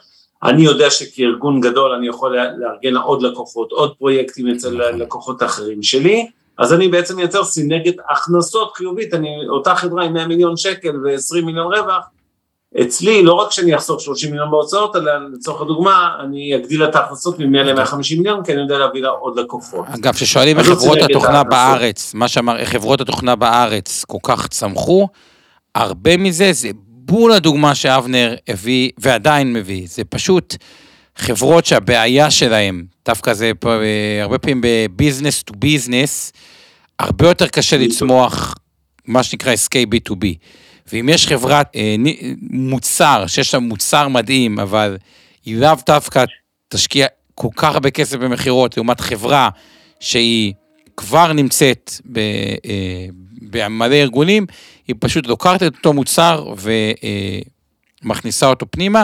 אני 0.43 0.61
יודע 0.61 0.89
שכארגון 0.89 1.61
גדול 1.61 1.91
אני 1.91 2.07
יכול 2.07 2.37
לארגן 2.57 2.97
עוד 2.97 3.21
לקוחות, 3.21 3.71
עוד 3.71 3.95
פרויקטים 3.97 4.47
אצל 4.47 4.91
לקוחות 4.91 5.43
אחרים 5.43 5.83
שלי, 5.83 6.27
אז 6.57 6.73
אני 6.73 6.87
בעצם 6.87 7.15
מייצר 7.15 7.43
סינרגיית 7.43 7.95
הכנסות 8.09 8.73
חיובית, 8.75 9.13
אני, 9.13 9.29
אותה 9.49 9.75
חברה 9.75 10.03
עם 10.05 10.13
100 10.13 10.27
מיליון 10.27 10.57
שקל 10.57 10.95
ו-20 11.03 11.45
מיליון 11.45 11.73
רווח, 11.73 12.05
אצלי 12.81 13.23
לא 13.23 13.33
רק 13.33 13.51
שאני 13.51 13.75
אחסוך 13.75 14.01
30 14.01 14.29
מיליון 14.31 14.51
בהוצאות, 14.51 14.95
אלא 14.95 15.11
לצורך 15.33 15.61
הדוגמה, 15.61 16.09
אני 16.23 16.55
אגדיל 16.55 16.83
את 16.83 16.95
ההכנסות 16.95 17.39
מ-100 17.39 17.57
ל-150 17.63 18.17
מיליון, 18.17 18.43
כי 18.43 18.53
אני 18.53 18.61
יודע 18.61 18.77
להביא 18.77 19.01
לה 19.01 19.09
עוד 19.09 19.39
לקוחות. 19.39 19.85
אגב, 19.87 20.13
כששואלים 20.13 20.59
איך 20.59 20.67
חברות 20.67 20.97
התוכנה 21.01 21.43
בארץ, 21.43 22.13
מה 22.13 22.27
שאמר, 22.27 22.57
איך 22.57 22.69
חברות 22.69 23.01
התוכנה 23.01 23.35
בארץ 23.35 24.03
כל 24.07 24.17
כך 24.23 24.47
צמחו, 24.47 25.07
הרבה 25.75 26.17
מזה 26.17 26.53
זה 26.53 26.69
בול 27.07 27.31
הדוגמה 27.31 27.75
שאבנר 27.75 28.35
הביא, 28.47 28.91
ועדיין 28.97 29.53
מביא, 29.53 29.87
זה 29.89 30.03
פשוט 30.03 30.55
חברות 31.17 31.65
שהבעיה 31.65 32.31
שלהם, 32.31 32.85
דווקא 33.05 33.33
זה 33.33 33.51
אה, 33.65 34.21
הרבה 34.21 34.37
פעמים 34.37 34.61
בביזנס 34.63 35.43
טו 35.43 35.53
ביזנס, 35.57 36.33
הרבה 36.99 37.27
יותר 37.27 37.47
קשה 37.47 37.77
לצמוח, 37.77 38.55
מה 39.05 39.23
שנקרא 39.23 39.51
עסקי 39.53 39.85
B2B. 39.95 40.25
ואם 40.91 41.09
יש 41.09 41.27
חברת 41.27 41.71
אה, 41.75 41.95
מוצר, 42.49 43.23
שיש 43.27 43.53
לה 43.53 43.59
מוצר 43.59 44.07
מדהים, 44.07 44.59
אבל 44.59 44.97
היא 45.45 45.57
לאו 45.57 45.75
דווקא 45.85 46.25
תשקיע 46.69 47.07
כל 47.35 47.47
כך 47.55 47.73
הרבה 47.73 47.91
כסף 47.91 48.17
במכירות, 48.17 48.77
לעומת 48.77 49.01
חברה 49.01 49.49
שהיא 49.99 50.53
כבר 50.97 51.33
נמצאת 51.33 51.91
ב, 52.11 52.19
אה, 52.65 53.05
במלא 53.41 53.95
ארגונים, 53.95 54.45
היא 54.87 54.95
פשוט 54.99 55.27
לוקחת 55.27 55.63
את 55.63 55.75
אותו 55.75 55.93
מוצר 55.93 56.53
ומכניסה 58.03 58.45
אה, 58.45 58.49
אותו 58.49 58.65
פנימה. 58.71 59.03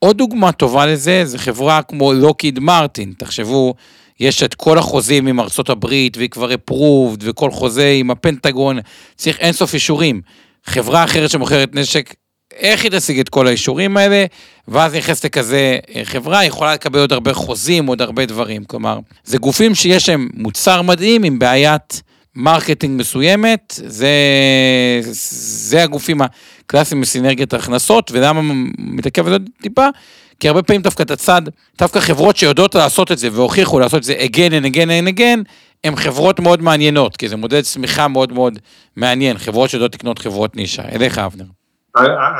עוד 0.00 0.18
דוגמה 0.18 0.52
טובה 0.52 0.86
לזה, 0.86 1.24
זה 1.24 1.38
חברה 1.38 1.82
כמו 1.82 2.12
לוקיד 2.12 2.58
מרטין, 2.58 3.12
תחשבו, 3.18 3.74
יש 4.20 4.42
את 4.42 4.54
כל 4.54 4.78
החוזים 4.78 5.26
עם 5.26 5.40
ארצות 5.40 5.70
הברית, 5.70 6.16
והיא 6.16 6.30
כבר 6.30 6.50
approved, 6.50 7.20
וכל 7.20 7.50
חוזה 7.50 7.90
עם 7.98 8.10
הפנטגון, 8.10 8.78
צריך 9.16 9.38
אינסוף 9.38 9.74
אישורים. 9.74 10.20
חברה 10.64 11.04
אחרת 11.04 11.30
שמוכרת 11.30 11.74
נשק, 11.74 12.14
איך 12.52 12.84
היא 12.84 12.90
תשיג 12.90 13.18
את 13.18 13.28
כל 13.28 13.46
האישורים 13.46 13.96
האלה, 13.96 14.24
ואז 14.68 14.94
נכנסת 14.94 15.24
לכזה 15.24 15.78
אה, 15.94 16.00
חברה, 16.04 16.44
יכולה 16.44 16.74
לקבל 16.74 16.98
עוד 16.98 17.12
הרבה 17.12 17.34
חוזים, 17.34 17.86
עוד 17.86 18.02
הרבה 18.02 18.26
דברים. 18.26 18.64
כלומר, 18.64 18.98
זה 19.24 19.38
גופים 19.38 19.74
שיש 19.74 20.08
להם 20.08 20.28
מוצר 20.34 20.82
מדהים 20.82 21.24
עם 21.24 21.38
בעיית 21.38 22.02
marketing 22.34 23.00
מסוימת, 23.00 23.80
זה, 23.86 24.10
זה 25.00 25.82
הגופים 25.82 26.20
הקלאסיים 26.70 27.00
בסינרגיית 27.00 27.52
ההכנסות, 27.52 28.10
ולמה 28.14 28.40
מתעכב 28.78 29.26
על 29.26 29.32
זה 29.32 29.38
טיפה? 29.62 29.86
כי 30.40 30.48
הרבה 30.48 30.62
פעמים 30.62 30.82
דווקא 30.82 31.02
את 31.02 31.10
הצד, 31.10 31.42
דווקא 31.78 32.00
חברות 32.00 32.36
שיודעות 32.36 32.74
לעשות 32.74 33.12
את 33.12 33.18
זה 33.18 33.28
והוכיחו 33.32 33.78
לעשות 33.78 33.98
את 33.98 34.02
זה 34.02 34.14
again 34.14 34.50
and 34.50 34.66
again 34.66 34.88
and 34.88 35.18
again, 35.18 35.50
הן 35.84 35.96
חברות 35.96 36.40
מאוד 36.40 36.62
מעניינות, 36.62 37.16
כי 37.16 37.28
זה 37.28 37.36
מודל 37.36 37.62
צמיחה 37.62 38.08
מאוד 38.08 38.32
מאוד 38.32 38.58
מעניין, 38.96 39.38
חברות 39.38 39.70
שיודעות 39.70 39.94
לקנות 39.94 40.18
חברות 40.18 40.56
נישה. 40.56 40.82
אליך, 40.92 41.18
אבנר. 41.18 41.44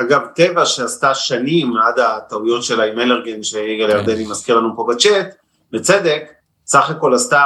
אגב, 0.00 0.20
טבע 0.36 0.66
שעשתה 0.66 1.14
שנים 1.14 1.72
עד 1.76 1.98
הטעויות 1.98 2.64
שלה 2.64 2.84
עם 2.84 2.98
אלרגן, 2.98 3.42
שיגאל 3.42 3.90
ירדני 3.90 4.26
מזכיר 4.26 4.56
לנו 4.58 4.76
פה 4.76 4.86
בצ'אט, 4.88 5.34
בצדק, 5.72 6.22
סך 6.66 6.90
הכל 6.90 7.14
עשתה 7.14 7.42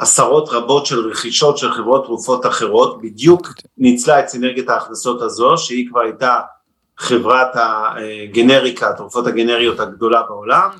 עשרות 0.00 0.48
רבות 0.48 0.86
של 0.86 1.10
רכישות 1.10 1.58
של 1.58 1.72
חברות 1.72 2.04
תרופות 2.04 2.46
אחרות, 2.46 3.02
בדיוק 3.02 3.48
ניצלה 3.78 4.20
את 4.20 4.28
סינרגיית 4.28 4.68
ההכנסות 4.68 5.22
הזו, 5.22 5.58
שהיא 5.58 5.88
כבר 5.90 6.00
הייתה 6.00 6.40
חברת 6.98 7.48
הגנריקה, 7.54 8.90
התרופות 8.90 9.26
הגנריות 9.26 9.80
הגדולה 9.80 10.22
בעולם, 10.22 10.70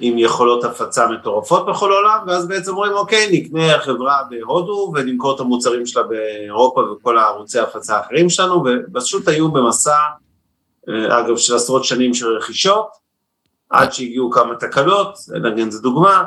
עם 0.00 0.18
יכולות 0.18 0.64
הפצה 0.64 1.06
מטורפות 1.08 1.66
בכל 1.66 1.92
העולם, 1.92 2.18
ואז 2.26 2.48
בעצם 2.48 2.70
אומרים 2.70 2.92
אוקיי, 2.92 3.28
נקנה 3.32 3.78
חברה 3.78 4.22
בהודו 4.30 4.92
ונמכור 4.94 5.34
את 5.34 5.40
המוצרים 5.40 5.86
שלה 5.86 6.02
באירופה 6.02 6.80
וכל 6.80 7.18
הערוצי 7.18 7.58
ההפצה 7.58 7.96
האחרים 7.96 8.30
שלנו, 8.30 8.64
ופשוט 8.64 9.28
היו 9.28 9.52
במסע, 9.52 9.98
אגב, 10.88 11.36
של 11.36 11.54
עשרות 11.54 11.84
שנים 11.84 12.14
של 12.14 12.26
רכישות, 12.26 12.88
עד 13.70 13.92
שהגיעו 13.92 14.30
כמה 14.30 14.54
תקלות, 14.54 15.18
אלרגן 15.34 15.70
זה 15.70 15.82
דוגמה, 15.82 16.24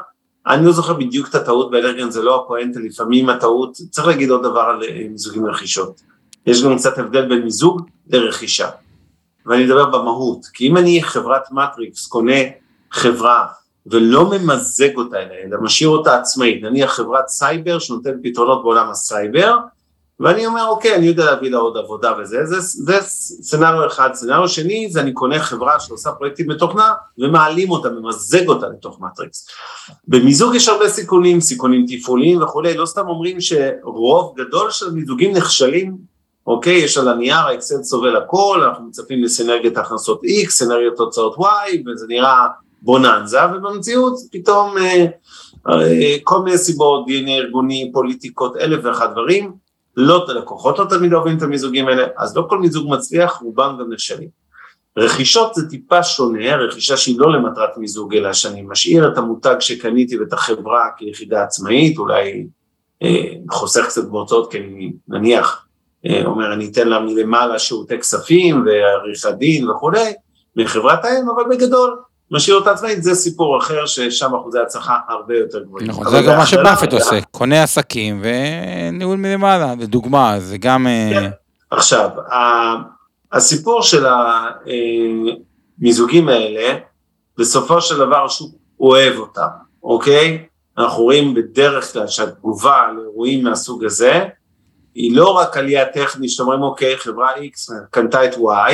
אני 0.49 0.65
לא 0.65 0.71
זוכר 0.71 0.93
בדיוק 0.93 1.29
את 1.29 1.35
הטעות 1.35 1.71
באלרגן, 1.71 2.11
זה 2.11 2.21
לא 2.21 2.43
הפואנטה, 2.43 2.79
לפעמים 2.79 3.29
הטעות, 3.29 3.77
צריך 3.89 4.07
להגיד 4.07 4.29
עוד 4.29 4.43
דבר 4.43 4.61
על 4.61 4.83
אה, 4.83 5.05
מיזוגים 5.09 5.43
ורכישות. 5.43 6.01
יש 6.45 6.63
גם 6.63 6.77
קצת 6.77 6.97
הבדל 6.97 7.29
בין 7.29 7.41
מיזוג 7.41 7.81
לרכישה. 8.09 8.69
ואני 9.45 9.65
אדבר 9.65 9.85
במהות, 9.85 10.45
כי 10.53 10.67
אם 10.67 10.77
אני 10.77 11.03
חברת 11.03 11.51
מטריקס 11.51 12.07
קונה 12.07 12.41
חברה 12.91 13.45
ולא 13.85 14.29
ממזג 14.29 14.97
אותה 14.97 15.17
אלא 15.19 15.57
משאיר 15.61 15.89
אותה 15.89 16.19
עצמאית, 16.19 16.63
נניח 16.63 16.91
חברת 16.91 17.27
סייבר 17.27 17.79
שנותנת 17.79 18.15
פתרונות 18.23 18.63
בעולם 18.63 18.89
הסייבר, 18.89 19.57
ואני 20.19 20.45
אומר 20.45 20.67
אוקיי 20.67 20.95
אני 20.95 21.05
יודע 21.05 21.25
להביא 21.25 21.51
לה 21.51 21.57
עוד 21.57 21.77
עבודה 21.77 22.13
וזה, 22.21 22.45
זה, 22.45 22.59
זה 22.59 23.01
סצנריו 23.01 23.87
אחד, 23.87 24.09
סצנריו 24.13 24.47
שני 24.47 24.89
זה 24.91 25.01
אני 25.01 25.13
קונה 25.13 25.39
חברה 25.39 25.79
שעושה 25.79 26.11
פרויקטים 26.11 26.47
בתוכנה 26.47 26.93
ומעלים 27.17 27.69
אותה, 27.69 27.89
ממזג 27.89 28.47
אותה 28.47 28.67
לתוך 28.67 29.01
מטריקס. 29.01 29.47
במיזוג 30.07 30.55
יש 30.55 30.69
הרבה 30.69 30.89
סיכונים, 30.89 31.41
סיכונים 31.41 31.85
תפעוליים 31.87 32.41
וכולי, 32.41 32.77
לא 32.77 32.85
סתם 32.85 33.07
אומרים 33.07 33.41
שרוב 33.41 34.33
גדול 34.37 34.71
של 34.71 34.91
מיזוגים 34.91 35.37
נכשלים 35.37 36.09
אוקיי? 36.49 36.73
יש 36.73 36.97
על 36.97 37.07
הנייר, 37.07 37.35
האקסל 37.35 37.83
סובל 37.83 38.15
הכל, 38.15 38.63
אנחנו 38.63 38.87
מצפים 38.87 39.23
לסנרגיית 39.23 39.77
הכנסות 39.77 40.21
X, 40.23 40.49
סנרגיית 40.49 40.93
תוצאות 40.97 41.35
Y, 41.35 41.43
וזה 41.85 42.05
נראה 42.09 42.47
בוננזה, 42.81 43.37
ובמציאות 43.53 44.13
פתאום 44.31 44.77
אה, 44.77 45.05
אה, 45.69 46.15
כל 46.23 46.41
מיני 46.41 46.57
סיבות, 46.57 47.05
DNA 47.07 47.29
ארגוני, 47.29 47.91
פוליטיקות, 47.93 48.57
אלף 48.57 48.79
ואחת 48.83 49.11
דברים, 49.11 49.51
לא, 50.01 50.25
לקוחות 50.35 50.79
לא 50.79 50.85
תמיד 50.89 51.13
אוהבים 51.13 51.37
את 51.37 51.41
המיזוגים 51.41 51.87
האלה, 51.87 52.07
אז 52.17 52.37
לא 52.37 52.45
כל 52.49 52.59
מיזוג 52.59 52.93
מצליח, 52.93 53.39
רובם 53.41 53.77
גם 53.79 53.93
נכשלים. 53.93 54.29
רכישות 54.97 55.55
זה 55.55 55.69
טיפה 55.69 56.03
שונה, 56.03 56.55
רכישה 56.55 56.97
שהיא 56.97 57.19
לא 57.19 57.33
למטרת 57.33 57.77
מיזוג, 57.77 58.15
אלא 58.15 58.33
שאני 58.33 58.61
משאיר 58.61 59.07
את 59.07 59.17
המותג 59.17 59.55
שקניתי 59.59 60.19
ואת 60.19 60.33
החברה 60.33 60.85
כיחידה 60.97 61.43
עצמאית, 61.43 61.97
אולי 61.97 62.47
אה, 63.03 63.33
חוסך 63.51 63.85
קצת 63.85 64.07
בהוצאות, 64.07 64.51
כי 64.51 64.57
אני 64.57 64.91
נניח 65.07 65.65
אה, 66.05 66.25
אומר 66.25 66.53
אני 66.53 66.69
אתן 66.71 66.87
לה 66.87 66.99
מלמעלה 66.99 67.59
שירותי 67.59 67.99
כספים 67.99 68.65
ועריכת 68.65 69.33
דין 69.37 69.69
וכולי, 69.69 70.13
מחברת 70.55 71.05
האם, 71.05 71.29
אבל 71.29 71.43
בגדול 71.49 71.99
משאיר 72.31 72.55
אותה 72.55 72.71
עצמאית, 72.71 73.03
זה 73.03 73.15
סיפור 73.15 73.57
אחר 73.57 73.85
ששם 73.85 74.35
אחוזי 74.35 74.59
הצלחה 74.59 74.97
הרבה 75.09 75.37
יותר 75.37 75.63
גבוהים. 75.63 75.87
נכון, 75.87 76.09
זה 76.09 76.21
גם 76.27 76.37
מה 76.37 76.45
שבאפט 76.45 76.93
עושה, 76.93 77.21
קונה 77.31 77.63
עסקים 77.63 78.23
וניהול 78.23 79.17
מלמעלה, 79.17 79.73
לדוגמה, 79.79 80.39
זה 80.39 80.57
גם... 80.57 80.87
אה, 80.87 81.09
כן. 81.13 81.29
עכשיו, 81.71 82.09
הסיפור 83.31 83.81
של 83.81 84.05
המיזוגים 85.79 86.29
האלה, 86.29 86.79
בסופו 87.37 87.81
של 87.81 87.97
דבר 87.97 88.25
השוק 88.25 88.55
אוהב 88.79 89.17
אותם, 89.17 89.47
אוקיי? 89.83 90.45
אנחנו 90.77 91.03
רואים 91.03 91.33
בדרך 91.33 91.93
כלל 91.93 92.07
שהתגובה 92.07 92.91
לאירועים 92.97 93.43
מהסוג 93.43 93.85
הזה, 93.85 94.25
היא 94.95 95.15
לא 95.15 95.37
רק 95.37 95.57
עלייה 95.57 95.85
טכנית 95.85 96.29
שאתם 96.29 96.43
אומרים 96.43 96.61
אוקיי 96.61 96.97
חברה 96.97 97.35
X 97.35 97.71
קנתה 97.91 98.25
את 98.25 98.33
Y, 98.33 98.73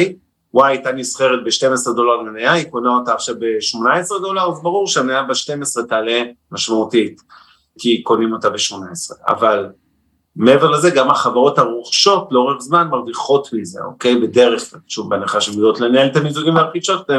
Y 0.58 0.64
הייתה 0.64 0.92
נסחרת 0.92 1.44
ב-12 1.44 1.94
דולר 1.96 2.16
למניה, 2.16 2.54
היא 2.54 2.66
קונה 2.70 2.90
אותה 2.90 3.14
עכשיו 3.14 3.36
ב-18 3.40 4.20
דולר, 4.22 4.52
אז 4.52 4.62
ברור 4.62 4.88
שהמניה 4.88 5.24
ב-12 5.24 5.88
תעלה 5.90 6.24
משמעותית, 6.52 7.22
כי 7.80 8.04
קונים 8.04 8.34
אותה 8.34 8.50
ב-18, 8.50 9.14
אבל 9.28 9.70
מעבר 10.36 10.72
לזה 10.72 10.90
גם 10.90 11.12
החברות 11.12 11.60
הרוכשות 11.60 12.28
לאורך 12.32 12.62
זמן 12.62 12.88
מרוויחות 12.88 13.54
מזה, 13.54 13.80
אוקיי? 13.86 14.16
בדרך 14.16 14.72
כלל, 14.72 14.80
שוב 14.88 15.10
בהנחה 15.10 15.42
שהן 15.42 15.54
יודעות 15.54 15.80
לנהל 15.80 16.08
את 16.08 16.16
המיזוגים 16.16 16.56
והרכישות, 16.56 17.10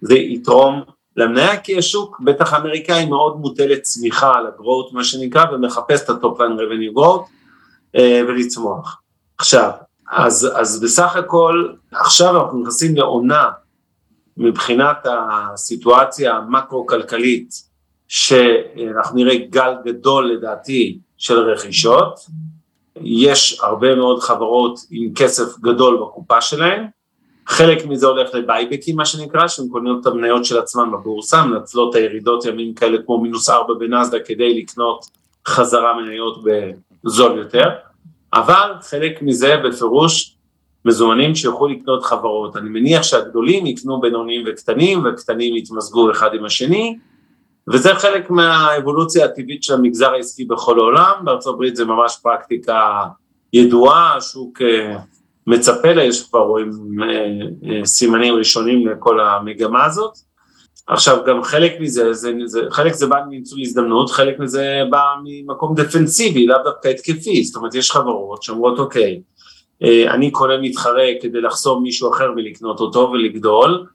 זה 0.00 0.14
יתרום 0.14 0.82
למניה, 1.16 1.60
כי 1.60 1.78
השוק, 1.78 2.20
בטח 2.24 2.52
האמריקאי, 2.52 3.06
מאוד 3.06 3.36
מוטה 3.36 3.82
לצמיחה 3.82 4.34
על 4.34 4.46
ה 4.46 4.53
growth 4.53 4.92
מה 4.92 5.04
שנקרא, 5.04 5.44
ומחפש 5.52 6.02
את 6.02 6.10
ה 6.10 6.18
top 6.18 6.40
line 6.40 6.52
revenue 6.52 6.92
growth, 6.92 7.24
אה, 7.96 8.22
ולצמוח. 8.28 9.02
עכשיו, 9.38 9.70
אז, 10.10 10.48
אז 10.54 10.80
בסך 10.80 11.16
הכל, 11.16 11.68
עכשיו 11.92 12.42
אנחנו 12.42 12.60
נכנסים 12.60 12.96
לעונה 12.96 13.48
מבחינת 14.36 14.96
הסיטואציה 15.06 16.36
המקרו-כלכלית, 16.36 17.70
שאנחנו 18.08 19.16
נראה 19.16 19.36
גל 19.50 19.74
גדול 19.84 20.32
לדעתי 20.32 20.98
של 21.16 21.38
רכישות, 21.38 22.20
יש 22.96 23.60
הרבה 23.62 23.94
מאוד 23.94 24.22
חברות 24.22 24.78
עם 24.90 25.14
כסף 25.14 25.58
גדול 25.58 25.96
בקופה 26.02 26.40
שלהן, 26.40 26.86
חלק 27.46 27.86
מזה 27.86 28.06
הולך 28.06 28.34
לבייבקים 28.34 28.96
מה 28.96 29.06
שנקרא, 29.06 29.48
שהן 29.48 29.68
קונות 29.68 30.00
את 30.00 30.06
המניות 30.06 30.44
של 30.44 30.58
עצמן 30.58 30.90
בבורסה, 30.92 31.44
מנצלות 31.44 31.90
את 31.90 32.00
הירידות 32.00 32.44
ימים 32.44 32.74
כאלה 32.74 32.98
כמו 33.06 33.20
מינוס 33.20 33.50
ארבע 33.50 33.74
בנאסדה 33.78 34.18
כדי 34.20 34.62
לקנות 34.62 35.04
חזרה 35.48 36.00
מניות 36.00 36.44
בזול 37.04 37.38
יותר, 37.38 37.68
אבל 38.34 38.72
חלק 38.80 39.22
מזה 39.22 39.56
בפירוש 39.64 40.36
מזומנים 40.84 41.34
שיוכלו 41.34 41.68
לקנות 41.68 42.04
חברות. 42.04 42.56
אני 42.56 42.68
מניח 42.68 43.02
שהגדולים 43.02 43.66
יקנו 43.66 44.00
בינוניים 44.00 44.44
וקטנים, 44.46 45.04
וקטנים 45.04 45.56
יתמזגו 45.56 46.10
אחד 46.10 46.34
עם 46.34 46.44
השני, 46.44 46.98
וזה 47.72 47.94
חלק 47.94 48.30
מהאבולוציה 48.30 49.24
הטבעית 49.24 49.62
של 49.62 49.74
המגזר 49.74 50.12
העסקי 50.12 50.44
בכל 50.44 50.78
העולם, 50.78 51.24
הברית 51.46 51.76
זה 51.76 51.84
ממש 51.84 52.18
פרקטיקה 52.22 53.02
ידועה, 53.52 54.16
השוק 54.16 54.62
אה, 54.62 54.96
מצפה 55.46 55.92
לה, 55.92 56.04
יש 56.04 56.28
כבר 56.28 56.40
רואים 56.40 56.70
אה, 57.02 57.08
אה, 57.70 57.86
סימנים 57.86 58.34
ראשונים 58.34 58.86
לכל 58.88 59.20
המגמה 59.20 59.84
הזאת. 59.84 60.29
עכשיו 60.92 61.18
גם 61.26 61.42
חלק 61.42 61.72
מזה, 61.80 62.12
זה, 62.12 62.32
זה, 62.44 62.60
חלק 62.70 62.92
זה 62.92 63.06
בא 63.06 63.16
מניצול 63.28 63.60
הזדמנות, 63.60 64.10
חלק 64.10 64.38
מזה 64.38 64.82
בא 64.90 65.02
ממקום 65.24 65.74
דפנסיבי, 65.74 66.46
לאו 66.46 66.56
דווקא 66.64 66.88
התקפי, 66.88 67.44
זאת 67.44 67.56
אומרת 67.56 67.74
יש 67.74 67.90
חברות 67.90 68.42
שאומרות 68.42 68.78
אוקיי, 68.78 69.20
אני 69.82 70.30
קונה 70.30 70.58
מתחרה 70.58 71.06
כדי 71.22 71.40
לחסום 71.40 71.82
מישהו 71.82 72.10
אחר 72.10 72.32
מלקנות 72.32 72.80
אותו 72.80 73.10
ולגדול, 73.12 73.86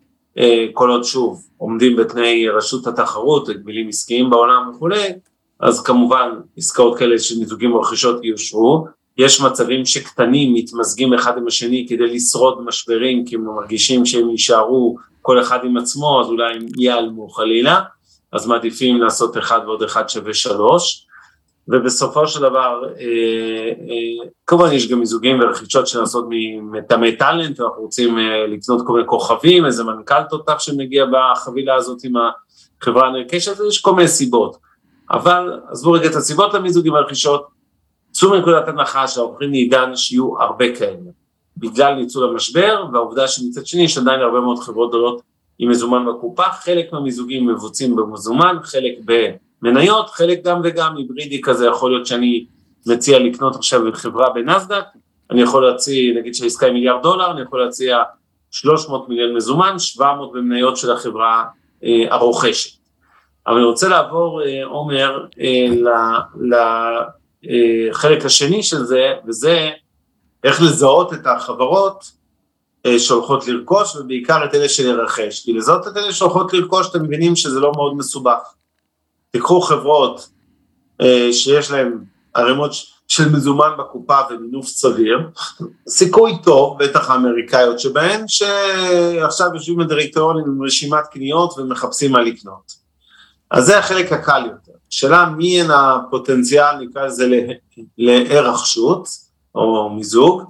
כל 0.73 0.89
עוד 0.89 1.03
שוב 1.03 1.43
עומדים 1.57 1.95
בתנאי 1.95 2.49
רשות 2.49 2.87
התחרות, 2.87 3.49
הגבילים 3.49 3.87
עסקיים 3.87 4.29
בעולם 4.29 4.69
וכולי, 4.69 5.07
אז 5.59 5.83
כמובן 5.83 6.29
עסקאות 6.57 6.97
כאלה 6.97 7.19
של 7.19 7.39
מיזוגים 7.39 7.73
ורכישות 7.73 8.23
יאושרו, 8.23 8.85
יש 9.17 9.41
מצבים 9.41 9.85
שקטנים 9.85 10.53
מתמזגים 10.53 11.13
אחד 11.13 11.37
עם 11.37 11.47
השני 11.47 11.85
כדי 11.89 12.07
לשרוד 12.07 12.61
משברים 12.65 13.25
כי 13.25 13.35
הם 13.35 13.45
מרגישים 13.45 14.05
שהם 14.05 14.29
יישארו 14.29 14.95
כל 15.25 15.41
אחד 15.41 15.59
עם 15.63 15.77
עצמו 15.77 16.21
אז 16.21 16.27
אולי 16.27 16.55
הם 16.55 16.65
ייעלמו 16.77 17.29
חלילה, 17.29 17.81
אז 18.31 18.47
מעדיפים 18.47 19.01
לעשות 19.01 19.37
אחד 19.37 19.59
ועוד 19.65 19.83
אחד 19.83 20.09
שווה 20.09 20.33
שלוש, 20.33 21.07
ובסופו 21.67 22.27
של 22.27 22.39
דבר 22.39 22.83
אה, 22.99 23.03
אה, 23.69 24.29
כמובן 24.47 24.71
יש 24.71 24.91
גם 24.91 24.99
מיזוגים 24.99 25.39
ורכישות 25.39 25.87
שנעשות 25.87 26.25
מתמי 26.61 27.15
טאלנט 27.15 27.59
ואנחנו 27.59 27.81
רוצים 27.81 28.17
אה, 28.17 28.47
לקנות 28.47 28.87
כל 28.87 28.93
מיני 28.93 29.07
כוכבים, 29.07 29.65
איזה 29.65 29.83
מנכ"ל 29.83 30.23
תותח 30.29 30.59
שמגיע 30.59 31.05
בחבילה 31.11 31.75
הזאת 31.75 32.03
עם 32.03 32.13
החברה 32.81 33.07
הנרכשת, 33.07 33.53
יש 33.67 33.81
כל 33.81 33.95
מיני 33.95 34.07
סיבות, 34.07 34.57
אבל 35.11 35.59
עזבו 35.71 35.91
רגע 35.91 36.09
את 36.09 36.15
הסיבות 36.15 36.53
למיזוגים 36.53 36.93
ורכישות, 36.93 37.47
צאו 38.11 38.29
מנקודת 38.29 38.67
הנחה 38.67 39.07
שאנחנו 39.07 39.31
הולכים 39.31 39.51
לעידן 39.51 39.95
שיהיו 39.95 40.41
הרבה 40.41 40.75
כאלה, 40.75 41.11
בגלל 41.57 41.93
ניצול 41.95 42.29
המשבר 42.29 42.85
והעובדה 42.93 43.27
שמצד 43.27 43.65
שני 43.65 43.81
יש 43.81 43.97
עדיין 43.97 44.21
הרבה 44.21 44.39
מאוד 44.39 44.59
חברות 44.59 44.89
גדולות 44.89 45.21
עם 45.59 45.69
מזומן 45.69 46.05
בקופה, 46.05 46.43
חלק 46.43 46.93
מהמיזוגים 46.93 47.47
מבוצעים 47.47 47.95
במזומן, 47.95 48.57
חלק 48.63 48.93
במניות, 49.61 50.09
חלק 50.09 50.43
גם 50.43 50.61
וגם 50.63 50.97
היברידי 50.97 51.41
כזה, 51.41 51.67
יכול 51.67 51.91
להיות 51.91 52.05
שאני 52.05 52.45
מציע 52.87 53.19
לקנות 53.19 53.55
עכשיו 53.55 53.81
חברה 53.93 54.29
בנסדק, 54.29 54.83
אני 55.31 55.41
יכול 55.41 55.67
להציע, 55.67 56.13
נגיד 56.19 56.35
שהעסקה 56.35 56.65
היא 56.65 56.73
מיליארד 56.73 57.03
דולר, 57.03 57.31
אני 57.31 57.41
יכול 57.41 57.63
להציע 57.63 57.97
300 58.51 59.09
מיליון 59.09 59.35
מזומן, 59.35 59.79
700 59.79 60.33
במניות 60.33 60.77
של 60.77 60.91
החברה 60.91 61.43
אה, 61.83 62.05
הרוכשת. 62.09 62.85
אבל 63.47 63.55
אני 63.55 63.65
רוצה 63.65 63.87
לעבור, 63.87 64.41
אה, 64.43 64.65
עומר, 64.65 65.25
אה, 65.39 65.65
לחלק 67.41 68.21
אה, 68.21 68.25
השני 68.25 68.63
של 68.63 68.83
זה, 68.83 69.13
וזה 69.27 69.69
איך 70.45 70.61
לזהות 70.61 71.13
את 71.13 71.27
החברות 71.27 72.11
אה, 72.85 72.99
שהולכות 72.99 73.47
לרכוש, 73.47 73.95
ובעיקר 73.95 74.45
את 74.45 74.55
אלה 74.55 74.69
שלרכש. 74.69 75.43
כי 75.43 75.53
לזהות 75.53 75.87
את 75.87 75.97
אלה 75.97 76.13
שהולכות 76.13 76.53
לרכוש, 76.53 76.89
אתם 76.89 77.03
מבינים 77.03 77.35
שזה 77.35 77.59
לא 77.59 77.71
מאוד 77.75 77.97
מסובך. 77.97 78.53
תיקחו 79.31 79.61
חברות 79.61 80.29
אה, 81.01 81.29
שיש 81.33 81.71
להן 81.71 81.97
ערימות 82.33 82.71
של 83.07 83.29
מזומן 83.29 83.69
בקופה 83.77 84.19
ומינוף 84.29 84.67
סביר, 84.67 85.19
סיכוי 85.97 86.31
טוב, 86.43 86.83
בטח 86.83 87.09
האמריקאיות 87.09 87.79
שבהן, 87.79 88.27
שעכשיו 88.27 89.49
יושבים 89.53 89.77
בדירקטוריונים 89.77 90.45
עם 90.45 90.63
רשימת 90.63 91.03
קניות 91.11 91.57
ומחפשים 91.57 92.11
מה 92.11 92.21
לקנות. 92.21 92.85
אז 93.51 93.65
זה 93.65 93.79
החלק 93.79 94.11
הקל 94.11 94.41
יותר. 94.45 94.77
שאלה 94.89 95.25
מי 95.25 95.61
הן 95.61 95.71
הפוטנציאל, 95.71 96.77
נקרא 96.81 97.05
לזה 97.05 97.41
לערך 97.97 98.65
שוט, 98.65 99.07
או 99.55 99.89
מיזוג, 99.89 100.43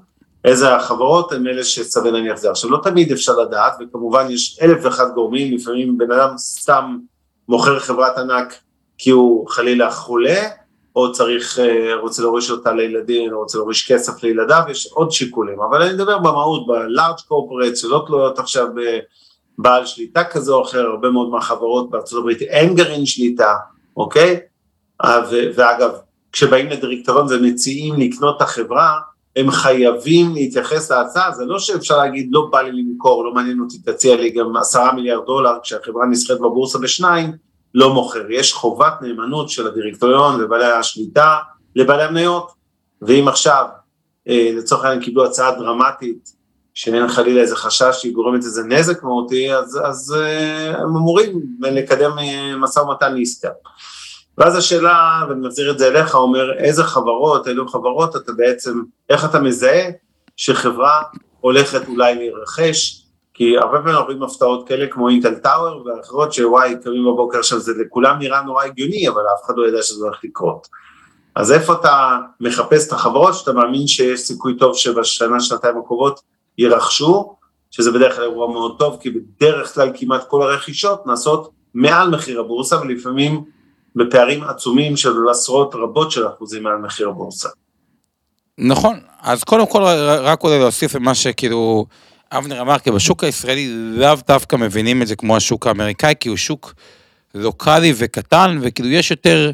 איזה 0.46 0.76
החברות 0.76 1.32
הן 1.32 1.48
אלה 1.48 1.64
שסביר 1.64 2.12
להניח 2.12 2.38
זה. 2.38 2.52
עכשיו 2.52 2.70
לא 2.70 2.80
תמיד 2.84 3.12
אפשר 3.12 3.34
לדעת, 3.38 3.74
וכמובן 3.80 4.28
יש 4.30 4.60
אלף 4.62 4.86
ואחד 4.86 5.06
גורמים, 5.14 5.56
לפעמים 5.56 5.98
בן 5.98 6.12
אדם 6.12 6.38
סתם 6.38 6.98
מוכר 7.50 7.80
חברת 7.80 8.18
ענק 8.18 8.54
כי 8.98 9.10
הוא 9.10 9.50
חלילה 9.50 9.92
חולה, 9.92 10.48
או 10.96 11.12
צריך, 11.12 11.60
אה, 11.60 11.96
רוצה 12.02 12.22
להוריש 12.22 12.52
אותה 12.52 12.74
לילדים, 12.74 13.34
או 13.34 13.40
רוצה 13.40 13.58
להוריש 13.58 13.92
כסף 13.92 14.24
לילדיו, 14.24 14.62
יש 14.70 14.88
עוד 14.94 15.12
שיקולים, 15.12 15.62
אבל 15.62 15.82
אני 15.82 15.94
מדבר 15.94 16.18
במהות, 16.18 16.68
ב-large 16.68 17.22
corporate 17.22 17.76
שלא 17.76 18.04
תלויות 18.08 18.40
עכשיו 18.40 18.68
בבעל 19.60 19.86
שליטה 19.86 20.24
כזה 20.24 20.52
או 20.52 20.64
אחר, 20.64 20.80
הרבה 20.80 21.10
מאוד 21.10 21.30
מהחברות 21.30 21.90
בארצות 21.90 22.20
הברית 22.20 22.42
אין 22.42 22.76
גרעין 22.76 23.06
שליטה, 23.06 23.56
אוקיי? 23.98 24.40
ואגב, 25.56 25.92
כשבאים 26.36 26.70
לדירקטוריון 26.70 27.28
ומציעים 27.30 27.96
לקנות 28.00 28.38
את 28.38 28.42
החברה, 28.42 29.00
הם 29.36 29.52
חייבים 29.52 30.34
להתייחס 30.34 30.92
להצעה, 30.92 31.32
זה 31.32 31.46
לא 31.46 31.60
שאפשר 31.60 31.98
להגיד 31.98 32.30
לא 32.32 32.48
בא 32.52 32.62
לי 32.62 32.72
למכור, 32.72 33.26
לא 33.26 33.34
מעניין 33.34 33.60
אותי, 33.60 33.78
תציע 33.78 34.16
לי 34.16 34.30
גם 34.30 34.58
עשרה 34.58 34.94
מיליארד 34.94 35.26
דולר 35.26 35.52
כשהחברה 35.64 36.06
נסחרת 36.06 36.38
בבורסה 36.38 36.80
בשניים, 36.80 37.32
לא 37.74 37.94
מוכר, 37.94 38.32
יש 38.32 38.54
חובת 38.54 38.94
נאמנות 39.02 39.50
של 39.50 39.68
הדירקטוריון 39.68 40.44
ובעלי 40.44 40.66
השליטה 40.66 41.38
לבעלי 41.76 42.04
המניות, 42.04 42.52
ואם 43.02 43.28
עכשיו 43.28 43.66
לצורך 44.28 44.84
העניין 44.84 45.04
קיבלו 45.04 45.26
הצעה 45.26 45.56
דרמטית, 45.56 46.32
שאין 46.74 47.08
חלילה 47.08 47.42
איזה 47.42 47.56
חשש 47.56 47.92
שהיא 47.92 48.14
גורמת 48.14 48.44
איזה 48.44 48.64
נזק 48.64 49.04
מהותי, 49.04 49.54
אז, 49.54 49.80
אז 49.84 50.16
הם 50.74 50.96
אמורים 50.98 51.42
לקדם 51.62 52.12
משא 52.62 52.80
ומתן 52.80 53.16
לעסקה. 53.16 53.50
ואז 54.38 54.56
השאלה, 54.56 55.24
ואני 55.30 55.48
מחזיר 55.48 55.72
את 55.72 55.80
זה 55.80 55.88
אליך, 55.88 56.16
אומר 56.16 56.54
איזה 56.58 56.84
חברות, 56.84 57.48
אילו 57.48 57.68
חברות 57.68 58.16
אתה 58.16 58.32
בעצם, 58.32 58.82
איך 59.10 59.26
אתה 59.26 59.40
מזהה 59.40 59.90
שחברה 60.38 61.02
הולכת 61.42 61.88
אולי 61.88 62.16
להירכש, 62.16 63.06
כי 63.34 63.58
הרבה 63.58 63.80
פעמים 63.80 63.96
רואים 63.96 64.24
הפתעות 64.24 64.68
כאלה 64.68 64.88
כמו 64.88 65.10
אינטל 65.10 65.36
טאוור 65.36 65.86
ואחרות 65.86 66.34
שוואי 66.34 66.76
קמים 66.84 67.06
בבוקר 67.06 67.40
עכשיו 67.40 67.60
זה 67.60 67.74
לכולם 67.86 68.20
נראה 68.20 68.42
נורא 68.42 68.64
הגיוני 68.64 69.10
אבל 69.10 69.22
אף 69.22 69.46
אחד 69.46 69.54
לא 69.58 69.68
ידע 69.68 69.82
שזה 69.82 70.06
הולך 70.06 70.20
לקרות. 70.24 70.68
אז 71.36 71.52
איפה 71.52 71.74
אתה 71.74 72.18
מחפש 72.40 72.88
את 72.88 72.94
החברות 72.94 73.34
שאתה 73.34 73.54
מאמין 73.54 73.88
שיש 73.88 74.20
סיכוי 74.20 74.58
טוב 74.58 74.76
שבשנה 74.76 75.40
שנתיים 75.40 75.78
הקרובות 75.78 76.20
יירכשו, 76.58 77.36
שזה 77.72 77.92
בדרך 77.92 78.16
כלל 78.16 78.24
אירוע 78.24 78.48
מאוד 78.54 78.76
טוב 78.80 78.98
כי 79.02 79.10
בדרך 79.10 79.74
כלל 79.74 79.92
כמעט 79.96 80.28
כל 80.28 80.42
הרכישות 80.42 81.08
נעשות 81.08 81.50
מעל 81.74 82.10
מחיר 82.10 82.40
הבורסה 82.40 82.82
ולפעמים 82.82 83.44
בפערים 83.96 84.44
עצומים 84.44 84.98
של 84.98 85.14
עשרות 85.32 85.76
רבות 85.76 86.12
של 86.12 86.28
אחוזים 86.28 86.64
מעל 86.64 86.78
מחיר 86.78 87.10
הבורסה. 87.10 87.50
נכון, 88.58 89.00
אז 89.22 89.44
קודם 89.44 89.68
כל 89.68 89.82
רק 90.22 90.44
אולי 90.44 90.60
להוסיף 90.60 90.96
למה 90.96 91.16
שכאילו 91.16 91.86
אבנר 92.32 92.62
אמר, 92.62 92.80
כי 92.80 92.92
בשוק 92.92 93.24
הישראלי 93.24 93.68
לאו 93.74 94.16
דווקא 94.28 94.56
מבינים 94.56 95.02
את 95.02 95.08
זה 95.08 95.16
כמו 95.16 95.38
השוק 95.38 95.68
האמריקאי, 95.68 96.14
כי 96.20 96.30
הוא 96.30 96.38
שוק 96.38 96.74
לוקאלי 97.36 97.94
וקטן, 97.98 98.58
וכאילו 98.62 98.90
יש 98.90 99.12
יותר 99.12 99.52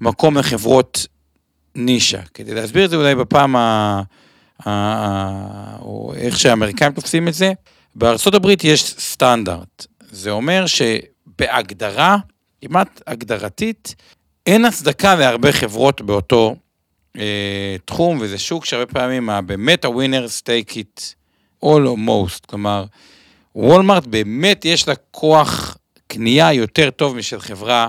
מקום 0.00 0.38
לחברות 0.38 1.06
נישה. 1.74 2.22
כדי 2.34 2.54
להסביר 2.54 2.84
את 2.84 2.90
זה 2.90 2.96
אולי 2.96 3.14
בפעם. 3.14 3.56
ה... 3.56 4.02
או 5.80 6.12
איך 6.16 6.38
שהאמריקאים 6.38 6.92
תופסים 6.92 7.28
את 7.28 7.34
זה, 7.34 7.52
בארה"ב 7.94 8.46
יש 8.64 8.84
סטנדרט. 8.84 9.86
זה 10.10 10.30
אומר 10.30 10.64
שבהגדרה, 10.66 12.16
כמעט 12.62 13.02
הגדרתית, 13.06 13.94
אין 14.46 14.64
הצדקה 14.64 15.14
להרבה 15.14 15.52
חברות 15.52 16.00
באותו 16.00 16.56
אה, 17.18 17.76
תחום, 17.84 18.18
וזה 18.20 18.38
שוק 18.38 18.64
שהרבה 18.64 18.86
פעמים 18.92 19.28
באמת 19.46 19.84
הווינר 19.84 20.28
סטייק 20.28 20.76
איט 20.76 21.00
all 21.64 21.68
or 21.68 22.08
most, 22.08 22.46
כלומר, 22.46 22.84
וולמארט 23.56 24.06
באמת 24.06 24.64
יש 24.64 24.88
לה 24.88 24.94
כוח 25.10 25.76
קנייה 26.06 26.52
יותר 26.52 26.90
טוב 26.90 27.16
משל 27.16 27.40
חברה 27.40 27.88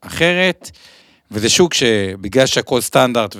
אחרת, 0.00 0.70
וזה 1.30 1.48
שוק 1.48 1.74
שבגלל 1.74 2.46
שהכל 2.46 2.80
סטנדרט 2.80 3.36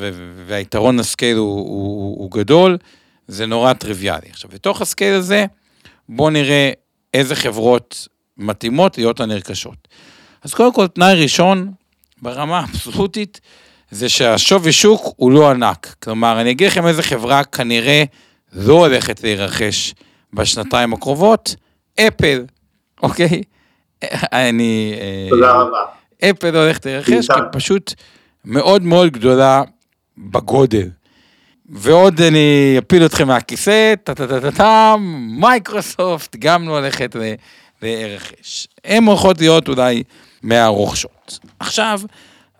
והיתרון 0.46 0.98
ה 0.98 1.04
scale 1.04 1.36
הוא, 1.36 1.58
הוא, 1.58 2.18
הוא 2.18 2.30
גדול, 2.30 2.78
זה 3.28 3.46
נורא 3.46 3.72
טריוויאלי. 3.72 4.28
עכשיו, 4.30 4.50
בתוך 4.50 4.82
ה 4.82 4.87
scale 4.87 5.14
הזה, 5.14 5.46
בואו 6.08 6.30
נראה 6.30 6.70
איזה 7.14 7.36
חברות 7.36 8.08
מתאימות 8.36 8.98
להיות 8.98 9.20
הנרכשות. 9.20 9.88
אז 10.48 10.54
קודם 10.54 10.72
כל, 10.72 10.86
תנאי 10.86 11.22
ראשון, 11.22 11.72
ברמה 12.22 12.58
האבסולוטית, 12.58 13.40
זה 13.90 14.08
שהשווי 14.08 14.72
שוק 14.72 15.14
הוא 15.16 15.32
לא 15.32 15.50
ענק. 15.50 15.94
כלומר, 16.02 16.40
אני 16.40 16.50
אגיד 16.50 16.66
לכם 16.66 16.86
איזה 16.86 17.02
חברה 17.02 17.44
כנראה 17.44 18.04
לא 18.52 18.86
הולכת 18.86 19.22
להירכש 19.22 19.94
בשנתיים 20.32 20.92
הקרובות, 20.92 21.54
אפל, 22.00 22.44
אוקיי? 23.02 23.42
אני... 24.32 24.94
אה, 25.00 25.26
תודה 25.30 25.52
רבה. 25.52 25.78
אפל 26.24 26.50
לא 26.50 26.62
הולכת 26.64 26.86
להירכש, 26.86 27.30
כי 27.30 27.40
פשוט 27.52 27.94
מאוד 28.44 28.82
מאוד 28.82 29.12
גדולה 29.12 29.62
בגודל. 30.18 30.88
ועוד 31.68 32.20
אני 32.20 32.76
אפיל 32.78 33.06
אתכם 33.06 33.28
מהכיסא, 33.28 33.94
טה-טה-טה-טה, 34.04 34.94
מייקרוסופט 35.40 36.36
גם 36.38 36.68
לא 36.68 36.78
הולכת 36.78 37.16
להירכש. 37.82 38.68
הן 38.84 39.04
הולכות 39.04 39.40
להיות 39.40 39.68
אולי 39.68 40.02
מהרוכשות. 40.42 41.38
עכשיו, 41.60 42.00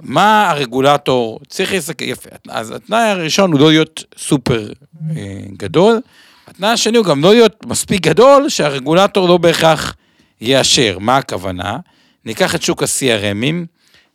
מה 0.00 0.50
הרגולטור 0.50 1.40
צריך 1.48 1.72
להסתכל, 1.72 2.04
יפה, 2.04 2.30
אז 2.48 2.70
התנאי 2.70 3.08
הראשון 3.08 3.52
הוא 3.52 3.60
לא 3.60 3.70
להיות 3.70 4.04
סופר 4.18 4.72
אה, 5.16 5.40
גדול, 5.56 6.00
התנאי 6.46 6.70
השני 6.70 6.98
הוא 6.98 7.06
גם 7.06 7.22
לא 7.22 7.34
להיות 7.34 7.66
מספיק 7.66 8.00
גדול 8.00 8.48
שהרגולטור 8.48 9.28
לא 9.28 9.36
בהכרח 9.36 9.94
יאשר, 10.40 10.98
מה 10.98 11.16
הכוונה? 11.16 11.78
ניקח 12.24 12.54
את 12.54 12.62
שוק 12.62 12.82
ה- 12.82 13.03
CRM 13.03 13.35
ים, 13.35 13.66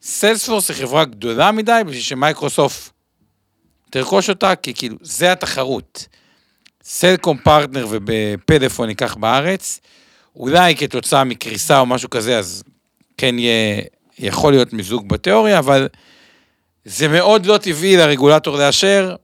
סיילספורס 0.01 0.70
היא 0.70 0.78
חברה 0.78 1.05
גדולה 1.05 1.51
מדי 1.51 1.82
בשביל 1.86 2.01
שמייקרוסופט 2.01 2.93
תרכוש 3.89 4.30
אותה, 4.30 4.55
כי 4.55 4.74
כאילו, 4.74 4.97
זה 5.01 5.32
התחרות. 5.32 6.07
סלקום 6.84 7.38
פרטנר 7.38 7.88
ופלאפון 7.89 8.88
ניקח 8.88 9.16
בארץ, 9.16 9.80
אולי 10.36 10.76
כתוצאה 10.76 11.24
מקריסה 11.24 11.80
או 11.80 11.86
משהו 11.86 12.09
כזה, 12.09 12.38
אז 12.38 12.64
כן 13.18 13.39
יהיה 13.39 13.82
יכול 14.20 14.53
להיות 14.53 14.74
מיזוג 14.74 15.09
בתיאוריה, 15.09 15.59
אבל 15.59 15.88
זה 16.86 17.07
מאוד 17.07 17.45
לא 17.45 17.57
טבעי 17.57 17.97
לרגולטור 17.97 18.57
לאשר 18.57 19.16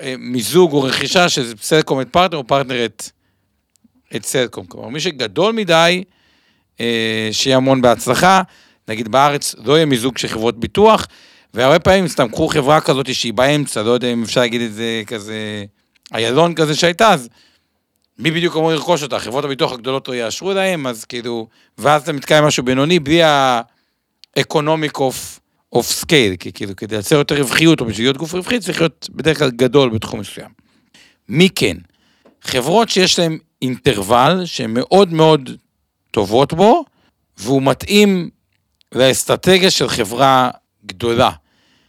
אה, 0.00 0.14
מיזוג 0.18 0.72
או 0.72 0.82
רכישה 0.82 1.28
של 1.28 1.56
סלקום 1.60 2.00
את 2.00 2.08
פרטנר 2.10 2.38
או 2.38 2.46
פרטנר 2.46 2.84
את, 2.84 3.10
את 4.16 4.24
סלקום. 4.24 4.66
כלומר, 4.66 4.88
מי 4.88 5.00
שגדול 5.00 5.52
מדי, 5.52 6.04
אה, 6.80 7.28
שיהיה 7.32 7.56
המון 7.56 7.82
בהצלחה. 7.82 8.42
נגיד 8.88 9.08
בארץ 9.08 9.54
לא 9.64 9.74
יהיה 9.74 9.86
מיזוג 9.86 10.18
של 10.18 10.28
חברות 10.28 10.60
ביטוח, 10.60 11.06
והרבה 11.54 11.78
פעמים 11.78 12.08
סתם 12.08 12.28
קחו 12.28 12.48
חברה 12.48 12.80
כזאת 12.80 13.14
שהיא 13.14 13.32
באמצע, 13.32 13.82
לא 13.82 13.90
יודע 13.90 14.12
אם 14.12 14.22
אפשר 14.22 14.40
להגיד 14.40 14.60
את 14.60 14.74
זה 14.74 15.02
כזה, 15.06 15.64
איילון 16.14 16.54
כזה 16.54 16.74
שהייתה, 16.74 17.12
אז 17.12 17.28
מי 18.18 18.30
בדיוק 18.30 18.56
אמור 18.56 18.72
לרכוש 18.72 19.02
אותה? 19.02 19.18
חברות 19.18 19.44
הביטוח 19.44 19.72
הגדולות 19.72 20.08
לא 20.08 20.14
יאשרו 20.14 20.52
להם, 20.52 20.86
אז 20.86 21.04
כאילו, 21.04 21.46
ואז 21.78 22.02
אתה 22.02 22.12
מתקיים 22.12 22.44
משהו 22.44 22.62
בינוני 22.62 22.98
בלי 22.98 23.22
ה-economic 23.22 24.96
of, 24.96 25.40
of 25.74 26.02
scale, 26.02 26.36
כי 26.38 26.52
כאילו, 26.52 26.76
כדי 26.76 26.94
לייצר 26.94 27.16
יותר 27.16 27.38
רווחיות, 27.38 27.80
או 27.80 27.86
בשביל 27.86 28.06
להיות 28.06 28.16
גוף 28.16 28.34
רווחי, 28.34 28.60
צריך 28.60 28.80
להיות 28.80 29.08
בדרך 29.12 29.38
כלל 29.38 29.50
גדול 29.50 29.90
בתחום 29.90 30.20
מסוים. 30.20 30.50
מי 31.28 31.48
כן? 31.54 31.76
חברות 32.42 32.88
שיש 32.88 33.18
להן 33.18 33.38
אינטרוול 33.62 34.44
שהן 34.44 34.70
מאוד 34.74 35.12
מאוד 35.12 35.50
טובות 36.10 36.52
בו, 36.52 36.84
והוא 37.38 37.62
מתאים 37.62 38.30
לאסטרטגיה 38.92 39.70
של 39.70 39.88
חברה 39.88 40.50
גדולה. 40.86 41.30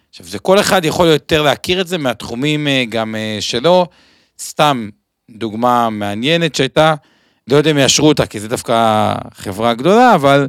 עכשיו, 0.10 0.26
זה 0.26 0.40
כל 0.40 0.60
אחד 0.60 0.86
יכול 0.86 1.08
יותר 1.08 1.42
להכיר 1.42 1.82
את 1.82 1.88
זה 1.88 1.98
מהתחומים 1.98 2.68
אה, 2.68 2.84
גם 2.90 3.16
אה, 3.16 3.38
שלו, 3.40 3.86
סתם 4.40 4.90
דוגמה 5.30 5.90
מעניינת 5.90 6.56
שהייתה, 6.56 6.96
לא 7.48 7.56
יודע 7.56 7.72
אם 7.72 7.78
יאשרו 7.78 8.08
אותה, 8.08 8.26
כי 8.26 8.40
זו 8.40 8.48
דווקא 8.48 9.16
חברה 9.34 9.74
גדולה, 9.74 10.16
אבל 10.16 10.48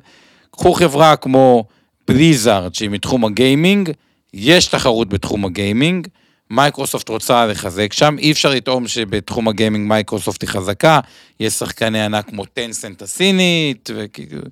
קחו 0.51 0.73
חברה 0.73 1.17
כמו 1.17 1.65
בליזארד, 2.09 2.75
שהיא 2.75 2.91
מתחום 2.91 3.25
הגיימינג, 3.25 3.91
יש 4.35 4.67
תחרות 4.67 5.09
בתחום 5.09 5.45
הגיימינג, 5.45 6.09
מייקרוסופט 6.51 7.09
רוצה 7.09 7.47
לחזק 7.47 7.93
שם, 7.93 8.17
אי 8.19 8.33
אפשר 8.33 8.51
לטעון 8.51 8.89
שבתחום 8.89 9.49
הגיימינג 9.49 9.89
מייקרוסופט 9.89 10.43
היא 10.43 10.49
חזקה, 10.49 11.01
יש 11.41 11.53
שחקני 11.53 12.03
ענק 12.05 12.29
כמו 12.29 12.45
טנסנט 12.45 13.03
הסינית, 13.03 13.91
וכאילו, 13.95 14.43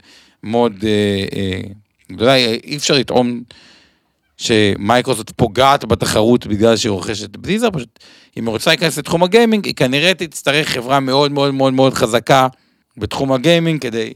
מאוד 0.42 0.84
אה, 0.84 1.24
אה, 1.38 1.60
גדולה, 2.12 2.36
אי 2.36 2.76
אפשר 2.76 2.94
לטעון 2.94 3.42
שמייקרוסופט 4.36 5.32
פוגעת 5.36 5.84
בתחרות 5.84 6.46
בגלל 6.46 6.76
שהיא 6.76 6.90
רוכשת 6.90 7.36
בליזארד, 7.36 7.70
פשוט 7.70 7.98
אם 8.36 8.46
היא 8.46 8.52
רוצה 8.52 8.70
להיכנס 8.70 8.98
לתחום 8.98 9.22
הגיימינג, 9.22 9.66
היא 9.66 9.74
כנראה 9.74 10.14
תצטרך 10.14 10.68
חברה 10.68 11.00
מאוד 11.00 11.32
מאוד 11.32 11.54
מאוד 11.54 11.72
מאוד 11.72 11.94
חזקה 11.94 12.48
בתחום 12.96 13.32
הגיימינג 13.32 13.82
כדי 13.82 14.12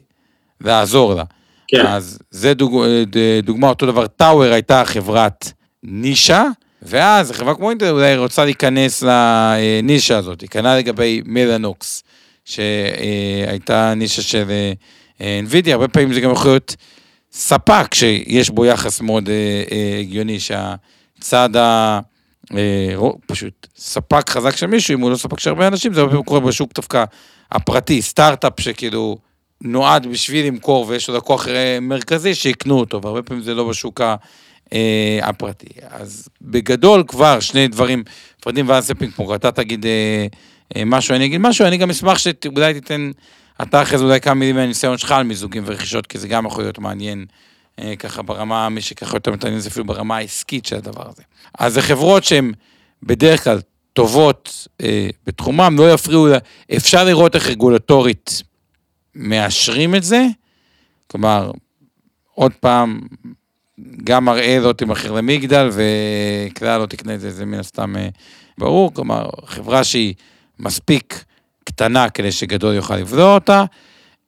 לעזור 0.60 1.14
לה. 1.14 1.24
כן. 1.68 1.86
אז 1.86 2.18
זה 2.30 2.54
דוג, 2.54 2.84
דוגמה, 3.42 3.68
אותו 3.68 3.86
דבר, 3.86 4.06
טאוור 4.06 4.42
הייתה 4.52 4.82
חברת 4.84 5.52
נישה, 5.82 6.44
ואז 6.82 7.32
חברה 7.32 7.54
כמו 7.54 7.70
אינטרנט 7.70 7.92
אולי 7.92 8.16
רוצה 8.16 8.44
להיכנס 8.44 9.02
לנישה 9.02 10.18
הזאת, 10.18 10.40
היא 10.40 10.48
קנה 10.48 10.78
לגבי 10.78 11.22
מלאנוקס, 11.24 12.02
שהייתה 12.44 13.94
נישה 13.94 14.22
של 14.22 14.50
NVIDIA, 15.18 15.70
הרבה 15.72 15.88
פעמים 15.88 16.12
זה 16.12 16.20
גם 16.20 16.30
יכול 16.30 16.50
להיות 16.50 16.76
ספק 17.32 17.94
שיש 17.94 18.50
בו 18.50 18.64
יחס 18.64 19.00
מאוד 19.00 19.28
אה, 19.28 19.62
אה, 19.72 19.98
הגיוני, 20.00 20.38
שהצד 20.40 21.56
ה... 21.56 22.00
אה, 22.56 22.94
פשוט 23.26 23.66
ספק 23.76 24.30
חזק 24.30 24.56
של 24.56 24.66
מישהו, 24.66 24.94
אם 24.94 25.00
הוא 25.00 25.10
לא 25.10 25.16
ספק 25.16 25.40
של 25.40 25.50
הרבה 25.50 25.66
אנשים, 25.66 25.94
זה 25.94 26.00
הרבה 26.00 26.10
פעמים 26.10 26.24
קורה 26.24 26.40
בשוק 26.40 26.72
דווקא 26.74 27.04
הפרטי, 27.52 28.02
סטארט-אפ 28.02 28.60
שכאילו 28.60 29.18
נועד 29.60 30.06
בשביל 30.06 30.46
למכור 30.46 30.86
ויש 30.88 31.08
לו 31.08 31.16
לקוח 31.16 31.48
מרכזי, 31.80 32.34
שיקנו 32.34 32.78
אותו, 32.78 33.02
והרבה 33.02 33.22
פעמים 33.22 33.42
זה 33.42 33.54
לא 33.54 33.68
בשוק 33.68 34.00
הפרטי. 35.22 35.66
אז 35.90 36.28
בגדול 36.42 37.04
כבר 37.08 37.40
שני 37.40 37.68
דברים, 37.68 38.04
פרדים 38.40 38.68
ואז 38.68 38.90
פינג 38.98 39.12
פונג, 39.12 39.30
אתה 39.30 39.52
תגיד 39.52 39.86
משהו, 40.86 41.14
אני 41.14 41.24
אגיד 41.24 41.40
משהו, 41.40 41.66
אני 41.66 41.76
גם 41.76 41.90
אשמח 41.90 42.18
שאולי 42.18 42.74
תיתן 42.74 43.10
אתה 43.62 43.82
אחרי 43.82 43.98
זה 43.98 44.04
אולי 44.04 44.20
כמה 44.20 44.34
מילים 44.34 44.56
מהניסיון 44.56 44.98
שלך 44.98 45.12
על 45.12 45.22
מיזוגים 45.22 45.62
ורכישות, 45.66 46.06
כי 46.06 46.18
זה 46.18 46.28
גם 46.28 46.46
יכול 46.46 46.64
להיות 46.64 46.78
מעניין 46.78 47.26
אה, 47.78 47.96
ככה 47.96 48.22
ברמה, 48.22 48.68
מי 48.68 48.80
שככה 48.80 49.16
יותר 49.16 49.30
מתעניין 49.30 49.61
זה 49.61 49.68
אפילו 49.68 49.86
ברמה 49.86 50.16
העסקית 50.16 50.66
של 50.66 50.76
הדבר 50.76 51.08
הזה. 51.08 51.22
אז 51.58 51.74
זה 51.74 51.82
חברות 51.82 52.24
שהן 52.24 52.52
בדרך 53.02 53.44
כלל 53.44 53.61
טובות 53.92 54.68
אה, 54.82 55.08
בתחומם, 55.26 55.76
לא 55.78 55.92
יפריעו, 55.92 56.26
אפשר 56.76 57.04
לראות 57.04 57.34
איך 57.34 57.46
רגולטורית 57.46 58.42
מאשרים 59.14 59.94
את 59.94 60.02
זה, 60.02 60.26
כלומר, 61.06 61.50
עוד 62.34 62.52
פעם, 62.61 63.00
גם 64.04 64.24
מראה 64.24 64.58
לא 64.58 64.72
תימכר 64.72 65.12
למגדל 65.12 65.70
וכלל 65.72 66.80
לא 66.80 66.86
תקנה 66.86 67.14
את 67.14 67.20
זה, 67.20 67.30
זה 67.30 67.46
מן 67.46 67.58
הסתם 67.58 67.96
אה, 67.96 68.08
ברור, 68.58 68.94
כלומר, 68.94 69.28
חברה 69.46 69.84
שהיא 69.84 70.14
מספיק 70.58 71.24
קטנה 71.64 72.11
כדי 72.11 72.32
שגדול 72.32 72.74
יוכל 72.74 72.96
לבלוע 72.96 73.34
אותה, 73.34 73.64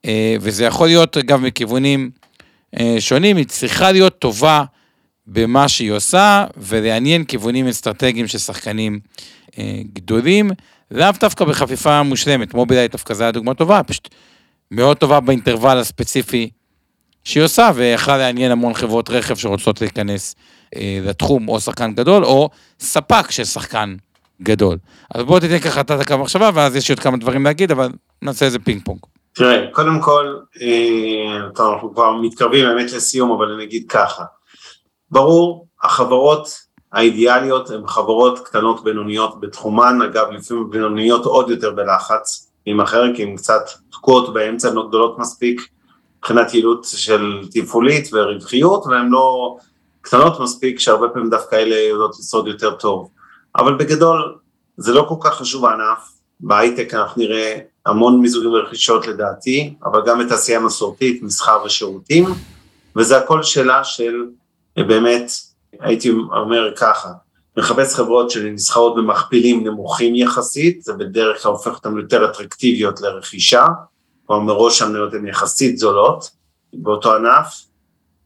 אה, 0.05 0.37
וזה 0.41 0.64
יכול 0.64 0.87
להיות 0.87 1.16
אגב 1.16 1.41
מכיוונים 1.41 2.11
אה, 2.80 2.97
שונים, 2.99 3.37
היא 3.37 3.47
צריכה 3.47 3.93
להיות 3.93 4.18
טובה 4.18 4.64
במה 5.26 5.68
שהיא 5.68 5.93
עושה, 5.93 6.45
ולעניין 6.57 7.24
כיוונים 7.24 7.68
אסטרטגיים 7.68 8.26
של 8.26 8.39
שחקנים 8.39 9.01
גדולים, 9.93 10.51
לאו 10.91 11.11
דווקא 11.20 11.45
בחפיפה 11.45 12.03
מושלמת, 12.03 12.55
מובילאיי 12.55 12.89
דווקא 12.89 13.14
זו 13.14 13.33
דוגמה 13.33 13.55
טובה, 13.55 13.83
פשוט 13.83 14.09
מאוד 14.70 14.97
טובה 14.97 15.20
באינטרוול 15.20 15.78
הספציפי 15.78 16.51
שהיא 17.24 17.43
עושה, 17.43 17.70
ויכולה 17.74 18.18
לעניין 18.18 18.51
המון 18.51 18.74
חברות 18.74 19.11
רכב 19.11 19.37
שרוצות 19.37 19.80
להיכנס 19.80 20.35
אה, 20.76 20.99
לתחום, 21.03 21.49
או 21.49 21.61
שחקן 21.61 21.95
גדול, 21.95 22.24
או 22.24 22.51
ספק 22.80 23.30
של 23.30 23.45
שחקן 23.45 23.95
גדול. 24.43 24.76
אז 25.14 25.24
בוא 25.24 25.40
תיתן 25.40 25.59
ככה 25.59 25.80
את 25.80 25.90
הקו 25.90 26.18
מחשבה, 26.18 26.51
ואז 26.55 26.76
יש 26.76 26.90
עוד 26.90 27.01
כמה 27.01 27.16
דברים 27.16 27.45
להגיד, 27.45 27.70
אבל 27.70 27.88
נעשה 28.22 28.47
איזה 28.47 28.59
פינג 28.59 28.84
פונג. 28.84 28.99
תראה, 29.32 29.66
קודם 29.72 30.01
כל, 30.01 30.36
אה, 30.62 31.51
טוב, 31.55 31.72
אנחנו 31.72 31.95
כבר 31.95 32.12
מתקרבים 32.12 32.64
באמת 32.64 32.93
לסיום, 32.93 33.32
אבל 33.32 33.53
אני 33.53 33.64
אגיד 33.64 33.84
ככה. 33.88 34.24
ברור, 35.11 35.66
החברות 35.82 36.49
האידיאליות 36.93 37.70
הן 37.70 37.86
חברות 37.86 38.38
קטנות 38.38 38.84
בינוניות 38.84 39.40
בתחומן, 39.40 39.99
אגב 40.05 40.26
לפעמים 40.30 40.70
בינוניות 40.70 41.24
עוד 41.24 41.51
יותר 41.51 41.70
בלחץ, 41.70 42.53
עם 42.66 42.80
אחר, 42.80 43.16
כי 43.16 43.22
הן 43.22 43.36
קצת 43.36 43.62
תקועות 43.90 44.34
באמצע, 44.34 44.68
הן 44.68 44.74
לא 44.74 44.88
גדולות 44.88 45.18
מספיק 45.18 45.68
מבחינת 46.18 46.55
יעילות 46.55 46.84
של 46.84 47.38
תפעולית 47.51 48.09
ורווחיות, 48.12 48.86
והן 48.86 49.09
לא 49.09 49.57
קטנות 50.01 50.40
מספיק, 50.40 50.78
שהרבה 50.78 51.09
פעמים 51.09 51.30
דווקא 51.30 51.57
אלה 51.57 51.76
יודעות 51.76 52.16
לשרוד 52.18 52.47
יותר 52.47 52.70
טוב. 52.70 53.09
אבל 53.57 53.74
בגדול, 53.74 54.38
זה 54.76 54.92
לא 54.92 55.07
כל 55.09 55.14
כך 55.20 55.34
חשוב 55.34 55.64
הענף, 55.66 56.12
בהייטק 56.40 56.94
אנחנו 56.94 57.22
נראה 57.22 57.59
המון 57.86 58.20
מיזוגים 58.20 58.53
ורכישות 58.53 59.07
לדעתי, 59.07 59.74
אבל 59.84 60.00
גם 60.07 60.18
בתעשייה 60.18 60.61
מסורתית, 60.61 61.22
מסחר 61.22 61.62
ושירותים, 61.64 62.24
וזה 62.96 63.18
הכל 63.18 63.42
שאלה 63.42 63.84
של 63.84 64.14
באמת, 64.76 65.30
הייתי 65.80 66.11
אומר 66.11 66.72
ככה, 66.76 67.09
מחפש 67.57 67.94
חברות 67.94 68.30
שנסחרות 68.30 68.96
במכפילים 68.96 69.66
נמוכים 69.66 70.14
יחסית, 70.14 70.82
זה 70.82 70.92
בדרך 70.92 71.42
כלל 71.42 71.53
הופך 71.53 71.74
אותן 71.74 71.96
יותר 71.96 72.30
אטרקטיביות 72.30 73.00
לרכישה, 73.00 73.66
כלומר 74.26 74.42
מראש 74.42 74.82
המניות 74.82 75.14
הן 75.14 75.26
יחסית 75.26 75.78
זולות 75.78 76.30
באותו 76.72 77.14
ענף, 77.14 77.46
אה, 77.46 77.72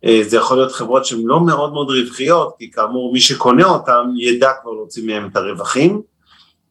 זה 0.05 0.37
יכול 0.37 0.57
להיות 0.57 0.73
חברות 0.73 1.05
שהן 1.05 1.21
לא 1.25 1.41
מאוד 1.41 1.73
מאוד 1.73 1.91
רווחיות, 1.91 2.55
כי 2.59 2.71
כאמור 2.71 3.13
מי 3.13 3.21
שקונה 3.21 3.65
אותן 3.65 4.03
ידע 4.17 4.51
כבר 4.63 4.73
להוציא 4.73 5.07
מהן 5.07 5.29
את 5.29 5.37
הרווחים, 5.37 6.03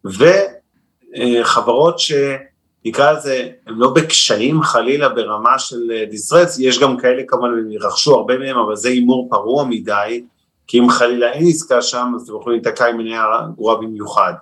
וחברות 0.05 1.99
שנקרא 1.99 3.11
לזה, 3.11 3.49
הן 3.67 3.73
לא 3.77 3.93
בקשיים 3.93 4.61
חלילה 4.61 5.09
ברמה 5.09 5.59
של 5.59 5.91
דיסטרס, 6.09 6.59
יש 6.59 6.79
גם 6.79 6.97
כאלה 6.97 7.23
כמובן, 7.27 7.47
הם 7.47 7.71
ירכשו 7.71 8.15
הרבה 8.15 8.37
מהם, 8.37 8.57
אבל 8.57 8.75
זה 8.75 8.89
הימור 8.89 9.27
פרוע 9.29 9.65
מדי, 9.65 10.23
כי 10.67 10.79
אם 10.79 10.89
חלילה 10.89 11.31
אין 11.31 11.47
עסקה 11.47 11.81
שם, 11.81 12.11
אז 12.15 12.21
אתם 12.21 12.35
יכולים 12.35 12.61
להיתקע 12.63 12.87
עם 12.87 12.97
מניה 12.97 13.25
גרועה 13.55 13.75
במיוחד. 13.75 14.33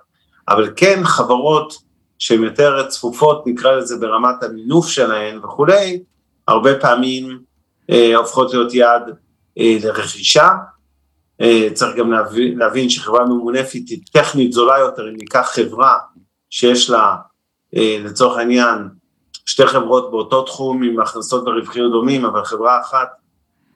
אבל 0.48 0.72
כן 0.76 1.00
חברות 1.04 1.74
שהן 2.18 2.44
יותר 2.44 2.88
צפופות, 2.88 3.46
נקרא 3.46 3.72
לזה 3.72 3.96
ברמת 3.96 4.42
המינוף 4.42 4.88
שלהן 4.88 5.38
וכולי, 5.38 6.02
הרבה 6.48 6.78
פעמים 6.80 7.28
אה, 7.28 7.34
הופכות 8.16 8.52
להיות 8.54 8.74
יעד 8.74 9.02
אה, 9.58 9.76
לרכישה. 9.84 10.48
אה, 11.40 11.68
צריך 11.74 11.96
גם 11.96 12.12
להבין, 12.12 12.58
להבין 12.58 12.90
שחברה 12.90 13.24
ממונפת 13.24 13.72
היא 13.72 14.00
טכנית 14.12 14.52
זולה 14.52 14.78
יותר, 14.78 15.08
אם 15.08 15.16
ניקח 15.16 15.50
חברה 15.54 15.98
שיש 16.50 16.90
לה 16.90 17.16
אה, 17.76 17.98
לצורך 18.04 18.38
העניין 18.38 18.88
שתי 19.46 19.66
חברות 19.66 20.10
באותו 20.10 20.42
תחום 20.42 20.82
עם 20.82 21.00
הכנסות 21.00 21.48
ורווחיות 21.48 21.92
דומים, 21.92 22.24
אבל 22.24 22.44
חברה 22.44 22.80
אחת 22.80 23.08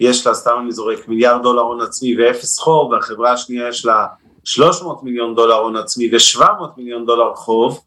יש 0.01 0.27
לה, 0.27 0.35
סתם 0.35 0.59
אני 0.63 0.73
זורק, 0.73 1.09
מיליארד 1.09 1.43
דולר 1.43 1.63
הון 1.63 1.81
עצמי 1.81 2.17
ואפס 2.17 2.59
חוב, 2.59 2.91
והחברה 2.91 3.33
השנייה 3.33 3.69
יש 3.69 3.87
לה 3.87 4.07
300 4.45 5.03
מיליון 5.03 5.35
דולר 5.35 5.55
הון 5.55 5.77
עצמי 5.77 6.11
ו-700 6.13 6.43
מיליון 6.77 7.07
דולר 7.07 7.35
חוב, 7.35 7.81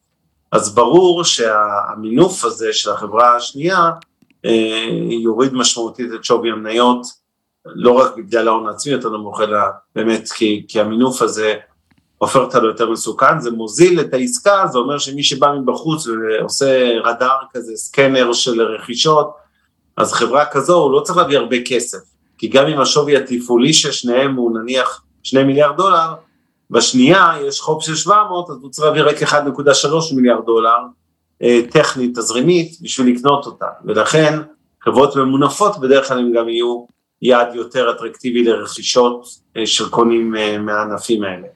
אז 0.52 0.76
ברור 0.76 1.24
שהמינוף 1.24 2.46
הזה 2.46 2.74
של 2.74 2.92
החברה 2.92 3.36
השנייה 3.36 3.78
אה, 3.78 3.92
יוריד 5.24 5.54
משמעותית 5.54 6.14
את 6.16 6.24
שווי 6.24 6.52
המניות, 6.52 7.06
לא 7.66 7.92
רק 7.92 8.16
בגלל 8.18 8.48
ההון 8.48 8.68
העצמי 8.68 8.94
יותר 8.94 9.10
נמוך, 9.10 9.42
אלא 9.42 9.60
באמת 9.96 10.32
כי, 10.32 10.66
כי 10.68 10.80
המינוף 10.80 11.22
הזה 11.22 11.56
הופך 12.18 12.36
אותה 12.36 12.60
ליותר 12.60 12.90
מסוכן, 12.90 13.40
זה 13.40 13.52
מוזיל 13.52 14.00
את 14.00 14.14
העסקה, 14.14 14.64
זה 14.72 14.78
אומר 14.78 14.98
שמי 14.98 15.24
שבא 15.24 15.54
מבחוץ 15.62 16.08
ועושה 16.08 17.00
רדאר 17.04 17.38
כזה, 17.54 17.76
סקנר 17.76 18.34
של 18.34 18.62
רכישות, 18.62 19.32
אז 19.98 20.14
חברה 20.14 20.46
כזו 20.46 20.78
הוא 20.78 20.92
לא 20.92 21.00
צריך 21.00 21.18
להביא 21.18 21.38
הרבה 21.38 21.58
כסף, 21.66 21.98
כי 22.38 22.48
גם 22.48 22.68
אם 22.68 22.82
השווי 22.82 23.18
התפעולי 23.18 23.74
של 23.74 23.92
שניהם 23.92 24.36
הוא 24.36 24.60
נניח 24.60 25.04
2 25.24 25.48
מיליארד 25.48 25.78
דולר, 25.78 26.14
בשנייה 26.70 27.34
יש 27.48 27.60
חוב 27.60 27.84
של 27.84 27.96
700, 27.96 28.50
אז 28.50 28.56
הוא 28.62 28.72
צריך 28.72 28.88
להביא 28.88 29.04
רק 29.04 29.24
1.3 29.24 30.16
מיליארד 30.16 30.46
דולר, 30.46 30.70
אה, 30.70 31.01
טכנית, 31.70 32.18
תזרימית, 32.18 32.78
בשביל 32.82 33.16
לקנות 33.16 33.46
אותה, 33.46 33.66
ולכן 33.86 34.40
חברות 34.84 35.16
ממונפות 35.16 35.80
בדרך 35.80 36.08
כלל 36.08 36.20
הם 36.20 36.34
גם 36.34 36.50
יהיו 36.50 36.86
יעד 37.22 37.56
יותר 37.56 37.92
אטרקטיבי 37.92 38.44
לרכישות 38.44 39.26
אה, 39.58 39.66
של 39.66 39.90
קונים 39.90 40.36
אה, 40.36 40.58
מהענפים 40.58 41.24
האלה. 41.24 41.48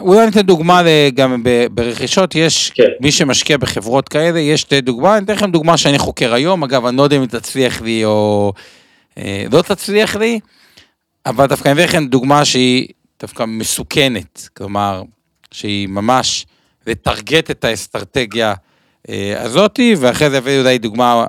אולי 0.00 0.26
ניתן 0.26 0.40
דוגמה 0.40 0.82
גם 1.14 1.44
ברכישות, 1.70 2.34
יש 2.34 2.70
כן. 2.74 2.82
מי 3.00 3.12
שמשקיע 3.12 3.56
בחברות 3.56 4.08
כאלה, 4.08 4.40
יש 4.40 4.60
שתי 4.60 4.80
דוגמה, 4.80 5.16
אני 5.16 5.24
אתן 5.24 5.32
לכם 5.32 5.50
דוגמה 5.50 5.76
שאני 5.76 5.98
חוקר 5.98 6.34
היום, 6.34 6.64
אגב, 6.64 6.86
אני 6.86 6.96
לא 6.96 7.02
יודע 7.02 7.16
אם 7.16 7.26
תצליח 7.26 7.82
לי 7.82 8.04
או 8.04 8.52
לא 9.52 9.62
תצליח 9.62 10.16
לי, 10.16 10.40
אבל 11.26 11.46
דווקא 11.46 11.68
אני 11.68 11.72
אביא 11.72 11.84
לכם 11.84 12.06
דוגמה 12.06 12.44
שהיא 12.44 12.88
דווקא 13.20 13.44
מסוכנת, 13.44 14.48
כלומר, 14.56 15.02
שהיא 15.50 15.88
ממש 15.88 16.46
לטרגט 16.86 17.50
את 17.50 17.64
האסטרטגיה 17.64 18.54
אה, 19.08 19.42
הזאתי, 19.42 19.94
ואחרי 19.98 20.30
זה 20.30 20.38
הבאתי 20.38 20.58
אולי 20.58 20.78
דוגמה 20.78 21.24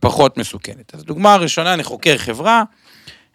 פחות 0.00 0.38
מסוכנת. 0.38 0.94
אז 0.94 1.04
דוגמה 1.04 1.34
הראשונה, 1.34 1.74
אני 1.74 1.84
חוקר 1.84 2.18
חברה, 2.18 2.62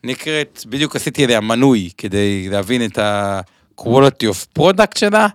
נקראת, 0.04 0.64
בדיוק 0.66 0.96
עשיתי 0.96 1.24
עליה 1.24 1.40
מנוי 1.40 1.90
כדי 1.98 2.50
להבין 2.50 2.86
את 2.86 2.98
ה-quality 2.98 4.26
of 4.32 4.60
product 4.60 5.00
שלה, 5.00 5.28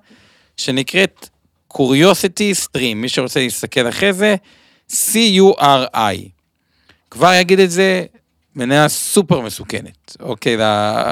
שנקראת 0.57 1.29
Curiosity 1.73 2.65
Stream, 2.65 2.95
מי 2.95 3.09
שרוצה 3.09 3.41
להסתכל 3.41 3.89
אחרי 3.89 4.13
זה, 4.13 4.37
C-U-R-I. 4.91 6.29
כבר 7.11 7.41
אגיד 7.41 7.61
את 7.61 7.71
זה, 7.71 8.05
מניה 8.57 8.89
סופר 8.89 9.41
מסוכנת, 9.41 10.17
אוקיי, 10.21 10.57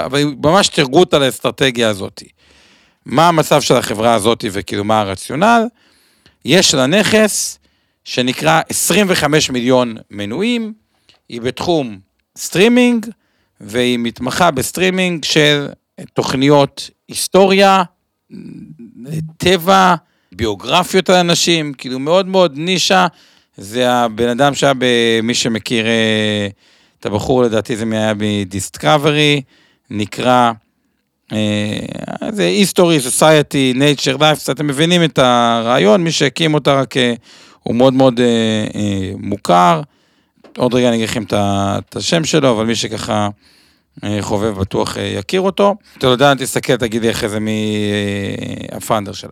אבל 0.05 0.25
ממש 0.45 0.69
תרגות 0.69 1.15
על 1.15 1.23
האסטרטגיה 1.23 1.89
הזאת. 1.89 2.23
מה 3.07 3.29
המצב 3.29 3.61
של 3.61 3.75
החברה 3.75 4.15
הזאת 4.15 4.45
וכאילו 4.53 4.85
מה 4.85 5.01
הרציונל? 5.01 5.67
יש 6.45 6.75
לה 6.75 6.87
נכס 6.87 7.59
שנקרא 8.05 8.61
25 8.69 9.51
מיליון 9.51 9.97
מנויים, 10.11 10.73
היא 11.29 11.41
בתחום 11.41 11.99
סטרימינג, 12.39 13.07
והיא 13.61 13.99
מתמחה 13.99 14.51
בסטרימינג 14.51 15.25
של 15.25 15.69
תוכניות 16.13 16.91
היסטוריה, 17.09 17.83
טבע, 19.37 19.95
ביוגרפיות 20.33 21.11
על 21.11 21.17
אנשים, 21.17 21.75
כאילו 21.75 21.99
מאוד 21.99 22.27
מאוד 22.27 22.53
נישה, 22.57 23.07
זה 23.57 23.93
הבן 23.93 24.29
אדם 24.29 24.55
שהיה 24.55 24.73
במי 24.79 25.35
שמכיר 25.35 25.87
אה, 25.87 26.49
את 27.01 27.07
הבחור, 27.07 27.43
לדעתי 27.43 27.77
זה 27.77 27.85
היה 27.93 28.13
מדיסקאברי, 28.15 29.43
נקרא, 29.91 30.53
זה 32.31 32.47
history, 32.47 33.01
society, 33.01 33.73
nature 33.77 34.17
life, 34.17 34.51
אתם 34.51 34.67
מבינים 34.67 35.05
את 35.05 35.19
הרעיון, 35.19 36.05
מי 36.05 36.13
שהקים 36.13 36.55
אותה 36.55 36.81
רק 36.81 36.97
אה, 36.97 37.15
הוא 37.63 37.75
מאוד 37.75 37.95
מאוד 37.95 38.21
אה, 38.21 39.13
מוכר. 39.19 39.81
עוד 40.59 40.75
רגע 40.75 40.89
אני 40.89 40.97
אגיד 40.97 41.09
לכם 41.09 41.25
את 41.33 41.97
השם 41.97 42.25
שלו, 42.25 42.51
אבל 42.51 42.65
מי 42.65 42.75
שככה 42.75 43.29
חובב 44.21 44.55
בטוח 44.59 44.97
יכיר 45.19 45.41
אותו. 45.41 45.75
אתה 45.99 46.07
יודע, 46.07 46.35
תסתכל, 46.35 46.77
תגיד 46.77 47.03
לי 47.03 47.11
אחרי 47.11 47.29
זה 47.29 47.41
מי 47.41 47.77
ה 48.73 48.78
founder 48.78 49.13
שלה. 49.13 49.31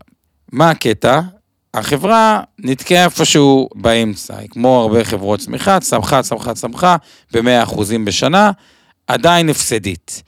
מה 0.53 0.71
הקטע? 0.71 1.21
החברה 1.75 2.41
נתקעה 2.59 3.05
איפשהו 3.05 3.69
באמצע, 3.75 4.35
כמו 4.51 4.81
הרבה 4.81 5.05
חברות 5.05 5.41
צמיחה, 5.41 5.81
צמחה, 5.81 6.23
צמחה, 6.23 6.55
צמחה, 6.55 6.97
ב-100% 7.33 7.77
בשנה, 8.05 8.51
עדיין 9.07 9.49
הפסדית. 9.49 10.23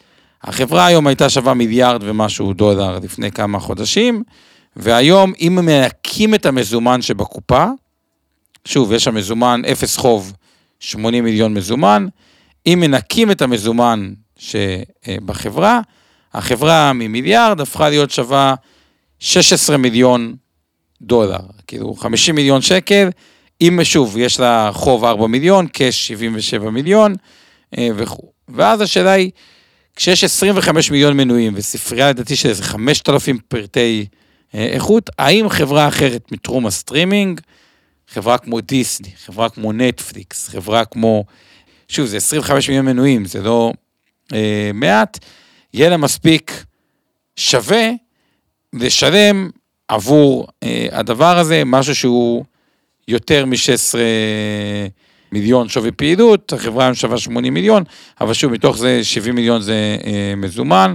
החברה 0.45 0.86
היום 0.86 1.07
הייתה 1.07 1.30
שווה 1.30 1.55
מיליארד 1.55 2.01
ומשהו 2.05 2.53
דולר 2.53 2.99
לפני 2.99 3.32
כמה 3.32 3.59
חודשים, 3.59 4.22
והיום 4.76 5.32
אם 5.40 5.59
מנקים 5.62 6.34
את 6.34 6.47
המזומן 6.47 7.03
שבקופה, 7.03 7.66
שוב, 8.64 8.92
יש 8.92 9.05
שם 9.05 9.14
מזומן, 9.14 9.62
אפס 9.72 9.97
חוב, 9.97 10.32
80 10.80 11.24
מיליון 11.24 11.55
מזומן, 11.55 12.07
אם 12.66 12.78
מנקים 12.80 13.30
את 13.30 13.42
המזומן 13.42 14.12
שבחברה, 14.36 15.80
החברה 16.34 16.92
ממיליארד 16.92 17.61
הפכה 17.61 17.88
להיות 17.88 18.11
שווה 18.11 18.55
16 19.18 19.76
מיליון 19.76 20.34
דולר, 21.03 21.40
כאילו 21.66 21.95
50 21.95 22.34
מיליון 22.34 22.62
שקל, 22.62 23.09
אם 23.61 23.80
שוב, 23.82 24.16
יש 24.18 24.40
לה 24.40 24.70
חוב 24.72 25.05
4 25.05 25.26
מיליון, 25.26 25.66
cash 25.66 26.09
77 26.09 26.70
מיליון 26.70 27.14
אה, 27.78 27.88
וכו'. 27.97 28.32
ואז 28.49 28.80
השאלה 28.80 29.12
היא, 29.12 29.30
כשיש 29.97 30.24
25 30.24 30.90
מיליון 30.90 31.16
מנויים 31.16 31.53
וספרייה 31.57 32.11
לדעתי 32.11 32.36
של 32.36 32.49
איזה 32.49 32.62
5,000 32.62 33.38
פריטי 33.49 34.07
אה, 34.55 34.66
איכות, 34.66 35.11
האם 35.18 35.49
חברה 35.49 35.88
אחרת 35.88 36.32
מתחום 36.32 36.66
הסטרימינג, 36.66 37.40
חברה 38.09 38.38
כמו 38.38 38.61
דיסני, 38.61 39.11
חברה 39.24 39.49
כמו 39.49 39.72
נטפליקס, 39.72 40.49
חברה 40.49 40.84
כמו, 40.84 41.24
שוב, 41.88 42.07
זה 42.07 42.16
25 42.16 42.68
מיליון 42.68 42.86
מנויים, 42.86 43.24
זה 43.24 43.42
לא 43.42 43.72
אה, 44.32 44.70
מעט, 44.74 45.18
יהיה 45.74 45.88
לה 45.88 45.97
מספיק 45.97 46.64
שווה 47.36 47.90
לשלם 48.72 49.51
עבור 49.88 50.47
אה, 50.62 50.86
הדבר 50.92 51.38
הזה, 51.38 51.62
משהו 51.66 51.95
שהוא 51.95 52.45
יותר 53.09 53.47
מ-16 53.47 53.99
מיליון 55.35 55.68
שווי 55.68 55.93
פעילות, 55.93 56.53
החברה 56.53 56.85
היום 56.85 56.95
שווה 56.95 57.18
80 57.18 57.55
מיליון, 57.55 57.85
אבל 58.20 58.35
שוב, 58.35 58.53
מתוך 58.53 58.78
זה 58.78 59.05
70 59.05 59.35
מיליון 59.35 59.62
זה 59.62 59.97
אה, 60.05 60.35
מזומן, 60.37 60.95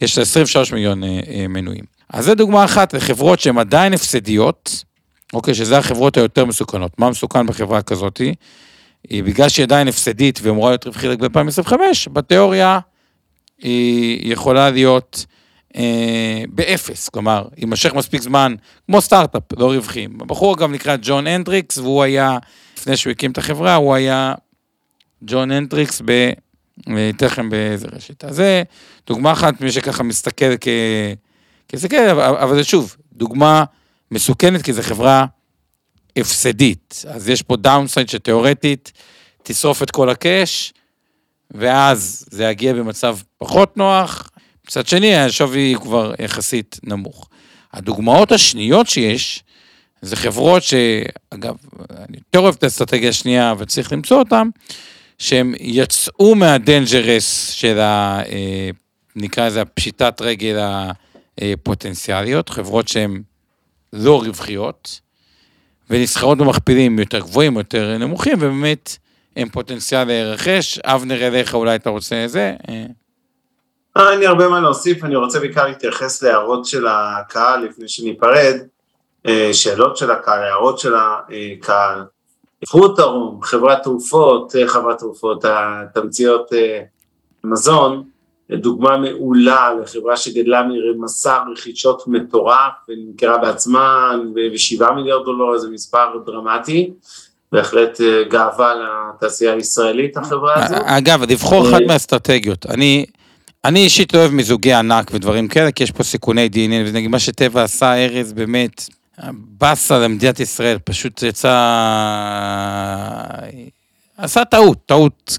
יש 0.00 0.18
לה 0.18 0.22
23 0.22 0.72
מיליון 0.72 1.04
אה, 1.04 1.20
אה, 1.28 1.48
מנויים. 1.48 1.84
אז 2.12 2.24
זו 2.24 2.34
דוגמה 2.34 2.64
אחת 2.64 2.94
לחברות 2.94 3.40
שהן 3.40 3.58
עדיין 3.58 3.92
הפסדיות, 3.92 4.84
אוקיי, 5.32 5.54
שזה 5.54 5.78
החברות 5.78 6.16
היותר 6.16 6.44
מסוכנות. 6.44 6.98
מה 6.98 7.10
מסוכן 7.10 7.46
בחברה 7.46 7.82
כזאתי? 7.82 8.34
היא 9.08 9.24
בגלל 9.24 9.48
שהיא 9.48 9.64
עדיין 9.64 9.88
הפסדית 9.88 10.38
ואמורה 10.42 10.70
להיות 10.70 10.86
רווחית 10.86 11.10
רק 11.10 11.18
ב-2025, 11.18 11.72
בתיאוריה 12.12 12.78
היא 13.58 14.32
יכולה 14.32 14.70
להיות 14.70 15.26
אה, 15.76 16.42
באפס, 16.48 17.08
כלומר, 17.08 17.44
יימשך 17.56 17.94
מספיק 17.94 18.22
זמן, 18.22 18.54
כמו 18.86 19.00
סטארט-אפ, 19.00 19.42
לא 19.58 19.72
רווחי. 19.72 20.06
הבחור 20.20 20.54
אגב 20.54 20.70
נקרא 20.70 20.96
ג'ון 21.02 21.26
הנדריקס, 21.26 21.78
והוא 21.78 22.02
היה, 22.02 22.38
לפני 22.78 22.96
שהוא 22.96 23.10
הקים 23.10 23.30
את 23.30 23.38
החברה, 23.38 23.74
הוא 23.74 23.94
היה 23.94 24.34
ג'ון 25.22 25.50
הנדריקס 25.50 26.02
ב... 26.04 26.30
אתן 26.80 27.26
לכם 27.26 27.50
באיזה 27.50 27.86
רשת. 27.92 28.24
אז 28.24 28.36
זה 28.36 28.62
דוגמה 29.06 29.32
אחת, 29.32 29.60
מי 29.60 29.72
שככה 29.72 30.02
מסתכל 30.02 30.56
כ... 30.60 30.68
כזה 31.68 31.88
כן, 31.88 32.08
אבל, 32.08 32.22
אבל 32.22 32.56
זה 32.56 32.64
שוב, 32.64 32.96
דוגמה 33.12 33.64
מסוכנת, 34.10 34.62
כי 34.62 34.72
זו 34.72 34.82
חברה 34.82 35.26
הפסדית. 36.16 37.04
אז 37.08 37.28
יש 37.28 37.42
פה 37.42 37.56
downside 37.56 38.08
שתיאורטית 38.08 38.92
תשרוף 39.42 39.82
את 39.82 39.90
כל 39.90 40.10
ה 40.10 40.20
cash, 40.20 40.72
ואז 41.50 42.24
זה 42.30 42.44
יגיע 42.44 42.72
במצב 42.72 43.18
פחות 43.38 43.76
נוח. 43.76 44.30
מצד 44.66 44.86
שני, 44.86 45.16
השווי 45.16 45.74
כבר 45.80 46.14
יחסית 46.18 46.80
נמוך. 46.82 47.28
הדוגמאות 47.72 48.32
השניות 48.32 48.88
שיש, 48.88 49.44
זה 50.02 50.16
חברות 50.16 50.62
שאגב, 50.62 51.56
אני 51.90 52.16
יותר 52.16 52.38
אוהב 52.38 52.54
את 52.54 52.64
האסטרטגיה 52.64 53.08
השנייה 53.08 53.54
וצריך 53.58 53.92
למצוא 53.92 54.18
אותן, 54.18 54.48
שהם 55.18 55.54
יצאו 55.60 56.34
מה 56.34 56.60
dangers 56.60 57.50
של 57.50 57.78
ה... 57.78 58.22
אה, 58.28 58.70
נקרא 59.16 59.46
לזה 59.46 59.62
הפשיטת 59.62 60.20
רגל 60.20 60.56
הפוטנציאליות, 61.40 62.48
חברות 62.48 62.88
שהן 62.88 63.22
לא 63.92 64.20
רווחיות, 64.20 65.00
ונסחרות 65.90 66.38
במכפילים 66.38 66.98
יותר 66.98 67.18
גבוהים, 67.18 67.56
יותר 67.56 67.98
נמוכים, 67.98 68.36
ובאמת 68.36 68.96
הם 69.36 69.48
פוטנציאל 69.48 70.04
לרכש. 70.08 70.78
אבנר 70.78 71.26
אליך, 71.26 71.54
אולי 71.54 71.76
אתה 71.76 71.90
רוצה 71.90 72.24
זה? 72.26 72.54
אה, 72.68 72.84
אה, 73.96 74.12
אין 74.12 74.18
לי 74.18 74.26
הרבה 74.26 74.48
מה 74.48 74.60
להוסיף, 74.60 75.04
אני 75.04 75.16
רוצה 75.16 75.40
בעיקר 75.40 75.66
להתייחס 75.66 76.22
להערות 76.22 76.66
של 76.66 76.86
הקהל 76.86 77.64
לפני 77.64 77.88
שניפרד, 77.88 78.56
שאלות 79.52 79.96
של 79.96 80.10
הקהל, 80.10 80.42
הערות 80.42 80.78
של 80.78 80.94
הקהל. 80.96 82.04
פרוטרום, 82.70 83.40
חברת 83.42 83.82
תרופות, 83.82 84.52
חברת 84.66 84.98
תרופות, 84.98 85.44
התמציות 85.44 86.50
מזון, 87.44 88.04
דוגמה 88.50 88.96
מעולה 88.96 89.74
לחברה 89.82 90.16
שגדלה 90.16 90.62
ממסע 90.96 91.38
רכישות 91.52 92.02
מטורף 92.06 92.72
ונמכרה 92.88 93.38
בעצמה 93.38 94.12
ב-7 94.34 94.92
מיליארד 94.92 95.24
דולר, 95.24 95.58
זה 95.58 95.70
מספר 95.70 96.18
דרמטי. 96.26 96.90
בהחלט 97.52 98.00
אה, 98.00 98.24
גאווה 98.30 98.74
לתעשייה 98.74 99.52
הישראלית, 99.52 100.16
החברה 100.16 100.64
הזאת. 100.64 100.78
אגב, 100.84 101.22
לבחור 101.22 101.68
אחת 101.68 101.80
אה, 101.80 101.86
מהאסטרטגיות. 101.86 102.66
אני, 102.66 103.06
אני 103.64 103.80
אישית 103.80 104.14
לא 104.14 104.18
אוהב 104.18 104.30
מיזוגי 104.30 104.72
ענק 104.72 105.10
ודברים 105.14 105.48
כאלה, 105.48 105.72
כי 105.72 105.84
יש 105.84 105.90
פה 105.90 106.02
סיכוני 106.02 106.48
DNA, 106.52 106.88
ונגיד 106.88 107.10
מה 107.10 107.18
שטבע 107.18 107.62
עשה, 107.62 108.04
ארז, 108.04 108.32
באמת, 108.32 108.88
באסה 109.32 109.98
למדינת 109.98 110.40
ישראל, 110.40 110.78
פשוט 110.84 111.22
יצא... 111.22 111.54
עשה 114.16 114.44
טעות, 114.44 114.78
טעות 114.86 115.38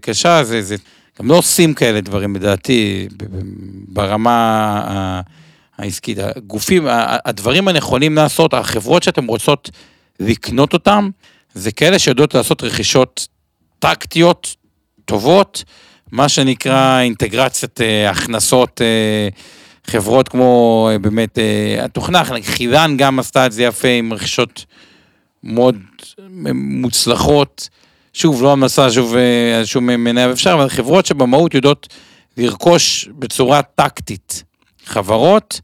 קשה, 0.00 0.44
זה, 0.44 0.62
זה... 0.62 0.76
גם 1.18 1.28
לא 1.28 1.34
עושים 1.38 1.74
כאלה 1.74 2.00
דברים, 2.00 2.36
לדעתי, 2.36 3.08
ברמה 3.88 5.20
העסקית. 5.78 6.18
הגופים, 6.18 6.86
הדברים 7.24 7.68
הנכונים 7.68 8.14
לעשות, 8.14 8.54
החברות 8.54 9.02
שאתם 9.02 9.26
רוצות 9.26 9.70
לקנות 10.20 10.72
אותם, 10.72 11.10
זה 11.54 11.72
כאלה 11.72 11.98
שיודעות 11.98 12.34
לעשות 12.34 12.62
רכישות 12.62 13.28
טקטיות 13.78 14.56
טובות, 15.04 15.64
מה 16.12 16.28
שנקרא 16.28 17.00
אינטגרציית 17.00 17.80
אה, 17.80 18.10
הכנסות, 18.10 18.80
אה, 18.80 19.28
חברות 19.86 20.28
כמו 20.28 20.88
אה, 20.92 20.98
באמת 20.98 21.38
התוכנה, 21.82 22.22
חירן 22.42 22.96
גם 22.96 23.18
עשתה 23.18 23.46
את 23.46 23.52
זה 23.52 23.62
יפה 23.62 23.88
עם 23.88 24.12
רכישות 24.12 24.64
מאוד 25.44 25.78
מוצלחות. 26.54 27.68
שוב, 28.12 28.42
לא 28.42 28.52
המסע 28.52 28.90
שוב, 28.90 29.16
שום 29.64 29.86
מנהל 29.86 30.32
אפשר, 30.32 30.52
אבל 30.52 30.68
חברות 30.68 31.06
שבמהות 31.06 31.54
יודעות 31.54 31.88
לרכוש 32.36 33.08
בצורה 33.18 33.62
טקטית 33.62 34.44
חברות, 34.84 35.60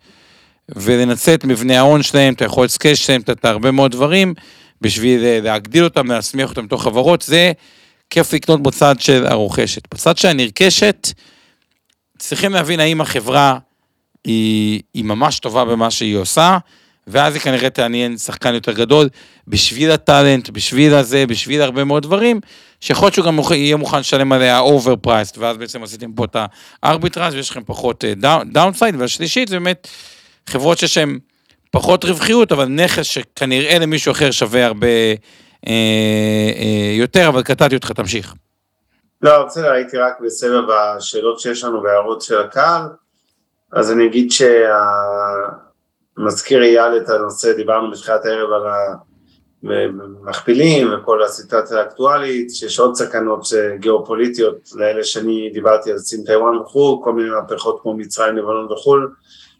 ולנצל 0.76 1.34
את 1.34 1.44
מבנה 1.44 1.78
ההון 1.78 2.02
שלהם, 2.02 2.34
את 2.34 2.42
היכולת 2.42 2.70
סקייש 2.70 3.06
שלהם, 3.06 3.20
את 3.20 3.44
הרבה 3.44 3.70
מאוד 3.70 3.92
דברים, 3.92 4.34
בשביל 4.80 5.24
אה, 5.24 5.40
להגדיל 5.42 5.84
אותם, 5.84 6.06
להסמיך 6.12 6.50
אותם 6.50 6.66
בתוך 6.66 6.82
חברות, 6.82 7.22
זה 7.22 7.52
כיף 8.10 8.32
לקנות 8.32 8.62
בצד 8.62 9.00
של 9.00 9.26
הרוכשת. 9.26 9.94
בצד 9.94 10.16
של 10.16 10.28
הנרכשת, 10.28 11.08
צריכים 12.18 12.52
להבין 12.52 12.80
האם 12.80 13.00
החברה 13.00 13.58
היא, 14.24 14.82
היא 14.94 15.04
ממש 15.04 15.38
טובה 15.38 15.64
במה 15.64 15.90
שהיא 15.90 16.16
עושה, 16.16 16.58
ואז 17.06 17.34
היא 17.34 17.42
כנראה 17.42 17.70
תעניין 17.70 18.18
שחקן 18.18 18.54
יותר 18.54 18.72
גדול, 18.72 19.08
בשביל 19.48 19.90
ה 19.90 19.98
talent, 19.98 20.50
בשביל 20.50 20.94
הזה, 20.94 21.26
בשביל 21.26 21.62
הרבה 21.62 21.84
מאוד 21.84 22.02
דברים, 22.02 22.40
שיכול 22.80 23.06
להיות 23.06 23.14
שהוא 23.14 23.26
גם 23.26 23.38
יהיה 23.50 23.76
מוכן 23.76 24.00
לשלם 24.00 24.32
עליה 24.32 24.58
overpriced, 24.58 25.38
ואז 25.38 25.56
בעצם 25.56 25.82
עשיתם 25.82 26.12
פה 26.12 26.24
את 26.24 26.36
הארביטראז' 26.82 27.34
ויש 27.34 27.50
לכם 27.50 27.64
פחות 27.66 28.04
downside, 28.52 28.94
אה, 28.94 29.00
והשלישית 29.00 29.48
זה 29.48 29.56
באמת 29.56 29.88
חברות 30.46 30.78
שיש 30.78 30.98
להן 30.98 31.18
פחות 31.70 32.04
רווחיות, 32.04 32.52
אבל 32.52 32.64
נכס 32.64 33.06
שכנראה 33.06 33.78
למישהו 33.78 34.12
אחר 34.12 34.30
שווה 34.30 34.66
הרבה 34.66 34.86
אה, 35.66 35.72
אה, 36.56 36.92
יותר, 36.98 37.28
אבל 37.28 37.42
קטעתי 37.42 37.74
אותך, 37.74 37.92
תמשיך. 37.92 38.34
לא, 39.22 39.46
בסדר, 39.46 39.72
הייתי 39.72 39.96
רק 39.96 40.20
בסבב 40.24 40.70
השאלות 40.70 41.40
שיש 41.40 41.64
לנו 41.64 41.82
והערות 41.82 42.22
של 42.22 42.40
הקהל, 42.40 42.82
אז 43.72 43.92
אני 43.92 44.06
אגיד 44.06 44.30
שהמזכיר 46.16 46.62
אייל 46.62 46.96
את 46.96 47.08
הנושא, 47.08 47.52
דיברנו 47.52 47.90
בתחילת 47.90 48.24
הערב 48.24 48.50
על 48.52 48.62
המכפילים 49.62 50.88
וכל 50.92 51.22
הסיטואציה 51.22 51.78
האקטואלית, 51.78 52.50
שיש 52.50 52.80
עוד 52.80 52.94
סכנות 52.94 53.46
גיאופוליטיות 53.78 54.56
לאלה 54.74 55.04
שאני 55.04 55.50
דיברתי 55.52 55.92
על 55.92 55.98
סין 55.98 56.24
טיוואן 56.24 56.56
וכו', 56.56 57.00
כל 57.04 57.12
מיני 57.12 57.30
מהפכות 57.30 57.80
כמו 57.82 57.94
מצרים, 57.94 58.36
לבנון 58.36 58.72
וכו', 58.72 58.96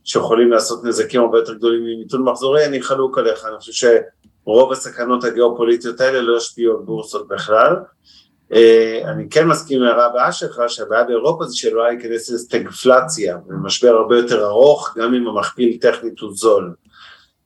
שיכולים 0.05 0.51
לעשות 0.51 0.85
נזקים 0.85 1.21
הרבה 1.21 1.39
יותר 1.39 1.55
גדולים 1.55 1.85
ממיתון 1.85 2.23
מחזורי, 2.23 2.67
אני 2.67 2.83
חלוק 2.83 3.19
עליך, 3.19 3.45
אני 3.45 3.59
חושב 3.59 3.89
שרוב 4.45 4.73
הסכנות 4.73 5.25
הגיאופוליטיות 5.25 6.01
האלה 6.01 6.21
לא 6.21 6.37
ישפיעו 6.37 6.77
על 6.77 6.83
בורסות 6.83 7.29
בכלל. 7.29 7.77
אה, 8.53 9.01
אני 9.05 9.29
כן 9.31 9.49
מסכים 9.49 9.83
עם 9.83 9.89
ההערה 9.89 10.07
הבאה 10.07 10.33
שלך 10.33 10.63
שהבעיה 10.69 11.05
באירופה 11.05 11.45
זה 11.45 11.57
שלא 11.57 11.85
היה 11.85 11.93
להיכנס 11.93 12.31
לסטגפלציה, 12.31 13.37
משבר 13.49 13.89
הרבה 13.89 14.17
יותר 14.17 14.47
ארוך, 14.47 14.95
גם 14.99 15.15
אם 15.15 15.29
המכפיל 15.29 15.79
טכנית 15.81 16.19
הוא 16.19 16.31
זול. 16.35 16.75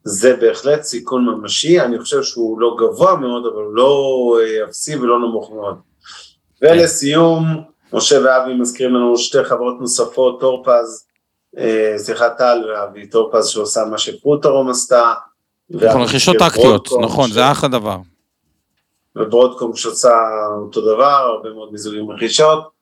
זה 0.03 0.35
בהחלט 0.35 0.81
סיכון 0.81 1.25
ממשי, 1.25 1.81
אני 1.81 1.99
חושב 1.99 2.23
שהוא 2.23 2.59
לא 2.59 2.75
גבוה 2.79 3.15
מאוד, 3.15 3.45
אבל 3.45 3.63
לא 3.71 4.37
אה, 4.41 4.63
אפסי 4.69 4.95
ולא 4.95 5.19
נמוך 5.19 5.51
מאוד. 5.51 5.75
ולסיום, 6.61 7.45
משה 7.93 8.19
ואבי 8.25 8.53
מזכירים 8.53 8.95
לנו 8.95 9.17
שתי 9.17 9.43
חברות 9.43 9.75
נוספות, 9.79 10.39
טורפז, 10.39 11.05
אה, 11.57 11.93
סליחה 11.97 12.29
טל 12.29 12.63
ואבי, 12.69 13.07
טורפז 13.07 13.47
שעושה 13.47 13.85
מה 13.85 13.97
שפרוטרום 13.97 14.69
עשתה. 14.69 15.13
נכון, 15.69 16.01
רכישות 16.01 16.35
טקטיות, 16.39 16.89
נכון, 17.01 17.31
זה 17.31 17.51
אחלה 17.51 17.69
דבר. 17.69 17.97
וברודקום 19.15 19.75
שעושה 19.75 20.09
אותו 20.61 20.81
דבר, 20.81 21.03
הרבה 21.05 21.49
מאוד 21.49 21.71
מיזוגים 21.71 22.11
רכישות. 22.11 22.75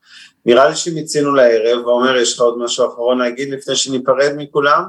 נראה 0.46 0.70
לי 0.70 0.76
שמיצינו 0.76 1.36
לערב, 1.36 1.86
ועומר, 1.86 2.16
יש 2.16 2.34
לך 2.34 2.42
עוד 2.42 2.58
משהו 2.58 2.88
אחרון 2.88 3.18
להגיד 3.18 3.50
לפני 3.50 3.76
שניפרד 3.76 4.34
מכולם? 4.38 4.84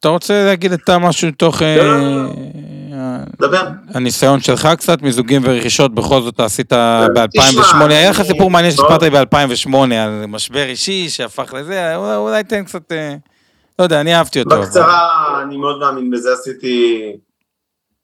אתה 0.00 0.08
רוצה 0.08 0.44
להגיד 0.44 0.72
אתה 0.72 0.98
משהו 0.98 1.30
תוך... 1.30 1.62
אה, 1.62 2.26
דבר. 3.40 3.62
הניסיון 3.94 4.40
שלך 4.40 4.68
קצת, 4.76 5.02
מיזוגים 5.02 5.42
ורכישות, 5.44 5.94
בכל 5.94 6.22
זאת 6.22 6.40
עשית 6.40 6.72
ב-2008, 6.72 7.84
היה 7.90 8.10
לך 8.10 8.22
סיפור 8.22 8.50
מעניין 8.50 8.72
שסיפרת 8.72 9.02
לי 9.02 9.10
ב-2008 9.10 9.76
על 9.76 10.26
משבר 10.28 10.62
אישי 10.62 11.08
שהפך 11.08 11.54
לזה, 11.54 11.96
אולי 11.96 12.44
תן 12.44 12.64
קצת, 12.64 12.92
אה, 12.92 13.14
לא 13.78 13.84
יודע, 13.84 14.00
אני 14.00 14.14
אהבתי 14.14 14.40
אותו. 14.40 14.60
בקצרה, 14.62 15.42
אני 15.42 15.56
מאוד 15.56 15.78
מאמין 15.78 16.10
בזה, 16.10 16.32
עשיתי 16.32 17.02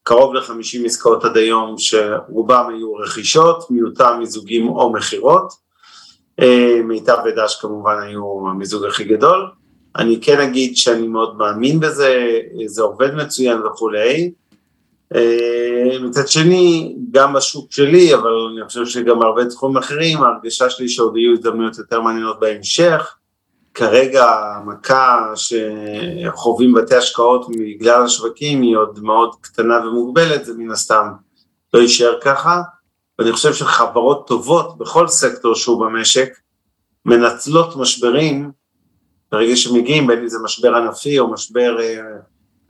קרוב 0.07 0.35
ל-50 0.35 0.85
עסקאות 0.85 1.25
עד 1.25 1.37
היום, 1.37 1.75
שרובם 1.79 2.65
היו 2.75 2.95
רכישות, 2.95 3.71
מיעוטם 3.71 4.17
מיזוגים 4.19 4.69
או 4.69 4.93
מכירות. 4.93 5.53
אה, 6.41 6.81
מיטב 6.85 7.17
ודש 7.25 7.59
כמובן 7.61 7.97
היו 8.03 8.49
המיזוג 8.51 8.85
הכי 8.85 9.05
גדול. 9.05 9.51
אני 9.97 10.19
כן 10.21 10.41
אגיד 10.41 10.77
שאני 10.77 11.07
מאוד 11.07 11.37
מאמין 11.37 11.81
בזה, 11.81 12.41
זה 12.67 12.83
עובד 12.83 13.15
מצוין 13.15 13.59
וכולי. 13.59 14.33
אה, 15.15 15.99
מצד 16.03 16.29
שני, 16.29 16.97
גם 17.11 17.33
בשוק 17.33 17.73
שלי, 17.73 18.15
אבל 18.15 18.31
אני 18.31 18.67
חושב 18.67 18.87
שגם 18.87 19.23
הרבה 19.23 19.45
תחומים 19.45 19.77
אחרים, 19.77 20.23
ההרגשה 20.23 20.71
שלי 20.71 20.89
שעוד 20.89 21.17
יהיו 21.17 21.33
הזדמנויות 21.33 21.79
יותר 21.79 22.01
מעניינות 22.01 22.41
בהמשך. 22.41 23.17
כרגע 23.77 24.24
המכה 24.24 25.33
שחווים 25.35 26.74
בתי 26.74 26.95
השקעות 26.95 27.47
בגלל 27.49 28.03
השווקים 28.03 28.62
היא 28.62 28.77
עוד 28.77 28.99
מאוד 29.03 29.35
קטנה 29.41 29.87
ומוגבלת, 29.87 30.45
זה 30.45 30.55
מן 30.55 30.70
הסתם 30.70 31.09
לא 31.74 31.79
יישאר 31.79 32.18
ככה, 32.22 32.62
ואני 33.18 33.33
חושב 33.33 33.55
שחברות 33.55 34.27
טובות 34.27 34.79
בכל 34.79 35.09
סקטור 35.09 35.55
שהוא 35.55 35.81
במשק 35.87 36.29
מנצלות 37.05 37.77
משברים 37.77 38.51
ברגע 39.33 39.57
שמגיעים, 39.57 40.07
בין 40.07 40.18
אם 40.18 40.29
זה 40.29 40.39
משבר 40.45 40.74
ענפי 40.74 41.18
או 41.18 41.33
משבר 41.33 41.81
אה, 41.81 42.03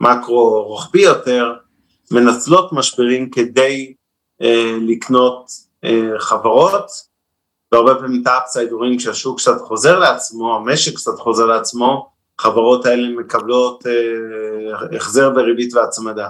מקרו 0.01 0.63
רוחבי 0.63 1.01
יותר, 1.01 1.53
מנצלות 2.11 2.73
משברים 2.73 3.29
כדי 3.29 3.93
אה, 4.41 4.77
לקנות 4.81 5.51
אה, 5.83 6.19
חברות, 6.19 6.85
והרבה 7.71 7.95
פעמים 7.95 8.21
את 8.21 8.27
האפסייד 8.27 8.71
רואים 8.71 8.97
כשהשוק 8.97 9.39
קצת 9.39 9.61
חוזר 9.61 9.99
לעצמו, 9.99 10.55
המשק 10.55 10.95
קצת 10.95 11.19
חוזר 11.19 11.45
לעצמו, 11.45 12.09
חברות 12.41 12.85
האלה 12.85 13.09
מקבלות 13.09 13.87
אה, 13.87 14.97
החזר 14.97 15.29
בריבית 15.29 15.73
והצמדה. 15.73 16.27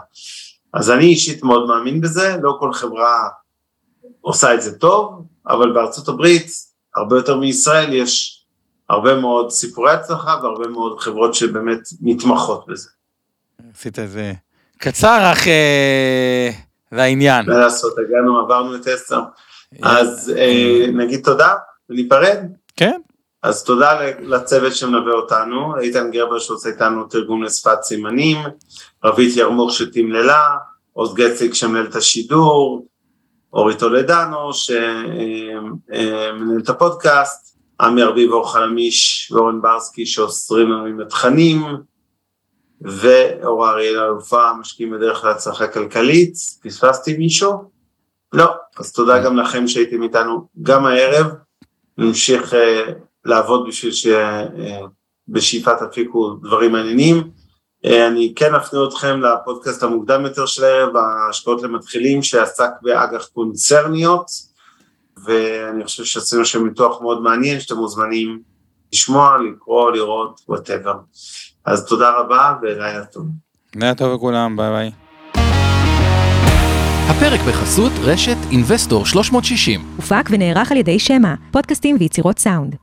אז 0.73 0.91
אני 0.91 1.05
אישית 1.05 1.43
מאוד 1.43 1.67
מאמין 1.67 2.01
בזה, 2.01 2.37
לא 2.41 2.57
כל 2.59 2.73
חברה 2.73 3.29
עושה 4.21 4.53
את 4.53 4.61
זה 4.61 4.77
טוב, 4.77 5.25
אבל 5.47 5.73
בארצות 5.73 6.07
הברית, 6.07 6.51
הרבה 6.95 7.17
יותר 7.17 7.37
מישראל, 7.37 7.93
יש 7.93 8.43
הרבה 8.89 9.15
מאוד 9.15 9.51
סיפורי 9.51 9.91
הצלחה 9.91 10.39
והרבה 10.43 10.67
מאוד 10.67 10.99
חברות 10.99 11.33
שבאמת 11.33 11.79
מתמחות 12.01 12.67
בזה. 12.67 12.89
עשית 13.73 13.99
איזה 13.99 14.33
קצר 14.77 15.31
אך 15.31 15.47
אה, 15.47 16.49
לעניין. 16.91 17.45
מה 17.45 17.57
לעשות, 17.57 17.93
הגענו, 17.97 18.39
עברנו 18.39 18.75
את 18.75 18.87
עשר. 18.87 19.21
אז 19.81 20.33
אה, 20.37 20.85
נגיד 20.93 21.23
תודה 21.23 21.53
וניפרד. 21.89 22.37
כן. 22.75 22.99
אז 23.43 23.63
תודה 23.63 23.99
לצוות 24.19 24.75
שמלווה 24.75 25.13
אותנו, 25.13 25.79
איתן 25.79 26.11
גרבר 26.11 26.39
שעושה 26.39 26.69
איתנו 26.69 27.03
תרגום 27.03 27.43
לשפת 27.43 27.81
סימנים, 27.81 28.37
רבית 29.03 29.37
ירמוך 29.37 29.73
שתמללה, 29.73 30.57
עוז 30.93 31.13
גציג 31.13 31.53
שמנהל 31.53 31.85
את 31.85 31.95
השידור, 31.95 32.87
אורי 33.53 33.77
טולדנו 33.77 34.53
שמנהל 34.53 36.59
את 36.63 36.69
הפודקאסט, 36.69 37.57
עמי 37.81 38.03
ארביב 38.03 38.31
אור 38.31 38.53
חלמיש 38.53 39.31
ואורן 39.31 39.61
ברסקי 39.61 40.05
שאוסרים 40.05 40.71
לנו 40.71 40.85
עם 40.85 40.99
התכנים, 40.99 41.63
ואור 42.81 43.69
אריאל 43.69 43.99
אלופה 43.99 44.53
משקיעים 44.53 44.91
בדרך 44.91 45.23
להצלחה 45.23 45.67
כלכלית, 45.67 46.33
פספסתי 46.63 47.17
מישהו? 47.17 47.76
לא, 48.33 48.53
אז 48.77 48.91
תודה 48.91 49.23
גם 49.23 49.37
לכם 49.37 49.67
שהייתם 49.67 50.03
איתנו 50.03 50.47
גם 50.61 50.85
הערב, 50.85 51.27
נמשיך 51.97 52.53
uh, 52.53 52.55
לעבוד 53.25 53.67
בשביל 53.67 53.91
שבשאיפה 53.91 55.71
uh, 55.71 55.85
תפיקו 55.85 56.33
דברים 56.41 56.71
מעניינים. 56.71 57.23
אה, 57.85 57.89
אני 58.07 58.33
כן 58.35 58.55
אפנה 58.55 58.79
אתכם 58.87 59.21
לפודקאסט 59.21 59.83
המוקדם 59.83 60.25
יותר 60.25 60.45
של 60.45 60.63
הערב, 60.63 60.95
ההשקעות 60.95 61.61
למתחילים 61.61 62.23
שעסק 62.23 62.69
באג"ח 62.81 63.25
קונצרניות, 63.25 64.25
ואני 65.25 65.83
חושב 65.83 66.03
שעשינו 66.03 66.45
שם 66.45 66.67
ניתוח 66.67 67.01
מאוד 67.01 67.21
מעניין 67.21 67.59
שאתם 67.59 67.75
מוזמנים 67.75 68.41
לשמוע, 68.93 69.37
לקרוא, 69.37 69.91
לראות, 69.91 70.41
whatever. 70.47 70.93
אז 71.65 71.85
תודה 71.85 72.11
רבה 72.11 72.53
ולילה 72.61 73.05
טוב. 73.05 73.25
לילה 73.75 73.95
טוב 73.95 74.13
לכולם, 74.13 74.57
ביי 74.57 74.71
ביי. 74.71 75.06
הפרק 77.09 77.39
בחסות 77.47 77.91
רשת 78.01 78.37
אינבסטור 78.51 79.05
360. 79.05 79.81
הופק 79.95 80.29
ונערך 80.31 80.71
על 80.71 80.77
ידי 80.77 80.99
שמע, 80.99 81.33
פודקאסטים 81.51 81.97
ויצירות 81.99 82.39
סאונד. 82.39 82.75